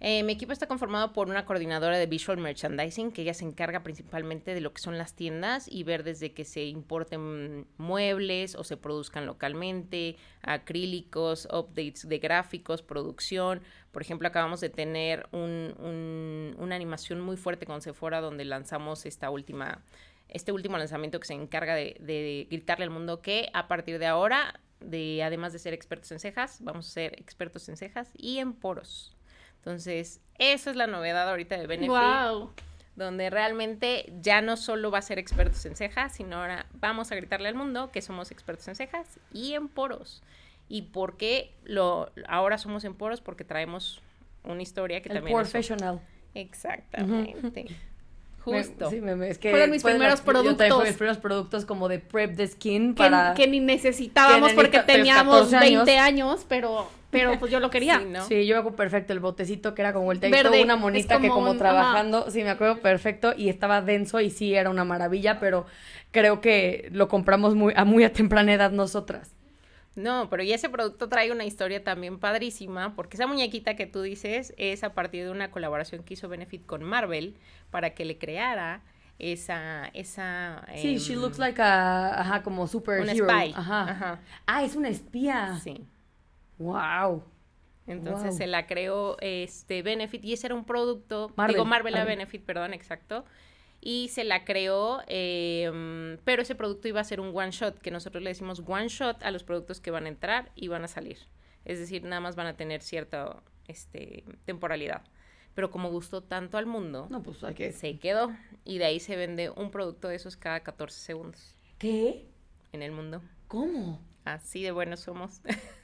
Eh, 0.04 0.24
mi 0.24 0.32
equipo 0.32 0.52
está 0.52 0.66
conformado 0.66 1.12
por 1.12 1.28
una 1.28 1.44
coordinadora 1.44 1.96
de 1.96 2.06
visual 2.06 2.36
merchandising, 2.36 3.12
que 3.12 3.22
ella 3.22 3.34
se 3.34 3.44
encarga 3.44 3.84
principalmente 3.84 4.52
de 4.52 4.60
lo 4.60 4.72
que 4.72 4.82
son 4.82 4.98
las 4.98 5.14
tiendas 5.14 5.68
y 5.70 5.84
ver 5.84 6.02
desde 6.02 6.32
que 6.32 6.44
se 6.44 6.64
importen 6.64 7.68
muebles 7.78 8.56
o 8.56 8.64
se 8.64 8.76
produzcan 8.76 9.26
localmente, 9.26 10.16
acrílicos, 10.42 11.46
updates 11.52 12.08
de 12.08 12.18
gráficos, 12.18 12.82
producción. 12.82 13.62
Por 13.92 14.02
ejemplo, 14.02 14.26
acabamos 14.26 14.60
de 14.60 14.70
tener 14.70 15.28
un, 15.30 16.56
una 16.58 16.74
animación 16.74 17.20
muy 17.20 17.36
fuerte 17.36 17.64
con 17.64 17.80
Sephora 17.80 18.20
donde 18.20 18.44
lanzamos 18.44 19.06
esta 19.06 19.30
última, 19.30 19.84
este 20.26 20.50
último 20.50 20.78
lanzamiento 20.78 21.20
que 21.20 21.28
se 21.28 21.34
encarga 21.34 21.76
de, 21.76 21.96
de 22.00 22.48
gritarle 22.50 22.86
al 22.86 22.90
mundo 22.90 23.22
que 23.22 23.50
a 23.54 23.68
partir 23.68 24.00
de 24.00 24.06
ahora 24.06 24.60
de 24.80 25.22
además 25.22 25.52
de 25.52 25.60
ser 25.60 25.74
expertos 25.74 26.10
en 26.10 26.18
cejas, 26.18 26.58
vamos 26.60 26.88
a 26.88 26.90
ser 26.90 27.12
expertos 27.20 27.68
en 27.68 27.76
cejas 27.76 28.10
y 28.16 28.38
en 28.38 28.52
poros. 28.52 29.11
Entonces, 29.62 30.20
esa 30.38 30.70
es 30.70 30.76
la 30.76 30.88
novedad 30.88 31.30
ahorita 31.30 31.56
de 31.56 31.68
Benefit. 31.68 31.88
Wow. 31.88 32.50
Donde 32.96 33.30
realmente 33.30 34.12
ya 34.20 34.42
no 34.42 34.56
solo 34.56 34.90
va 34.90 34.98
a 34.98 35.02
ser 35.02 35.20
expertos 35.20 35.64
en 35.66 35.76
cejas, 35.76 36.14
sino 36.14 36.36
ahora 36.38 36.66
vamos 36.74 37.12
a 37.12 37.14
gritarle 37.14 37.48
al 37.48 37.54
mundo 37.54 37.90
que 37.92 38.02
somos 38.02 38.32
expertos 38.32 38.66
en 38.66 38.74
cejas 38.74 39.20
y 39.32 39.54
en 39.54 39.68
poros. 39.68 40.22
¿Y 40.68 40.82
por 40.82 41.16
qué 41.16 41.54
lo, 41.62 42.10
ahora 42.26 42.58
somos 42.58 42.82
en 42.84 42.94
poros? 42.94 43.20
Porque 43.20 43.44
traemos 43.44 44.02
una 44.42 44.62
historia 44.62 45.00
que 45.00 45.10
también... 45.10 45.36
Professional. 45.36 46.00
Exactamente. 46.34 47.66
Justo. 48.40 48.90
sí, 48.90 49.00
es 49.28 49.38
que 49.38 49.50
fueron 49.50 49.70
mis 49.70 49.84
primeros 49.84 50.20
productos. 50.20 50.68
Yo 50.68 50.80
mis 50.80 50.94
primeros 50.94 51.18
productos 51.18 51.64
como 51.64 51.88
de 51.88 52.00
prep 52.00 52.34
de 52.34 52.48
skin 52.48 52.96
para... 52.96 53.34
Que, 53.34 53.46
ni 53.46 53.60
necesitábamos 53.60 54.52
porque 54.54 54.80
teníamos 54.80 55.52
20 55.52 55.98
años, 55.98 56.44
pero 56.48 56.88
pero 57.12 57.38
pues 57.38 57.52
yo 57.52 57.60
lo 57.60 57.70
quería. 57.70 57.98
Sí, 57.98 58.06
¿no? 58.06 58.26
sí, 58.26 58.46
yo 58.46 58.54
me 58.56 58.60
acuerdo 58.60 58.76
perfecto 58.76 59.12
el 59.12 59.20
botecito 59.20 59.74
que 59.74 59.82
era 59.82 59.92
como 59.92 60.10
el 60.12 60.18
texto, 60.18 60.50
de 60.50 60.62
una 60.62 60.76
monita 60.76 61.20
que 61.20 61.28
como 61.28 61.56
trabajando, 61.56 62.30
sí, 62.30 62.42
me 62.42 62.50
acuerdo 62.50 62.80
perfecto 62.80 63.34
y 63.36 63.50
estaba 63.50 63.82
denso 63.82 64.20
y 64.20 64.30
sí 64.30 64.54
era 64.54 64.70
una 64.70 64.84
maravilla, 64.84 65.38
pero 65.38 65.66
creo 66.10 66.40
que 66.40 66.88
lo 66.90 67.08
compramos 67.08 67.54
muy 67.54 67.74
a 67.76 67.84
muy 67.84 68.02
a 68.04 68.12
temprana 68.12 68.54
edad 68.54 68.72
nosotras. 68.72 69.34
No, 69.94 70.30
pero 70.30 70.42
y 70.42 70.54
ese 70.54 70.70
producto 70.70 71.10
trae 71.10 71.30
una 71.30 71.44
historia 71.44 71.84
también 71.84 72.18
padrísima, 72.18 72.96
porque 72.96 73.18
esa 73.18 73.26
muñequita 73.26 73.76
que 73.76 73.86
tú 73.86 74.00
dices 74.00 74.54
es 74.56 74.82
a 74.82 74.94
partir 74.94 75.24
de 75.24 75.30
una 75.30 75.50
colaboración 75.50 76.02
que 76.02 76.14
hizo 76.14 76.30
Benefit 76.30 76.64
con 76.64 76.82
Marvel 76.82 77.36
para 77.70 77.90
que 77.90 78.06
le 78.06 78.16
creara 78.16 78.80
esa 79.18 79.90
esa 79.92 80.64
Sí, 80.76 80.96
she 80.96 81.12
em, 81.12 81.20
looks 81.20 81.38
like 81.38 81.60
a 81.60 82.20
ajá, 82.20 82.42
como 82.42 82.66
super 82.66 83.02
una 83.02 83.12
spy. 83.12 83.52
Ajá. 83.54 83.82
ajá. 83.82 84.20
Ah, 84.46 84.64
es 84.64 84.76
una 84.76 84.88
espía. 84.88 85.60
Sí. 85.62 85.84
Wow. 86.62 87.22
Entonces 87.86 88.36
se 88.36 88.46
la 88.46 88.66
creó 88.66 89.16
este 89.20 89.82
Benefit 89.82 90.24
y 90.24 90.32
ese 90.34 90.46
era 90.46 90.54
un 90.54 90.64
producto, 90.64 91.32
digo 91.48 91.64
Marvel 91.64 91.96
a 91.96 92.04
Benefit, 92.04 92.44
perdón, 92.44 92.74
exacto. 92.74 93.24
Y 93.80 94.08
se 94.08 94.22
la 94.22 94.44
creó, 94.44 95.02
em, 95.08 96.16
pero 96.24 96.42
ese 96.42 96.54
producto 96.54 96.86
iba 96.86 97.00
a 97.00 97.04
ser 97.04 97.18
un 97.18 97.36
one 97.36 97.50
shot, 97.50 97.78
que 97.80 97.90
nosotros 97.90 98.22
le 98.22 98.30
decimos 98.30 98.62
one 98.64 98.86
shot 98.86 99.20
a 99.24 99.32
los 99.32 99.42
productos 99.42 99.80
que 99.80 99.90
van 99.90 100.06
a 100.06 100.08
entrar 100.08 100.52
y 100.54 100.68
van 100.68 100.84
a 100.84 100.88
salir. 100.88 101.18
Es 101.64 101.80
decir, 101.80 102.04
nada 102.04 102.20
más 102.20 102.36
van 102.36 102.46
a 102.46 102.56
tener 102.56 102.80
cierta 102.82 103.42
este, 103.66 104.24
temporalidad. 104.44 105.02
Pero 105.54 105.72
como 105.72 105.90
gustó 105.90 106.22
tanto 106.22 106.58
al 106.58 106.66
mundo, 106.66 107.08
no, 107.10 107.22
pues 107.22 107.42
hay 107.42 107.54
que... 107.54 107.72
se 107.72 107.98
quedó. 107.98 108.32
Y 108.64 108.78
de 108.78 108.84
ahí 108.84 109.00
se 109.00 109.16
vende 109.16 109.50
un 109.50 109.72
producto 109.72 110.08
de 110.08 110.14
esos 110.14 110.36
cada 110.36 110.60
14 110.60 110.98
segundos. 110.98 111.56
¿Qué? 111.78 112.26
En 112.70 112.82
el 112.82 112.92
mundo. 112.92 113.20
¿Cómo? 113.48 114.00
Así 114.24 114.62
de 114.62 114.70
buenos 114.70 115.00
somos. 115.00 115.40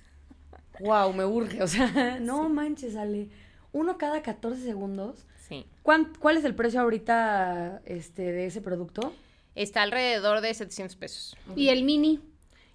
wow, 0.81 1.13
me 1.13 1.25
urge. 1.25 1.63
O 1.63 1.67
sea, 1.67 2.19
no 2.21 2.49
manches, 2.49 2.97
Ale. 2.97 3.29
Uno 3.73 3.99
cada 3.99 4.23
14 4.23 4.63
segundos. 4.63 5.27
Sí. 5.49 5.67
¿Cuál 5.83 6.37
es 6.37 6.45
el 6.45 6.55
precio 6.55 6.81
ahorita 6.81 7.83
este, 7.85 8.33
de 8.33 8.47
ese 8.47 8.61
producto? 8.61 9.13
Está 9.55 9.83
alrededor 9.83 10.41
de 10.41 10.55
700 10.55 10.97
pesos. 10.97 11.37
¿Y 11.57 11.69
el 11.69 11.83
mini? 11.83 12.21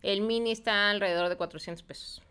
El 0.01 0.21
mini 0.21 0.51
está 0.51 0.89
alrededor 0.89 1.29
de 1.29 1.37
400 1.37 1.83
pesos. 1.83 2.21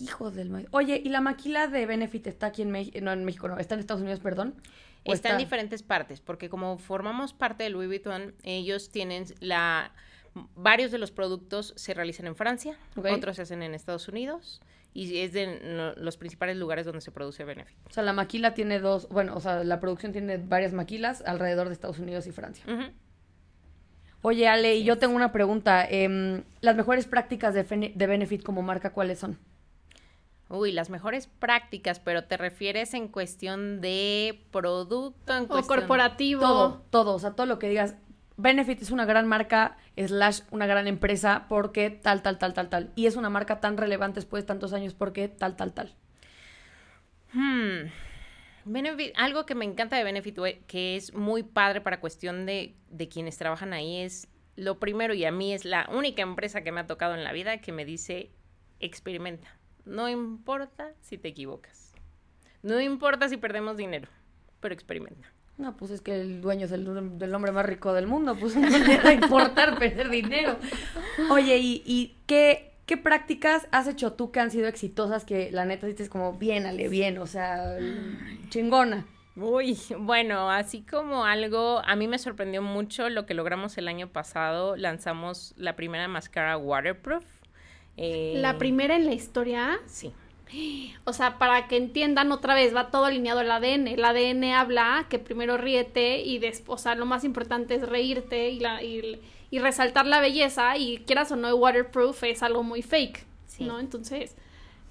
Hijo 0.00 0.30
del 0.30 0.50
maíz. 0.50 0.68
Oye, 0.72 1.00
¿y 1.02 1.08
la 1.08 1.20
maquila 1.20 1.66
de 1.66 1.86
Benefit 1.86 2.26
está 2.26 2.46
aquí 2.46 2.62
en 2.62 2.70
México? 2.70 2.98
No, 3.00 3.12
en 3.12 3.24
México 3.24 3.48
no, 3.48 3.58
está 3.58 3.74
en 3.74 3.80
Estados 3.80 4.02
Unidos, 4.02 4.20
perdón. 4.20 4.54
Está, 5.04 5.30
en 5.30 5.38
diferentes 5.38 5.82
partes, 5.82 6.20
porque 6.20 6.50
como 6.50 6.76
formamos 6.76 7.32
parte 7.32 7.64
de 7.64 7.70
Louis 7.70 7.88
Vuitton, 7.88 8.34
ellos 8.42 8.90
tienen 8.90 9.24
la... 9.40 9.92
Varios 10.54 10.90
de 10.90 10.98
los 10.98 11.10
productos 11.10 11.72
se 11.76 11.94
realizan 11.94 12.26
en 12.26 12.36
Francia, 12.36 12.78
otros 12.96 13.36
se 13.36 13.42
hacen 13.42 13.62
en 13.62 13.74
Estados 13.74 14.08
Unidos 14.08 14.60
y 14.98 15.18
es 15.20 15.32
de 15.32 15.94
los 15.96 16.16
principales 16.16 16.56
lugares 16.56 16.84
donde 16.84 17.00
se 17.00 17.12
produce 17.12 17.44
Benefit. 17.44 17.78
O 17.88 17.92
sea, 17.92 18.02
la 18.02 18.12
maquila 18.12 18.54
tiene 18.54 18.80
dos, 18.80 19.08
bueno, 19.10 19.36
o 19.36 19.40
sea, 19.40 19.62
la 19.62 19.78
producción 19.78 20.10
tiene 20.10 20.38
varias 20.38 20.72
maquilas 20.72 21.22
alrededor 21.24 21.68
de 21.68 21.74
Estados 21.74 22.00
Unidos 22.00 22.26
y 22.26 22.32
Francia. 22.32 22.64
Oye, 24.22 24.48
Ale, 24.48 24.74
y 24.74 24.82
yo 24.82 24.98
tengo 24.98 25.14
una 25.14 25.30
pregunta. 25.30 25.86
Em, 25.88 26.42
¿Las 26.60 26.74
mejores 26.74 27.06
prácticas 27.06 27.54
de, 27.54 27.92
de 27.94 28.06
Benefit 28.08 28.42
como 28.42 28.62
marca 28.62 28.92
cuáles 28.92 29.20
son? 29.20 29.38
Uy, 30.48 30.72
las 30.72 30.90
mejores 30.90 31.28
prácticas, 31.28 32.00
pero 32.00 32.24
te 32.24 32.36
refieres 32.36 32.92
en 32.94 33.06
cuestión 33.06 33.80
de 33.80 34.44
producto, 34.50 35.36
en 35.36 35.44
o 35.44 35.62
corporativo. 35.62 36.40
Todo, 36.40 36.82
todo, 36.90 37.14
o 37.14 37.18
sea, 37.20 37.32
todo 37.32 37.46
lo 37.46 37.60
que 37.60 37.68
digas, 37.68 37.94
Benefit 38.38 38.80
es 38.82 38.92
una 38.92 39.04
gran 39.04 39.26
marca, 39.26 39.76
slash 39.96 40.42
una 40.52 40.66
gran 40.66 40.86
empresa, 40.86 41.46
porque 41.48 41.90
tal, 41.90 42.22
tal, 42.22 42.38
tal, 42.38 42.54
tal, 42.54 42.68
tal. 42.68 42.92
Y 42.94 43.06
es 43.06 43.16
una 43.16 43.30
marca 43.30 43.58
tan 43.58 43.76
relevante 43.76 44.20
después 44.20 44.44
de 44.44 44.46
tantos 44.46 44.72
años, 44.72 44.94
porque 44.94 45.28
tal, 45.28 45.56
tal, 45.56 45.74
tal. 45.74 45.92
Hmm. 47.32 47.90
algo 49.16 49.44
que 49.44 49.56
me 49.56 49.64
encanta 49.64 49.96
de 49.96 50.04
Benefit, 50.04 50.38
que 50.68 50.94
es 50.94 51.14
muy 51.14 51.42
padre 51.42 51.80
para 51.80 52.00
cuestión 52.00 52.46
de, 52.46 52.76
de 52.90 53.08
quienes 53.08 53.36
trabajan 53.36 53.72
ahí, 53.72 54.02
es 54.02 54.28
lo 54.54 54.78
primero, 54.78 55.14
y 55.14 55.24
a 55.24 55.32
mí 55.32 55.52
es 55.52 55.64
la 55.64 55.88
única 55.92 56.22
empresa 56.22 56.62
que 56.62 56.70
me 56.70 56.80
ha 56.80 56.86
tocado 56.86 57.16
en 57.16 57.24
la 57.24 57.32
vida 57.32 57.60
que 57.60 57.72
me 57.72 57.84
dice, 57.84 58.30
experimenta. 58.78 59.48
No 59.84 60.08
importa 60.08 60.92
si 61.00 61.18
te 61.18 61.26
equivocas. 61.26 61.92
No 62.62 62.80
importa 62.80 63.28
si 63.28 63.36
perdemos 63.36 63.76
dinero, 63.76 64.08
pero 64.60 64.74
experimenta. 64.74 65.28
No, 65.58 65.76
pues 65.76 65.90
es 65.90 66.00
que 66.00 66.20
el 66.20 66.40
dueño 66.40 66.66
es 66.66 66.72
el, 66.72 66.88
hombre 66.88 67.52
más 67.52 67.66
rico 67.66 67.92
del 67.92 68.06
mundo, 68.06 68.36
pues 68.38 68.54
no 68.56 68.78
le 68.78 68.98
va 68.98 69.10
a 69.10 69.12
importar 69.12 69.76
perder 69.78 70.08
dinero. 70.08 70.56
Oye, 71.30 71.58
¿y, 71.60 72.16
qué, 72.26 72.70
qué, 72.86 72.96
prácticas 72.96 73.66
has 73.72 73.88
hecho 73.88 74.12
tú 74.12 74.30
que 74.30 74.38
han 74.38 74.52
sido 74.52 74.68
exitosas 74.68 75.24
que 75.24 75.50
la 75.50 75.64
neta 75.64 75.88
dices 75.88 76.08
como 76.08 76.34
bien, 76.34 76.64
ale, 76.64 76.88
bien, 76.88 77.18
o 77.18 77.26
sea, 77.26 77.76
chingona? 78.50 79.04
Uy, 79.34 79.76
bueno, 79.98 80.50
así 80.50 80.82
como 80.82 81.24
algo, 81.24 81.80
a 81.84 81.96
mí 81.96 82.06
me 82.06 82.18
sorprendió 82.18 82.62
mucho 82.62 83.08
lo 83.08 83.26
que 83.26 83.34
logramos 83.34 83.78
el 83.78 83.88
año 83.88 84.08
pasado, 84.08 84.76
lanzamos 84.76 85.54
la 85.56 85.74
primera 85.74 86.06
máscara 86.06 86.56
waterproof. 86.56 87.24
¿La 87.96 88.50
eh, 88.50 88.54
primera 88.58 88.94
en 88.94 89.06
la 89.06 89.12
historia? 89.12 89.80
Sí. 89.86 90.12
O 91.04 91.12
sea, 91.12 91.38
para 91.38 91.68
que 91.68 91.76
entiendan 91.76 92.32
otra 92.32 92.54
vez, 92.54 92.74
va 92.74 92.90
todo 92.90 93.04
alineado 93.04 93.40
el 93.40 93.50
ADN. 93.50 93.88
El 93.88 94.04
ADN 94.04 94.44
habla 94.54 95.06
que 95.08 95.18
primero 95.18 95.56
ríete 95.56 96.20
y 96.20 96.38
después, 96.38 96.80
o 96.80 96.82
sea, 96.82 96.94
lo 96.94 97.06
más 97.06 97.24
importante 97.24 97.74
es 97.74 97.88
reírte 97.88 98.50
y, 98.50 98.60
la, 98.60 98.82
y, 98.82 99.20
resaltar 99.52 100.06
la 100.06 100.20
belleza 100.20 100.76
y 100.76 100.98
quieras 100.98 101.32
o 101.32 101.36
no, 101.36 101.54
waterproof 101.54 102.24
es 102.24 102.42
algo 102.42 102.62
muy 102.62 102.82
fake, 102.82 103.24
¿no? 103.60 103.80
Entonces, 103.80 104.36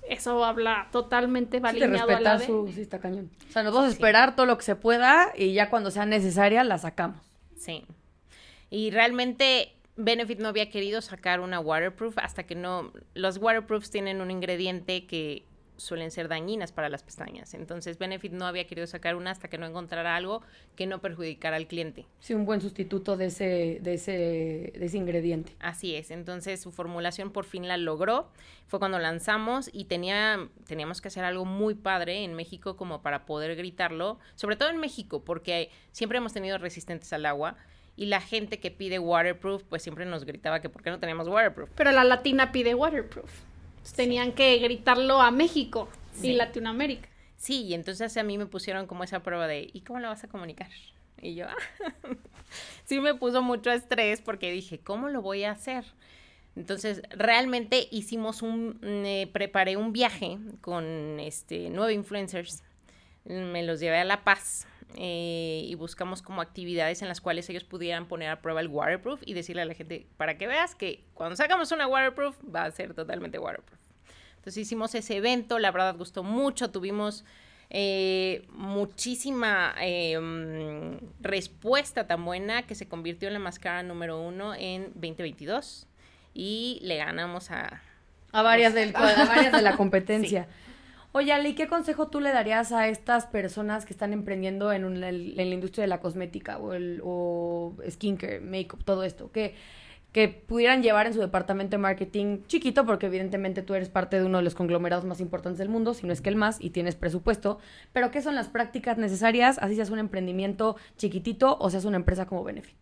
eso 0.09 0.43
habla 0.45 0.87
totalmente 0.91 1.59
va 1.59 1.71
Sí, 1.71 1.79
de 1.79 1.85
alineado 1.85 2.15
al 2.15 2.27
ADN. 2.27 2.45
su... 2.45 2.71
Sí, 2.73 2.81
está 2.81 2.99
cañón. 2.99 3.29
O 3.49 3.51
sea, 3.51 3.63
nosotros 3.63 3.91
esperar 3.91 4.35
todo 4.35 4.45
lo 4.45 4.57
que 4.57 4.63
se 4.63 4.75
pueda 4.75 5.33
y 5.35 5.53
ya 5.53 5.69
cuando 5.69 5.91
sea 5.91 6.05
necesaria 6.05 6.63
la 6.63 6.77
sacamos. 6.77 7.21
Sí. 7.57 7.85
Y 8.69 8.91
realmente 8.91 9.76
Benefit 9.97 10.39
no 10.39 10.47
había 10.47 10.69
querido 10.69 11.01
sacar 11.01 11.39
una 11.39 11.59
waterproof 11.59 12.17
hasta 12.19 12.43
que 12.43 12.55
no... 12.55 12.93
Los 13.13 13.37
waterproofs 13.37 13.89
tienen 13.89 14.21
un 14.21 14.31
ingrediente 14.31 15.05
que 15.07 15.45
suelen 15.77 16.11
ser 16.11 16.27
dañinas 16.27 16.71
para 16.71 16.89
las 16.89 17.03
pestañas. 17.03 17.53
Entonces 17.53 17.97
Benefit 17.97 18.33
no 18.33 18.45
había 18.45 18.67
querido 18.67 18.87
sacar 18.87 19.15
una 19.15 19.31
hasta 19.31 19.47
que 19.47 19.57
no 19.57 19.65
encontrara 19.65 20.15
algo 20.15 20.41
que 20.75 20.87
no 20.87 21.01
perjudicara 21.01 21.55
al 21.55 21.67
cliente. 21.67 22.05
Sí, 22.19 22.33
un 22.33 22.45
buen 22.45 22.61
sustituto 22.61 23.15
de 23.15 23.27
ese, 23.27 23.79
de 23.81 23.93
ese, 23.93 24.73
de 24.77 24.85
ese 24.85 24.97
ingrediente. 24.97 25.55
Así 25.59 25.95
es, 25.95 26.11
entonces 26.11 26.61
su 26.61 26.71
formulación 26.71 27.31
por 27.31 27.45
fin 27.45 27.67
la 27.67 27.77
logró. 27.77 28.29
Fue 28.67 28.79
cuando 28.79 28.99
lanzamos 28.99 29.69
y 29.71 29.85
tenía, 29.85 30.49
teníamos 30.65 31.01
que 31.01 31.07
hacer 31.07 31.23
algo 31.23 31.45
muy 31.45 31.75
padre 31.75 32.23
en 32.23 32.33
México 32.33 32.75
como 32.75 33.01
para 33.01 33.25
poder 33.25 33.55
gritarlo, 33.55 34.19
sobre 34.35 34.55
todo 34.55 34.69
en 34.69 34.77
México, 34.77 35.23
porque 35.23 35.69
siempre 35.91 36.17
hemos 36.17 36.33
tenido 36.33 36.57
resistentes 36.57 37.13
al 37.13 37.25
agua 37.25 37.55
y 37.97 38.05
la 38.05 38.21
gente 38.21 38.59
que 38.59 38.71
pide 38.71 38.99
waterproof, 38.99 39.63
pues 39.63 39.83
siempre 39.83 40.05
nos 40.05 40.23
gritaba 40.23 40.61
que 40.61 40.69
por 40.69 40.83
qué 40.83 40.89
no 40.91 40.99
teníamos 40.99 41.27
waterproof. 41.27 41.69
Pero 41.75 41.91
la 41.91 42.03
latina 42.05 42.51
pide 42.53 42.73
waterproof. 42.75 43.29
Entonces, 43.71 43.93
Tenían 43.95 44.31
que 44.33 44.57
gritarlo 44.59 45.19
a 45.21 45.31
México 45.31 45.89
Sí. 46.13 46.29
y 46.29 46.33
Latinoamérica. 46.33 47.09
Sí, 47.35 47.63
y 47.65 47.73
entonces 47.73 48.15
a 48.17 48.23
mí 48.23 48.37
me 48.37 48.45
pusieron 48.45 48.87
como 48.87 49.03
esa 49.03 49.21
prueba 49.21 49.47
de, 49.47 49.69
¿y 49.73 49.81
cómo 49.81 49.99
la 49.99 50.09
vas 50.09 50.23
a 50.23 50.27
comunicar? 50.27 50.69
Y 51.21 51.35
yo, 51.35 51.45
"Ah". 51.47 51.55
sí 52.85 52.99
me 52.99 53.13
puso 53.15 53.41
mucho 53.41 53.71
estrés 53.71 54.21
porque 54.21 54.51
dije, 54.51 54.79
¿cómo 54.79 55.09
lo 55.09 55.21
voy 55.21 55.43
a 55.43 55.51
hacer? 55.51 55.83
Entonces, 56.55 57.01
realmente 57.11 57.87
hicimos 57.91 58.41
un, 58.41 58.79
eh, 58.83 59.29
preparé 59.31 59.77
un 59.77 59.93
viaje 59.93 60.37
con 60.61 61.19
este, 61.19 61.69
nueve 61.69 61.93
influencers, 61.93 62.63
me 63.25 63.63
los 63.63 63.79
llevé 63.79 63.97
a 63.99 64.05
La 64.05 64.23
Paz 64.23 64.67
eh, 64.95 65.63
y 65.65 65.75
buscamos 65.75 66.21
como 66.21 66.41
actividades 66.41 67.01
en 67.01 67.07
las 67.07 67.21
cuales 67.21 67.49
ellos 67.49 67.63
pudieran 67.63 68.07
poner 68.07 68.29
a 68.29 68.41
prueba 68.41 68.61
el 68.61 68.67
waterproof 68.67 69.21
y 69.25 69.33
decirle 69.33 69.61
a 69.61 69.65
la 69.65 69.73
gente, 69.73 70.07
para 70.17 70.37
que 70.37 70.47
veas 70.47 70.75
que 70.75 71.03
cuando 71.13 71.35
sacamos 71.35 71.71
una 71.71 71.87
waterproof 71.87 72.35
va 72.43 72.63
a 72.63 72.71
ser 72.71 72.93
totalmente 72.93 73.37
waterproof. 73.37 73.79
Entonces 74.37 74.57
hicimos 74.57 74.95
ese 74.95 75.17
evento, 75.17 75.59
la 75.59 75.71
verdad 75.71 75.95
gustó 75.97 76.23
mucho, 76.23 76.71
tuvimos 76.71 77.25
eh, 77.69 78.47
muchísima 78.53 79.75
eh, 79.81 80.17
respuesta 81.19 82.07
tan 82.07 82.23
buena 82.23 82.63
que 82.63 82.73
se 82.73 82.87
convirtió 82.87 83.27
en 83.27 83.33
la 83.33 83.39
máscara 83.39 83.83
número 83.83 84.21
uno 84.21 84.55
en 84.55 84.85
2022 84.93 85.85
y 86.33 86.79
le 86.81 86.97
ganamos 86.97 87.51
a... 87.51 87.81
A 88.31 88.41
varias, 88.41 88.73
del, 88.73 88.91
a 88.95 89.25
varias 89.25 89.51
de 89.51 89.61
la 89.61 89.75
competencia. 89.77 90.47
Oye, 91.13 91.31
Ale, 91.33 91.49
¿y 91.49 91.55
qué 91.55 91.67
consejo 91.67 92.09
tú 92.09 92.19
le 92.19 92.31
darías 92.31 92.71
a 92.71 92.87
estas 92.87 93.25
personas 93.25 93.85
que 93.85 93.93
están 93.93 94.13
emprendiendo 94.13 94.71
en, 94.71 95.03
en 95.03 95.35
la 95.35 95.43
industria 95.43 95.83
de 95.83 95.87
la 95.87 95.99
cosmética 95.99 96.57
o, 96.57 96.73
el, 96.73 97.01
o 97.03 97.75
skincare, 97.89 98.39
makeup, 98.39 98.83
todo 98.83 99.03
esto? 99.03 99.31
Que, 99.31 99.55
que 100.11 100.27
pudieran 100.29 100.81
llevar 100.83 101.07
en 101.07 101.13
su 101.13 101.19
departamento 101.19 101.71
de 101.71 101.77
marketing 101.79 102.43
chiquito, 102.47 102.85
porque 102.85 103.07
evidentemente 103.07 103.61
tú 103.61 103.73
eres 103.73 103.89
parte 103.89 104.17
de 104.17 104.25
uno 104.25 104.37
de 104.37 104.43
los 104.43 104.55
conglomerados 104.55 105.05
más 105.05 105.19
importantes 105.19 105.59
del 105.59 105.69
mundo, 105.69 105.93
si 105.93 106.07
no 106.07 106.13
es 106.13 106.21
que 106.21 106.29
el 106.29 106.35
más, 106.35 106.61
y 106.61 106.71
tienes 106.71 106.95
presupuesto. 106.95 107.59
Pero 107.93 108.11
¿qué 108.11 108.21
son 108.21 108.35
las 108.35 108.47
prácticas 108.47 108.97
necesarias, 108.97 109.59
así 109.61 109.75
seas 109.75 109.89
un 109.89 109.99
emprendimiento 109.99 110.75
chiquitito 110.97 111.57
o 111.59 111.69
seas 111.69 111.85
una 111.85 111.97
empresa 111.97 112.25
como 112.25 112.43
Benefit? 112.43 112.75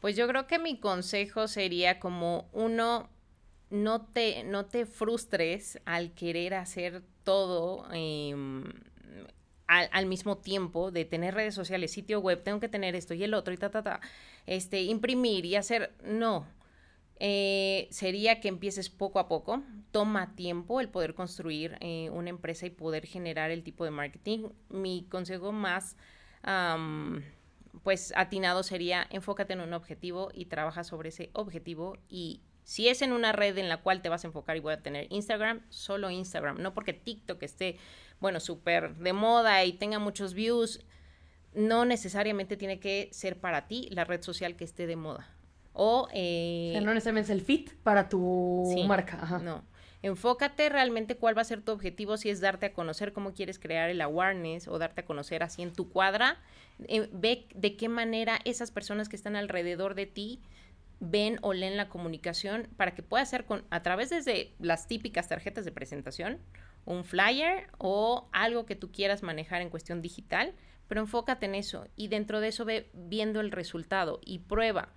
Pues 0.00 0.16
yo 0.16 0.26
creo 0.26 0.48
que 0.48 0.58
mi 0.58 0.78
consejo 0.78 1.46
sería 1.46 2.00
como 2.00 2.48
uno, 2.52 3.08
no 3.72 4.02
te, 4.02 4.44
no 4.44 4.66
te 4.66 4.84
frustres 4.84 5.80
al 5.86 6.12
querer 6.12 6.52
hacer 6.54 7.02
todo 7.24 7.86
em, 7.92 8.64
al, 9.66 9.88
al 9.92 10.06
mismo 10.06 10.36
tiempo, 10.36 10.90
de 10.90 11.06
tener 11.06 11.34
redes 11.34 11.54
sociales, 11.54 11.90
sitio 11.90 12.20
web, 12.20 12.42
tengo 12.42 12.60
que 12.60 12.68
tener 12.68 12.94
esto 12.94 13.14
y 13.14 13.24
el 13.24 13.32
otro 13.32 13.54
y 13.54 13.56
ta, 13.56 13.70
ta, 13.70 13.82
ta, 13.82 14.00
este, 14.46 14.82
imprimir 14.82 15.46
y 15.46 15.56
hacer, 15.56 15.94
no. 16.04 16.46
Eh, 17.18 17.88
sería 17.90 18.40
que 18.40 18.48
empieces 18.48 18.90
poco 18.90 19.18
a 19.18 19.28
poco, 19.28 19.62
toma 19.90 20.34
tiempo 20.34 20.80
el 20.80 20.88
poder 20.90 21.14
construir 21.14 21.78
eh, 21.80 22.10
una 22.10 22.30
empresa 22.30 22.66
y 22.66 22.70
poder 22.70 23.06
generar 23.06 23.50
el 23.50 23.62
tipo 23.62 23.84
de 23.84 23.90
marketing. 23.90 24.48
Mi 24.68 25.06
consejo 25.08 25.52
más 25.52 25.96
pues 27.84 28.12
atinado 28.16 28.64
sería 28.64 29.06
enfócate 29.10 29.52
en 29.52 29.60
un 29.60 29.72
objetivo 29.72 30.30
y 30.34 30.46
trabaja 30.46 30.82
sobre 30.82 31.10
ese 31.10 31.30
objetivo 31.34 31.96
y 32.08 32.40
si 32.64 32.88
es 32.88 33.02
en 33.02 33.12
una 33.12 33.32
red 33.32 33.58
en 33.58 33.68
la 33.68 33.78
cual 33.78 34.02
te 34.02 34.08
vas 34.08 34.24
a 34.24 34.28
enfocar 34.28 34.56
y 34.56 34.60
voy 34.60 34.74
a 34.74 34.82
tener 34.82 35.06
Instagram, 35.10 35.62
solo 35.68 36.10
Instagram, 36.10 36.60
no 36.60 36.74
porque 36.74 36.92
TikTok 36.92 37.42
esté, 37.42 37.76
bueno, 38.20 38.40
súper 38.40 38.94
de 38.96 39.12
moda 39.12 39.64
y 39.64 39.72
tenga 39.72 39.98
muchos 39.98 40.34
views, 40.34 40.80
no 41.54 41.84
necesariamente 41.84 42.56
tiene 42.56 42.80
que 42.80 43.08
ser 43.12 43.38
para 43.38 43.66
ti 43.66 43.88
la 43.90 44.04
red 44.04 44.22
social 44.22 44.56
que 44.56 44.64
esté 44.64 44.86
de 44.86 44.96
moda. 44.96 45.28
O, 45.74 46.08
eh, 46.12 46.68
O 46.70 46.72
sea, 46.72 46.80
no 46.82 46.94
necesariamente 46.94 47.32
es 47.32 47.38
el 47.38 47.44
fit 47.44 47.72
para 47.82 48.08
tu 48.08 48.70
Sí, 48.74 48.84
marca. 48.84 49.18
Ajá. 49.20 49.38
No. 49.38 49.64
Enfócate 50.02 50.68
realmente 50.68 51.16
cuál 51.16 51.36
va 51.36 51.42
a 51.42 51.44
ser 51.44 51.62
tu 51.62 51.70
objetivo, 51.72 52.16
si 52.16 52.28
es 52.28 52.40
darte 52.40 52.66
a 52.66 52.72
conocer 52.72 53.12
cómo 53.12 53.34
quieres 53.34 53.58
crear 53.58 53.88
el 53.88 54.00
awareness 54.00 54.66
o 54.66 54.78
darte 54.78 55.02
a 55.02 55.04
conocer 55.04 55.42
así 55.42 55.62
en 55.62 55.72
tu 55.72 55.90
cuadra. 55.90 56.38
Eh, 56.88 57.08
ve 57.12 57.46
de 57.54 57.76
qué 57.76 57.88
manera 57.88 58.40
esas 58.44 58.70
personas 58.72 59.08
que 59.08 59.16
están 59.16 59.36
alrededor 59.36 59.94
de 59.94 60.06
ti 60.06 60.40
ven 61.02 61.38
o 61.42 61.52
leen 61.52 61.76
la 61.76 61.88
comunicación 61.88 62.68
para 62.76 62.94
que 62.94 63.02
pueda 63.02 63.26
ser 63.26 63.44
con, 63.44 63.64
a 63.70 63.82
través 63.82 64.10
desde 64.10 64.54
las 64.60 64.86
típicas 64.86 65.28
tarjetas 65.28 65.64
de 65.64 65.72
presentación, 65.72 66.38
un 66.84 67.04
flyer 67.04 67.68
o 67.78 68.28
algo 68.32 68.66
que 68.66 68.76
tú 68.76 68.92
quieras 68.92 69.24
manejar 69.24 69.62
en 69.62 69.68
cuestión 69.68 70.00
digital, 70.00 70.54
pero 70.86 71.00
enfócate 71.00 71.46
en 71.46 71.56
eso 71.56 71.88
y 71.96 72.06
dentro 72.06 72.40
de 72.40 72.48
eso 72.48 72.64
ve 72.64 72.88
viendo 72.94 73.40
el 73.40 73.50
resultado 73.50 74.20
y 74.24 74.38
prueba. 74.38 74.90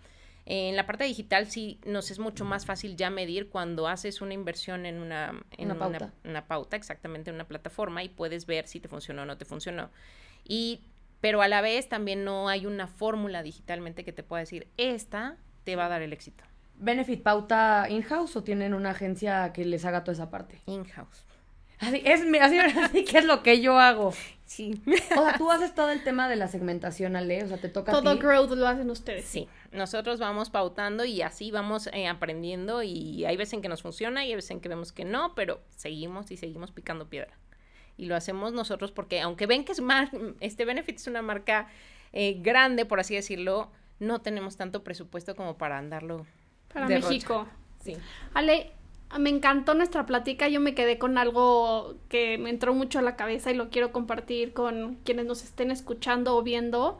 En 0.45 0.75
la 0.75 0.85
parte 0.85 1.05
digital 1.05 1.47
sí 1.47 1.79
nos 1.87 2.11
es 2.11 2.19
mucho 2.19 2.45
más 2.45 2.67
fácil 2.67 2.95
ya 2.95 3.09
medir 3.09 3.49
cuando 3.49 3.87
haces 3.87 4.21
una 4.21 4.35
inversión 4.35 4.85
en 4.85 4.99
una, 4.99 5.43
en 5.57 5.71
Una 5.71 5.79
pauta. 5.79 6.13
una 6.23 6.45
pauta, 6.45 6.77
exactamente 6.77 7.31
en 7.31 7.35
una 7.35 7.47
plataforma 7.47 8.03
y 8.03 8.09
puedes 8.09 8.45
ver 8.45 8.67
si 8.67 8.79
te 8.79 8.87
funcionó 8.87 9.23
o 9.23 9.25
no 9.25 9.39
te 9.39 9.45
funcionó. 9.45 9.89
Y, 10.43 10.83
pero 11.19 11.41
a 11.41 11.47
la 11.47 11.61
vez 11.61 11.89
también 11.89 12.23
no 12.23 12.47
hay 12.47 12.67
una 12.67 12.85
fórmula 12.85 13.41
digitalmente 13.41 14.05
que 14.05 14.13
te 14.13 14.21
pueda 14.21 14.41
decir, 14.41 14.67
esta 14.77 15.37
te 15.65 15.75
va 15.75 15.87
a 15.87 15.89
dar 15.89 16.01
el 16.01 16.13
éxito. 16.13 16.43
¿Benefit 16.77 17.21
pauta 17.23 17.87
in-house 17.89 18.35
o 18.37 18.43
tienen 18.43 18.73
una 18.73 18.91
agencia 18.91 19.51
que 19.53 19.65
les 19.65 19.83
haga 19.85 20.03
toda 20.05 20.13
esa 20.13 20.29
parte? 20.29 20.61
In-house. 20.67 21.25
Así, 21.79 22.01
es, 22.05 22.25
mi- 22.25 22.37
así, 22.37 22.57
así 22.83 23.03
que 23.03 23.17
es 23.17 23.25
lo 23.25 23.43
que 23.43 23.59
yo 23.61 23.77
hago. 23.79 24.13
Sí. 24.45 24.81
O 25.17 25.23
sea, 25.23 25.33
tú 25.37 25.51
haces 25.51 25.73
todo 25.75 25.89
el 25.89 26.03
tema 26.03 26.29
de 26.29 26.35
la 26.35 26.47
segmentación, 26.47 27.15
Ale, 27.15 27.43
o 27.43 27.47
sea, 27.47 27.57
te 27.57 27.67
toca 27.67 27.91
a 27.91 27.95
Todo 28.01 28.13
ti. 28.15 28.21
growth 28.21 28.51
lo 28.51 28.67
hacen 28.67 28.89
ustedes. 28.89 29.25
Sí, 29.25 29.47
nosotros 29.71 30.19
vamos 30.19 30.49
pautando 30.49 31.03
y 31.03 31.21
así 31.21 31.49
vamos 31.51 31.87
eh, 31.91 32.07
aprendiendo 32.07 32.83
y 32.83 33.25
hay 33.25 33.35
veces 33.37 33.53
en 33.53 33.61
que 33.61 33.69
nos 33.69 33.81
funciona 33.81 34.23
y 34.23 34.29
hay 34.29 34.35
veces 34.35 34.51
en 34.51 34.61
que 34.61 34.69
vemos 34.69 34.91
que 34.91 35.03
no, 35.03 35.33
pero 35.35 35.59
seguimos 35.69 36.29
y 36.31 36.37
seguimos 36.37 36.71
picando 36.71 37.09
piedra. 37.09 37.33
Y 37.97 38.05
lo 38.05 38.15
hacemos 38.15 38.53
nosotros 38.53 38.91
porque 38.91 39.19
aunque 39.21 39.45
ven 39.47 39.63
que 39.65 39.71
es 39.71 39.81
mar 39.81 40.09
este 40.41 40.65
Benefit 40.65 40.97
es 40.97 41.07
una 41.07 41.21
marca 41.21 41.67
eh, 42.13 42.37
grande, 42.41 42.85
por 42.85 42.99
así 42.99 43.15
decirlo, 43.15 43.71
no 43.99 44.21
tenemos 44.21 44.57
tanto 44.57 44.83
presupuesto 44.83 45.35
como 45.35 45.57
para 45.57 45.77
andarlo 45.77 46.25
Para 46.73 46.87
derrocha. 46.87 47.09
México. 47.09 47.47
Sí. 47.83 47.95
Ale, 48.33 48.71
me 49.17 49.29
encantó 49.29 49.73
nuestra 49.73 50.05
plática. 50.05 50.47
Yo 50.47 50.59
me 50.59 50.73
quedé 50.73 50.97
con 50.97 51.17
algo 51.17 51.95
que 52.09 52.37
me 52.37 52.49
entró 52.49 52.73
mucho 52.73 52.99
a 52.99 53.01
la 53.01 53.15
cabeza 53.15 53.51
y 53.51 53.55
lo 53.55 53.69
quiero 53.69 53.91
compartir 53.91 54.53
con 54.53 54.95
quienes 55.03 55.25
nos 55.25 55.43
estén 55.43 55.71
escuchando 55.71 56.35
o 56.35 56.43
viendo. 56.43 56.97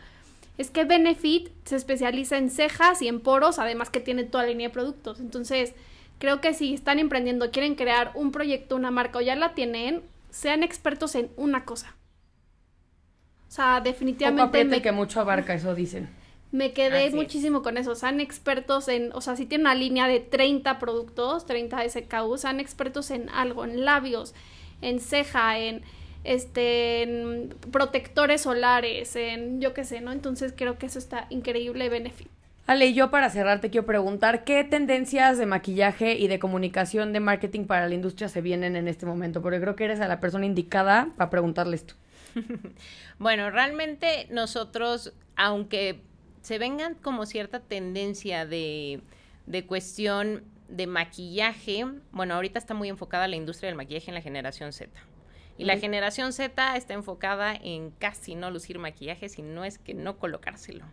Es 0.58 0.72
que 0.72 0.86
Benefit 0.86 1.50
se 1.66 1.76
especializa 1.76 2.38
en 2.38 2.50
cejas 2.50 3.02
y 3.02 3.08
en 3.10 3.20
poros, 3.20 3.60
además 3.60 3.90
que 3.90 4.00
tiene 4.00 4.24
toda 4.24 4.46
la 4.46 4.52
línea 4.52 4.70
de 4.70 4.74
productos. 4.74 5.20
Entonces, 5.20 5.74
creo 6.18 6.40
que 6.40 6.54
si 6.54 6.74
están 6.74 7.00
emprendiendo, 7.00 7.52
quieren 7.52 7.76
crear 7.76 8.12
un 8.16 8.32
proyecto, 8.32 8.76
una 8.76 8.92
marca 8.92 9.20
o 9.20 9.22
ya 9.22 9.36
la 9.36 9.54
tienen, 9.54 10.02
sean 10.30 10.64
expertos 10.64 11.16
en 11.16 11.30
una 11.36 11.66
cosa. 11.66 11.96
O 13.50 13.52
sea, 13.52 13.78
Poco 13.78 13.90
definitivamente 13.90 14.42
apriete 14.44 14.70
me, 14.70 14.82
que 14.82 14.92
mucho 14.94 15.20
abarca, 15.20 15.54
eso 15.54 15.76
dicen. 15.76 16.10
Me 16.52 16.74
quedé 16.74 17.00
Así 17.00 17.08
es. 17.08 17.14
muchísimo 17.14 17.62
con 17.62 17.78
eso. 17.78 17.96
Sean 17.96 18.20
expertos 18.20 18.88
en, 18.88 19.12
o 19.14 19.22
sea, 19.22 19.36
si 19.36 19.46
tienen 19.46 19.68
una 19.68 19.76
línea 19.76 20.08
de 20.08 20.20
30 20.20 20.80
productos, 20.80 21.46
30 21.46 21.90
SKU, 21.90 22.38
sean 22.38 22.60
expertos 22.60 23.12
en 23.12 23.30
algo, 23.30 23.66
en 23.66 23.84
labios, 23.86 24.34
en 24.82 25.00
ceja, 25.00 25.58
en 25.60 25.84
este 26.24 27.04
en 27.04 27.56
protectores 27.72 28.42
solares, 28.42 29.16
en 29.16 29.62
yo 29.62 29.74
qué 29.74 29.84
sé, 29.84 30.02
¿no? 30.02 30.12
Entonces 30.12 30.54
creo 30.56 30.78
que 30.78 30.88
eso 30.88 31.00
está 31.00 31.28
increíble 31.30 31.90
benefit. 31.90 32.30
Ale, 32.68 32.88
y 32.88 32.94
yo 32.96 33.12
para 33.12 33.30
cerrar 33.30 33.62
te 33.62 33.70
quiero 33.70 33.86
preguntar, 33.86 34.44
¿qué 34.44 34.64
tendencias 34.64 35.38
de 35.38 35.46
maquillaje 35.46 36.16
y 36.18 36.28
de 36.28 36.40
comunicación 36.40 37.14
de 37.14 37.20
marketing 37.20 37.66
para 37.66 37.88
la 37.88 37.94
industria 37.94 38.28
se 38.28 38.42
vienen 38.42 38.76
en 38.76 38.88
este 38.88 39.06
momento? 39.06 39.42
Porque 39.44 39.62
creo 39.62 39.76
que 39.76 39.86
eres 39.86 40.00
a 40.02 40.08
la 40.08 40.20
persona 40.20 40.48
indicada 40.48 41.10
para 41.16 41.30
preguntarle 41.30 41.76
esto. 41.76 41.94
Bueno, 43.18 43.50
realmente 43.50 44.28
nosotros, 44.30 45.14
aunque 45.38 46.02
se 46.46 46.60
vengan 46.60 46.94
como 46.94 47.26
cierta 47.26 47.60
tendencia 47.60 48.46
de, 48.46 49.02
de 49.48 49.66
cuestión 49.66 50.44
de 50.68 50.86
maquillaje, 50.86 51.88
bueno, 52.12 52.36
ahorita 52.36 52.60
está 52.60 52.76
muy 52.76 52.88
enfocada 52.88 53.28
la 53.28 53.36
industria 53.36 53.70
del 53.70 53.76
maquillaje 53.76 54.12
en 54.12 54.14
la 54.14 54.22
generación 54.22 54.72
Z. 54.72 54.92
Y 55.58 55.66
la 55.66 55.80
generación 55.80 56.34
Z 56.34 56.78
está 56.78 56.94
enfocada 56.94 57.56
en 57.56 57.90
casi 57.90 58.36
no 58.36 58.52
lucir 58.52 58.78
maquillaje, 58.78 59.28
si 59.28 59.42
no 59.42 59.66
es 59.66 59.80
que 59.80 59.96
no 59.96 60.20
colocárselo. 60.20 60.86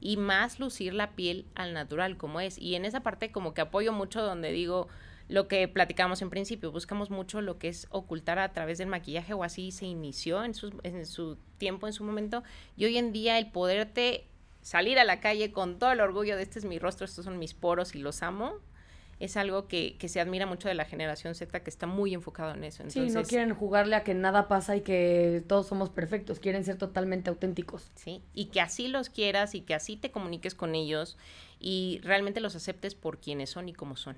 Y 0.00 0.16
más 0.16 0.60
lucir 0.60 0.94
la 0.94 1.10
piel 1.10 1.44
al 1.54 1.74
natural 1.74 2.16
como 2.16 2.40
es. 2.40 2.56
Y 2.56 2.74
en 2.74 2.86
esa 2.86 3.00
parte 3.00 3.30
como 3.30 3.52
que 3.52 3.60
apoyo 3.60 3.92
mucho 3.92 4.22
donde 4.22 4.50
digo 4.50 4.88
lo 5.28 5.46
que 5.46 5.68
platicamos 5.68 6.22
en 6.22 6.30
principio, 6.30 6.72
buscamos 6.72 7.10
mucho 7.10 7.42
lo 7.42 7.58
que 7.58 7.68
es 7.68 7.86
ocultar 7.90 8.38
a 8.38 8.50
través 8.54 8.78
del 8.78 8.88
maquillaje 8.88 9.34
o 9.34 9.44
así 9.44 9.72
se 9.72 9.84
inició 9.84 10.42
en 10.42 10.54
su, 10.54 10.80
en 10.84 11.04
su 11.04 11.36
tiempo, 11.58 11.86
en 11.86 11.92
su 11.92 12.02
momento. 12.02 12.42
Y 12.78 12.86
hoy 12.86 12.96
en 12.96 13.12
día 13.12 13.36
el 13.36 13.50
poderte 13.50 14.26
salir 14.66 14.98
a 14.98 15.04
la 15.04 15.20
calle 15.20 15.52
con 15.52 15.78
todo 15.78 15.92
el 15.92 16.00
orgullo 16.00 16.34
de 16.36 16.42
este 16.42 16.58
es 16.58 16.64
mi 16.64 16.80
rostro, 16.80 17.04
estos 17.04 17.24
son 17.24 17.38
mis 17.38 17.54
poros 17.54 17.94
y 17.94 18.00
los 18.00 18.24
amo, 18.24 18.54
es 19.20 19.36
algo 19.36 19.68
que, 19.68 19.96
que, 19.96 20.08
se 20.08 20.18
admira 20.20 20.44
mucho 20.44 20.66
de 20.66 20.74
la 20.74 20.84
generación 20.84 21.36
Z 21.36 21.60
que 21.60 21.70
está 21.70 21.86
muy 21.86 22.12
enfocado 22.14 22.52
en 22.52 22.64
eso. 22.64 22.82
sí, 22.88 23.08
no 23.10 23.22
quieren 23.22 23.54
jugarle 23.54 23.94
a 23.94 24.02
que 24.02 24.12
nada 24.12 24.48
pasa 24.48 24.74
y 24.74 24.80
que 24.80 25.44
todos 25.46 25.68
somos 25.68 25.90
perfectos, 25.90 26.40
quieren 26.40 26.64
ser 26.64 26.78
totalmente 26.78 27.30
auténticos. 27.30 27.92
Sí, 27.94 28.24
y 28.34 28.46
que 28.46 28.60
así 28.60 28.88
los 28.88 29.08
quieras 29.08 29.54
y 29.54 29.60
que 29.60 29.72
así 29.72 29.96
te 29.96 30.10
comuniques 30.10 30.56
con 30.56 30.74
ellos 30.74 31.16
y 31.60 32.00
realmente 32.02 32.40
los 32.40 32.56
aceptes 32.56 32.96
por 32.96 33.20
quienes 33.20 33.50
son 33.50 33.68
y 33.68 33.72
como 33.72 33.94
son. 33.94 34.16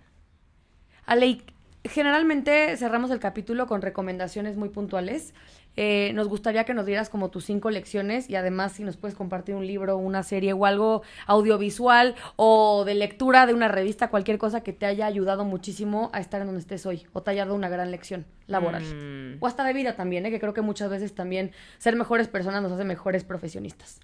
Ale, 1.04 1.42
generalmente 1.84 2.74
cerramos 2.78 3.10
el 3.10 3.18
capítulo 3.18 3.66
con 3.66 3.82
recomendaciones 3.82 4.56
muy 4.56 4.70
puntuales. 4.70 5.34
Eh, 5.80 6.10
nos 6.12 6.26
gustaría 6.26 6.64
que 6.64 6.74
nos 6.74 6.86
dieras 6.86 7.08
como 7.08 7.30
tus 7.30 7.44
cinco 7.44 7.70
lecciones 7.70 8.28
y 8.28 8.34
además 8.34 8.72
si 8.72 8.82
nos 8.82 8.96
puedes 8.96 9.16
compartir 9.16 9.54
un 9.54 9.64
libro, 9.64 9.96
una 9.96 10.24
serie 10.24 10.52
o 10.52 10.66
algo 10.66 11.02
audiovisual 11.26 12.16
o 12.34 12.84
de 12.84 12.96
lectura 12.96 13.46
de 13.46 13.54
una 13.54 13.68
revista, 13.68 14.10
cualquier 14.10 14.38
cosa 14.38 14.64
que 14.64 14.72
te 14.72 14.86
haya 14.86 15.06
ayudado 15.06 15.44
muchísimo 15.44 16.10
a 16.12 16.18
estar 16.18 16.40
en 16.40 16.48
donde 16.48 16.62
estés 16.62 16.84
hoy 16.84 17.06
o 17.12 17.22
te 17.22 17.30
haya 17.30 17.44
dado 17.44 17.54
una 17.54 17.68
gran 17.68 17.92
lección 17.92 18.26
laboral. 18.48 18.82
Mm. 18.82 19.36
O 19.38 19.46
hasta 19.46 19.62
de 19.62 19.72
vida 19.72 19.94
también, 19.94 20.26
¿eh? 20.26 20.32
que 20.32 20.40
creo 20.40 20.52
que 20.52 20.62
muchas 20.62 20.90
veces 20.90 21.14
también 21.14 21.52
ser 21.78 21.94
mejores 21.94 22.26
personas 22.26 22.60
nos 22.60 22.72
hace 22.72 22.82
mejores 22.82 23.22
profesionistas. 23.22 24.00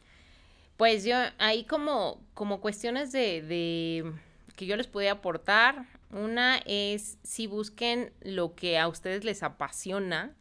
Pues 0.76 1.02
yo 1.04 1.16
ahí 1.38 1.64
como, 1.64 2.20
como 2.34 2.60
cuestiones 2.60 3.10
de, 3.10 3.42
de 3.42 4.12
que 4.54 4.66
yo 4.66 4.76
les 4.76 4.86
pude 4.86 5.08
aportar, 5.08 5.86
una 6.12 6.58
es 6.66 7.18
si 7.24 7.48
busquen 7.48 8.12
lo 8.22 8.54
que 8.54 8.78
a 8.78 8.86
ustedes 8.86 9.24
les 9.24 9.42
apasiona, 9.42 10.36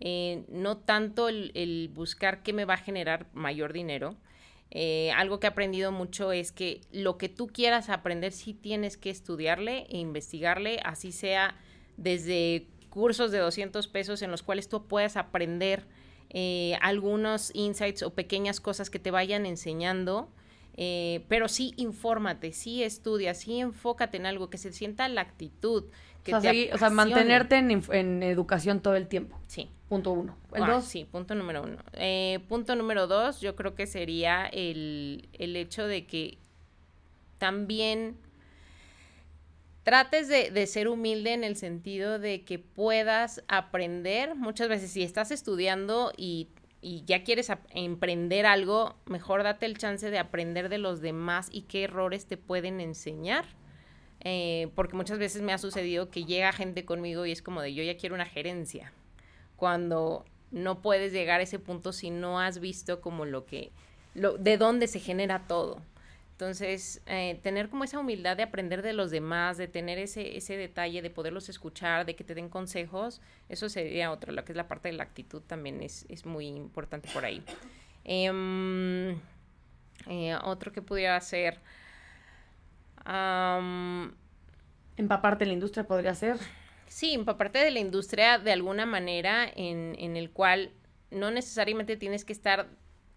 eh, 0.00 0.44
no 0.48 0.78
tanto 0.78 1.28
el, 1.28 1.90
buscar 1.94 2.42
qué 2.42 2.52
me 2.52 2.64
va 2.64 2.74
a 2.74 2.78
generar 2.78 3.26
mayor 3.32 3.72
dinero. 3.72 4.16
Eh, 4.70 5.12
algo 5.12 5.38
que 5.38 5.46
he 5.46 5.50
aprendido 5.50 5.92
mucho 5.92 6.32
es 6.32 6.50
que 6.50 6.80
lo 6.90 7.16
que 7.16 7.28
tú 7.28 7.46
quieras 7.46 7.88
aprender 7.88 8.32
sí 8.32 8.54
tienes 8.54 8.96
que 8.96 9.10
estudiarle 9.10 9.86
e 9.88 9.98
investigarle, 9.98 10.80
así 10.84 11.12
sea 11.12 11.56
desde 11.96 12.66
cursos 12.90 13.30
de 13.30 13.38
200 13.38 13.86
pesos 13.88 14.22
en 14.22 14.30
los 14.30 14.42
cuales 14.42 14.68
tú 14.68 14.86
puedas 14.86 15.16
aprender 15.16 15.86
eh, 16.30 16.76
algunos 16.80 17.54
insights 17.54 18.02
o 18.02 18.14
pequeñas 18.14 18.60
cosas 18.60 18.90
que 18.90 18.98
te 18.98 19.10
vayan 19.10 19.46
enseñando. 19.46 20.28
Pero 20.76 21.48
sí 21.48 21.72
infórmate, 21.76 22.52
sí 22.52 22.82
estudia, 22.82 23.34
sí 23.34 23.60
enfócate 23.60 24.16
en 24.16 24.26
algo, 24.26 24.50
que 24.50 24.58
se 24.58 24.72
sienta 24.72 25.08
la 25.08 25.20
actitud, 25.20 25.84
o, 26.32 26.78
sea, 26.78 26.90
mantenerte 26.90 27.56
en, 27.56 28.22
educación 28.22 28.80
todo 28.80 28.96
el 28.96 29.08
tiempo. 29.08 29.38
Sí. 29.46 29.68
Punto 29.88 30.12
uno. 30.12 30.36
¿El 30.54 30.62
ah, 30.62 30.70
dos? 30.72 30.84
Sí, 30.86 31.04
punto 31.04 31.34
número 31.34 31.62
uno. 31.62 31.76
Eh, 31.92 32.40
punto 32.48 32.74
número 32.74 33.06
dos, 33.06 33.40
yo 33.40 33.54
creo 33.54 33.74
que 33.74 33.86
sería 33.86 34.46
el, 34.46 35.28
el 35.34 35.56
hecho 35.56 35.86
de 35.86 36.06
que 36.06 36.38
también 37.38 38.16
trates 39.82 40.28
de, 40.28 40.50
de, 40.50 40.66
ser 40.66 40.88
humilde 40.88 41.34
en 41.34 41.44
el 41.44 41.56
sentido 41.56 42.18
de 42.18 42.42
que 42.44 42.58
puedas 42.58 43.44
aprender. 43.46 44.34
Muchas 44.34 44.68
veces 44.68 44.90
si 44.90 45.02
estás 45.02 45.30
estudiando 45.30 46.12
y, 46.16 46.48
y 46.84 47.02
ya 47.06 47.24
quieres 47.24 47.50
emprender 47.70 48.44
algo, 48.44 48.94
mejor 49.06 49.42
date 49.42 49.64
el 49.64 49.78
chance 49.78 50.10
de 50.10 50.18
aprender 50.18 50.68
de 50.68 50.78
los 50.78 51.00
demás 51.00 51.48
y 51.50 51.62
qué 51.62 51.84
errores 51.84 52.26
te 52.26 52.36
pueden 52.36 52.80
enseñar 52.80 53.46
eh, 54.24 54.70
porque 54.74 54.96
muchas 54.96 55.18
veces 55.18 55.42
me 55.42 55.52
ha 55.52 55.58
sucedido 55.58 56.10
que 56.10 56.24
llega 56.24 56.50
gente 56.52 56.86
conmigo 56.86 57.26
y 57.26 57.32
es 57.32 57.42
como 57.42 57.60
de 57.60 57.74
yo 57.74 57.82
ya 57.82 57.98
quiero 57.98 58.14
una 58.14 58.24
gerencia, 58.24 58.90
cuando 59.56 60.24
no 60.50 60.80
puedes 60.80 61.12
llegar 61.12 61.40
a 61.40 61.42
ese 61.42 61.58
punto 61.58 61.92
si 61.92 62.08
no 62.10 62.40
has 62.40 62.58
visto 62.58 63.02
como 63.02 63.26
lo 63.26 63.44
que, 63.44 63.70
lo, 64.14 64.38
de 64.38 64.56
dónde 64.56 64.86
se 64.86 64.98
genera 64.98 65.46
todo. 65.46 65.82
Entonces, 66.34 67.00
eh, 67.06 67.38
tener 67.44 67.68
como 67.68 67.84
esa 67.84 68.00
humildad 68.00 68.36
de 68.36 68.42
aprender 68.42 68.82
de 68.82 68.92
los 68.92 69.12
demás, 69.12 69.56
de 69.56 69.68
tener 69.68 69.98
ese, 69.98 70.36
ese 70.36 70.56
detalle, 70.56 71.00
de 71.00 71.08
poderlos 71.08 71.48
escuchar, 71.48 72.06
de 72.06 72.16
que 72.16 72.24
te 72.24 72.34
den 72.34 72.48
consejos, 72.48 73.20
eso 73.48 73.68
sería 73.68 74.10
otro, 74.10 74.32
lo 74.32 74.44
que 74.44 74.50
es 74.50 74.56
la 74.56 74.66
parte 74.66 74.88
de 74.88 74.94
la 74.94 75.04
actitud 75.04 75.42
también 75.42 75.80
es, 75.80 76.06
es 76.08 76.26
muy 76.26 76.48
importante 76.48 77.08
por 77.14 77.24
ahí. 77.24 77.40
Em, 78.02 79.12
eh, 80.08 80.36
otro 80.42 80.72
que 80.72 80.82
pudiera 80.82 81.20
ser 81.20 81.60
empaparte 84.96 85.44
de 85.44 85.46
la 85.46 85.54
industria 85.54 85.86
podría 85.86 86.16
ser. 86.16 86.36
Sí, 86.88 87.14
empaparte 87.14 87.60
de 87.60 87.70
la 87.70 87.78
industria 87.78 88.38
de 88.38 88.50
alguna 88.50 88.86
manera 88.86 89.46
en, 89.54 89.94
en 90.00 90.16
el 90.16 90.32
cual 90.32 90.72
no 91.12 91.30
necesariamente 91.30 91.96
tienes 91.96 92.24
que 92.24 92.32
estar 92.32 92.66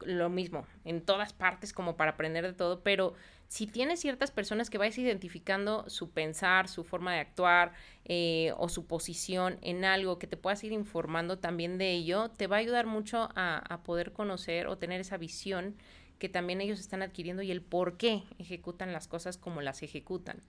lo 0.02 0.30
mismo 0.30 0.66
en 0.86 1.02
todas 1.02 1.34
partes 1.34 1.74
como 1.74 1.96
para 1.98 2.12
aprender 2.12 2.46
de 2.46 2.54
todo, 2.54 2.82
pero 2.82 3.14
si 3.48 3.66
tienes 3.66 4.00
ciertas 4.00 4.32
personas 4.32 4.70
que 4.70 4.78
vais 4.78 4.98
identificando 4.98 5.90
su 5.90 6.10
pensar, 6.10 6.68
su 6.68 6.84
forma 6.84 7.14
de 7.14 7.20
actuar 7.20 7.74
eh, 8.06 8.54
o 8.58 8.68
su 8.70 8.86
posición 8.86 9.58
en 9.62 9.86
algo 9.86 10.20
que 10.20 10.28
te 10.28 10.38
puedas 10.38 10.64
ir 10.64 10.74
informando 10.74 11.40
también 11.40 11.78
de 11.78 11.92
ello, 11.92 12.30
te 12.30 12.48
va 12.48 12.58
a 12.58 12.60
ayudar 12.60 12.86
mucho 12.86 13.30
a, 13.36 13.58
a 13.58 13.84
poder 13.84 14.12
conocer 14.12 14.68
o 14.68 14.78
tener 14.78 15.00
esa 15.00 15.18
visión 15.18 15.76
que 16.20 16.30
también 16.30 16.62
ellos 16.62 16.80
están 16.80 17.02
adquiriendo 17.02 17.42
y 17.42 17.52
el 17.52 17.62
por 17.62 17.98
qué 17.98 18.24
ejecutan 18.40 18.92
las 18.92 19.08
cosas 19.08 19.38
como 19.38 19.62
las 19.62 19.84
ejecutan. 19.84 20.42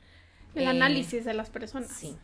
El 0.54 0.64
eh, 0.64 0.66
análisis 0.66 1.24
de 1.24 1.34
las 1.34 1.50
personas. 1.50 1.90
Sí. 1.90 2.16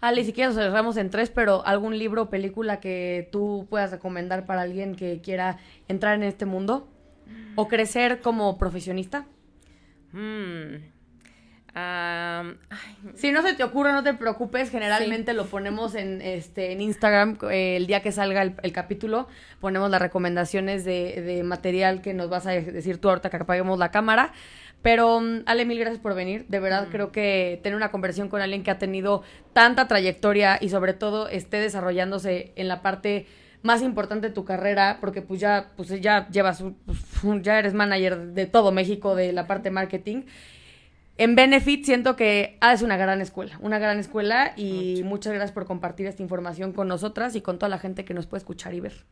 Ale, 0.00 0.24
si 0.24 0.32
quieres 0.32 0.54
cerramos 0.54 0.96
en 0.96 1.10
tres, 1.10 1.30
pero 1.30 1.66
algún 1.66 1.98
libro 1.98 2.22
o 2.22 2.30
película 2.30 2.80
que 2.80 3.28
tú 3.32 3.66
puedas 3.70 3.90
recomendar 3.90 4.46
para 4.46 4.62
alguien 4.62 4.94
que 4.94 5.20
quiera 5.20 5.58
entrar 5.88 6.14
en 6.14 6.22
este 6.22 6.46
mundo 6.46 6.88
o 7.54 7.68
crecer 7.68 8.20
como 8.20 8.58
profesionista. 8.58 9.26
Mm 10.12 10.96
si 13.16 13.32
no 13.32 13.42
se 13.42 13.52
te 13.52 13.62
ocurre, 13.62 13.92
no 13.92 14.02
te 14.02 14.14
preocupes. 14.14 14.70
Generalmente 14.70 15.34
lo 15.34 15.44
ponemos 15.44 15.94
en, 15.94 16.22
este, 16.22 16.72
en 16.72 16.80
Instagram 16.80 17.36
eh, 17.50 17.76
el 17.76 17.86
día 17.86 18.00
que 18.00 18.12
salga 18.12 18.42
el, 18.42 18.72
capítulo. 18.72 19.28
Ponemos 19.60 19.90
las 19.90 20.00
recomendaciones 20.00 20.86
de, 20.86 21.42
material 21.44 22.00
que 22.00 22.14
nos 22.14 22.30
vas 22.30 22.46
a 22.46 22.52
decir 22.52 22.98
tú 22.98 23.10
ahorita 23.10 23.28
que 23.28 23.36
apaguemos 23.36 23.78
la 23.78 23.90
cámara. 23.90 24.32
Pero, 24.86 25.20
mm, 25.20 25.42
Ale, 25.46 25.64
mil 25.64 25.80
gracias 25.80 26.00
por 26.00 26.14
venir. 26.14 26.46
De 26.46 26.60
verdad, 26.60 26.86
mm. 26.86 26.90
creo 26.92 27.10
que 27.10 27.58
tener 27.64 27.76
una 27.76 27.90
conversación 27.90 28.28
con 28.28 28.40
alguien 28.40 28.62
que 28.62 28.70
ha 28.70 28.78
tenido 28.78 29.24
tanta 29.52 29.88
trayectoria 29.88 30.58
y 30.60 30.68
sobre 30.68 30.92
todo 30.92 31.26
esté 31.26 31.58
desarrollándose 31.58 32.52
en 32.54 32.68
la 32.68 32.82
parte 32.82 33.26
más 33.62 33.82
importante 33.82 34.28
de 34.28 34.32
tu 34.32 34.44
carrera, 34.44 34.98
porque 35.00 35.22
pues 35.22 35.40
ya, 35.40 35.72
pues 35.76 35.88
ya 36.00 36.28
llevas, 36.28 36.62
ya 37.42 37.58
eres 37.58 37.74
manager 37.74 38.28
de 38.28 38.46
todo 38.46 38.70
México 38.70 39.16
de 39.16 39.32
la 39.32 39.48
parte 39.48 39.72
marketing 39.72 40.22
en 41.18 41.34
Benefit 41.34 41.84
siento 41.84 42.14
que 42.14 42.56
ah, 42.60 42.72
es 42.72 42.82
una 42.82 42.96
gran 42.96 43.20
escuela, 43.22 43.58
una 43.62 43.78
gran 43.78 43.98
escuela 43.98 44.52
y 44.54 45.00
muchas 45.02 45.32
gracias 45.32 45.50
por 45.50 45.64
compartir 45.64 46.06
esta 46.06 46.22
información 46.22 46.72
con 46.72 46.86
nosotras 46.86 47.34
y 47.34 47.40
con 47.40 47.58
toda 47.58 47.70
la 47.70 47.78
gente 47.78 48.04
que 48.04 48.14
nos 48.14 48.26
puede 48.26 48.40
escuchar 48.40 48.74
y 48.74 48.80
ver. 48.80 49.04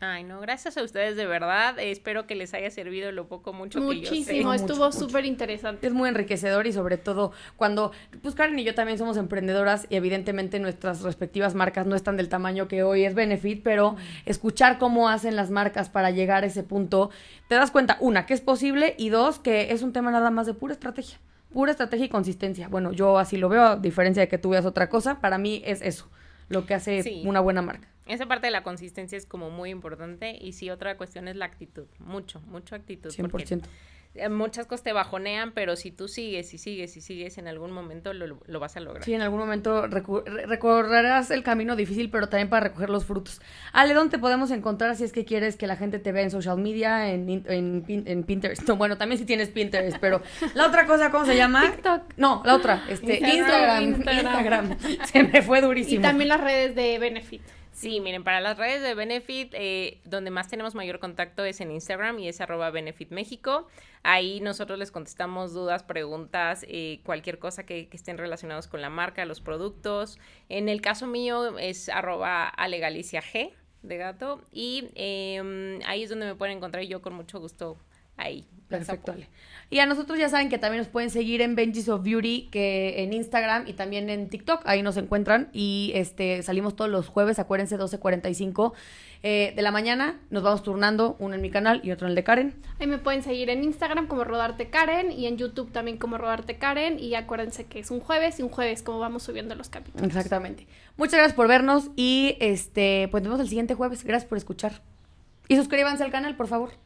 Ay, 0.00 0.24
no, 0.24 0.40
gracias 0.40 0.76
a 0.76 0.82
ustedes 0.82 1.16
de 1.16 1.26
verdad. 1.26 1.78
espero 1.78 2.26
que 2.26 2.34
les 2.34 2.52
haya 2.52 2.70
servido 2.70 3.12
lo 3.12 3.28
poco, 3.28 3.52
mucho 3.52 3.80
Muchísimo, 3.80 4.26
que 4.26 4.42
yo 4.42 4.50
sé. 4.52 4.56
estuvo 4.56 4.92
súper 4.92 5.24
interesante. 5.24 5.86
Es 5.86 5.92
muy 5.92 6.08
enriquecedor 6.08 6.66
y 6.66 6.72
sobre 6.72 6.98
todo 6.98 7.32
cuando, 7.56 7.92
pues 8.22 8.34
Karen 8.34 8.58
y 8.58 8.64
yo 8.64 8.74
también 8.74 8.98
somos 8.98 9.16
emprendedoras 9.16 9.86
y 9.88 9.96
evidentemente 9.96 10.58
nuestras 10.58 11.02
respectivas 11.02 11.54
marcas 11.54 11.86
no 11.86 11.96
están 11.96 12.16
del 12.16 12.28
tamaño 12.28 12.68
que 12.68 12.82
hoy 12.82 13.04
es 13.04 13.14
Benefit, 13.14 13.62
pero 13.62 13.96
escuchar 14.26 14.78
cómo 14.78 15.08
hacen 15.08 15.34
las 15.34 15.50
marcas 15.50 15.88
para 15.88 16.10
llegar 16.10 16.44
a 16.44 16.46
ese 16.46 16.62
punto, 16.62 17.10
te 17.48 17.54
das 17.54 17.70
cuenta, 17.70 17.96
una, 18.00 18.26
que 18.26 18.34
es 18.34 18.40
posible 18.40 18.94
y 18.98 19.08
dos, 19.08 19.38
que 19.38 19.72
es 19.72 19.82
un 19.82 19.92
tema 19.92 20.10
nada 20.10 20.30
más 20.30 20.46
de 20.46 20.54
pura 20.54 20.74
estrategia 20.74 21.18
pura 21.52 21.70
estrategia 21.70 22.04
y 22.04 22.08
consistencia. 22.10 22.68
Bueno, 22.68 22.92
yo 22.92 23.18
así 23.18 23.38
lo 23.38 23.48
veo, 23.48 23.62
a 23.62 23.76
diferencia 23.76 24.20
de 24.20 24.28
que 24.28 24.36
tú 24.36 24.50
veas 24.50 24.66
otra 24.66 24.90
cosa, 24.90 25.22
para 25.22 25.38
mí 25.38 25.62
es 25.64 25.80
eso, 25.80 26.06
lo 26.50 26.66
que 26.66 26.74
hace 26.74 27.22
una 27.24 27.40
buena 27.40 27.62
marca. 27.62 27.88
Esa 28.06 28.26
parte 28.26 28.46
de 28.46 28.52
la 28.52 28.62
consistencia 28.62 29.18
es 29.18 29.26
como 29.26 29.50
muy 29.50 29.70
importante 29.70 30.36
y 30.40 30.52
sí, 30.52 30.70
otra 30.70 30.96
cuestión 30.96 31.28
es 31.28 31.36
la 31.36 31.46
actitud, 31.46 31.86
mucho, 31.98 32.40
mucho 32.42 32.74
actitud. 32.76 33.10
100%. 33.10 33.62
eh, 34.14 34.28
muchas 34.30 34.66
cosas 34.66 34.82
te 34.84 34.92
bajonean, 34.94 35.52
pero 35.52 35.76
si 35.76 35.90
tú 35.90 36.08
sigues 36.08 36.54
y 36.54 36.58
sigues 36.58 36.96
y 36.96 37.00
sigues, 37.02 37.36
en 37.36 37.48
algún 37.48 37.70
momento 37.72 38.14
lo, 38.14 38.40
lo 38.46 38.60
vas 38.60 38.76
a 38.76 38.80
lograr. 38.80 39.04
Sí, 39.04 39.12
en 39.12 39.20
algún 39.20 39.40
momento 39.40 39.86
recorrerás 39.88 41.30
el 41.30 41.42
camino 41.42 41.76
difícil, 41.76 42.08
pero 42.08 42.28
también 42.28 42.48
para 42.48 42.68
recoger 42.68 42.88
los 42.90 43.04
frutos. 43.04 43.42
Ale, 43.72 43.92
¿dónde 43.92 44.12
te 44.16 44.18
podemos 44.18 44.50
encontrar 44.52 44.96
si 44.96 45.04
es 45.04 45.12
que 45.12 45.24
quieres 45.24 45.56
que 45.56 45.66
la 45.66 45.76
gente 45.76 45.98
te 45.98 46.12
vea 46.12 46.22
en 46.22 46.30
social 46.30 46.56
media, 46.58 47.10
en, 47.12 47.28
en, 47.28 47.84
en 48.06 48.22
Pinterest? 48.24 48.66
bueno, 48.70 48.96
también 48.96 49.18
si 49.18 49.26
tienes 49.26 49.48
Pinterest, 49.50 49.98
pero 50.00 50.22
la 50.54 50.66
otra 50.66 50.86
cosa, 50.86 51.10
¿cómo 51.10 51.26
se 51.26 51.36
llama? 51.36 51.60
TikTok. 51.72 52.02
No, 52.16 52.42
la 52.46 52.54
otra, 52.54 52.84
este, 52.88 53.18
Instagram. 53.18 53.82
Instagram. 53.82 54.70
Instagram. 54.70 55.06
Se 55.06 55.24
me 55.24 55.42
fue 55.42 55.60
durísimo. 55.60 56.00
Y 56.00 56.02
también 56.02 56.28
las 56.28 56.40
redes 56.40 56.74
de 56.74 56.98
Benefit. 56.98 57.42
Sí, 57.76 58.00
miren, 58.00 58.24
para 58.24 58.40
las 58.40 58.56
redes 58.56 58.80
de 58.82 58.94
Benefit, 58.94 59.52
eh, 59.52 60.00
donde 60.06 60.30
más 60.30 60.48
tenemos 60.48 60.74
mayor 60.74 60.98
contacto 60.98 61.44
es 61.44 61.60
en 61.60 61.70
Instagram 61.70 62.18
y 62.18 62.26
es 62.26 62.40
arroba 62.40 62.70
Benefit 62.70 63.10
México. 63.10 63.68
Ahí 64.02 64.40
nosotros 64.40 64.78
les 64.78 64.90
contestamos 64.90 65.52
dudas, 65.52 65.82
preguntas, 65.82 66.64
eh, 66.68 67.00
cualquier 67.04 67.38
cosa 67.38 67.66
que, 67.66 67.90
estén 67.92 68.16
relacionados 68.16 68.66
con 68.66 68.80
la 68.80 68.88
marca, 68.88 69.26
los 69.26 69.42
productos. 69.42 70.18
En 70.48 70.70
el 70.70 70.80
caso 70.80 71.06
mío 71.06 71.58
es 71.58 71.90
arroba 71.90 72.48
Alegalicia 72.48 73.20
G 73.20 73.52
de 73.82 73.96
gato 73.98 74.40
y 74.50 74.88
em, 74.94 75.80
ahí 75.84 76.02
es 76.02 76.08
donde 76.08 76.24
me 76.24 76.34
pueden 76.34 76.56
encontrar 76.56 76.82
yo 76.84 77.02
con 77.02 77.12
mucho 77.12 77.40
gusto 77.40 77.76
ahí. 78.16 78.46
Perfecto. 78.68 79.14
Y 79.70 79.78
a 79.78 79.86
nosotros 79.86 80.18
ya 80.18 80.28
saben 80.28 80.48
que 80.48 80.58
también 80.58 80.82
nos 80.82 80.88
pueden 80.88 81.10
seguir 81.10 81.40
en 81.40 81.54
Benji's 81.54 81.88
of 81.88 82.02
Beauty, 82.02 82.48
que 82.50 83.02
en 83.02 83.12
Instagram 83.12 83.66
y 83.66 83.74
también 83.74 84.10
en 84.10 84.28
TikTok, 84.28 84.62
ahí 84.64 84.82
nos 84.82 84.96
encuentran. 84.96 85.48
Y 85.52 85.92
este 85.94 86.42
salimos 86.42 86.74
todos 86.74 86.90
los 86.90 87.08
jueves, 87.08 87.38
acuérdense, 87.38 87.78
12.45 87.78 88.72
eh, 89.22 89.52
de 89.54 89.62
la 89.62 89.70
mañana. 89.70 90.20
Nos 90.30 90.42
vamos 90.42 90.62
turnando, 90.62 91.16
uno 91.18 91.34
en 91.34 91.42
mi 91.42 91.50
canal 91.50 91.80
y 91.84 91.92
otro 91.92 92.06
en 92.06 92.10
el 92.10 92.14
de 92.16 92.24
Karen. 92.24 92.54
Ahí 92.80 92.86
me 92.86 92.98
pueden 92.98 93.22
seguir 93.22 93.50
en 93.50 93.62
Instagram 93.62 94.08
como 94.08 94.24
Rodarte 94.24 94.68
Karen 94.68 95.12
y 95.12 95.26
en 95.26 95.36
YouTube 95.36 95.70
también 95.70 95.96
como 95.96 96.18
Rodarte 96.18 96.58
Karen. 96.58 96.98
Y 96.98 97.14
acuérdense 97.14 97.66
que 97.66 97.78
es 97.78 97.90
un 97.90 98.00
jueves 98.00 98.40
y 98.40 98.42
un 98.42 98.48
jueves 98.48 98.82
como 98.82 98.98
vamos 98.98 99.22
subiendo 99.22 99.54
los 99.54 99.68
capítulos. 99.68 100.06
Exactamente. 100.06 100.66
Muchas 100.96 101.14
gracias 101.14 101.34
por 101.34 101.46
vernos 101.46 101.90
y 101.94 102.36
este 102.40 103.08
pues 103.10 103.22
nos 103.22 103.30
vemos 103.30 103.40
el 103.40 103.48
siguiente 103.48 103.74
jueves. 103.74 104.04
Gracias 104.04 104.28
por 104.28 104.38
escuchar. 104.38 104.82
Y 105.48 105.56
suscríbanse 105.56 106.02
al 106.02 106.10
canal, 106.10 106.36
por 106.36 106.48
favor. 106.48 106.85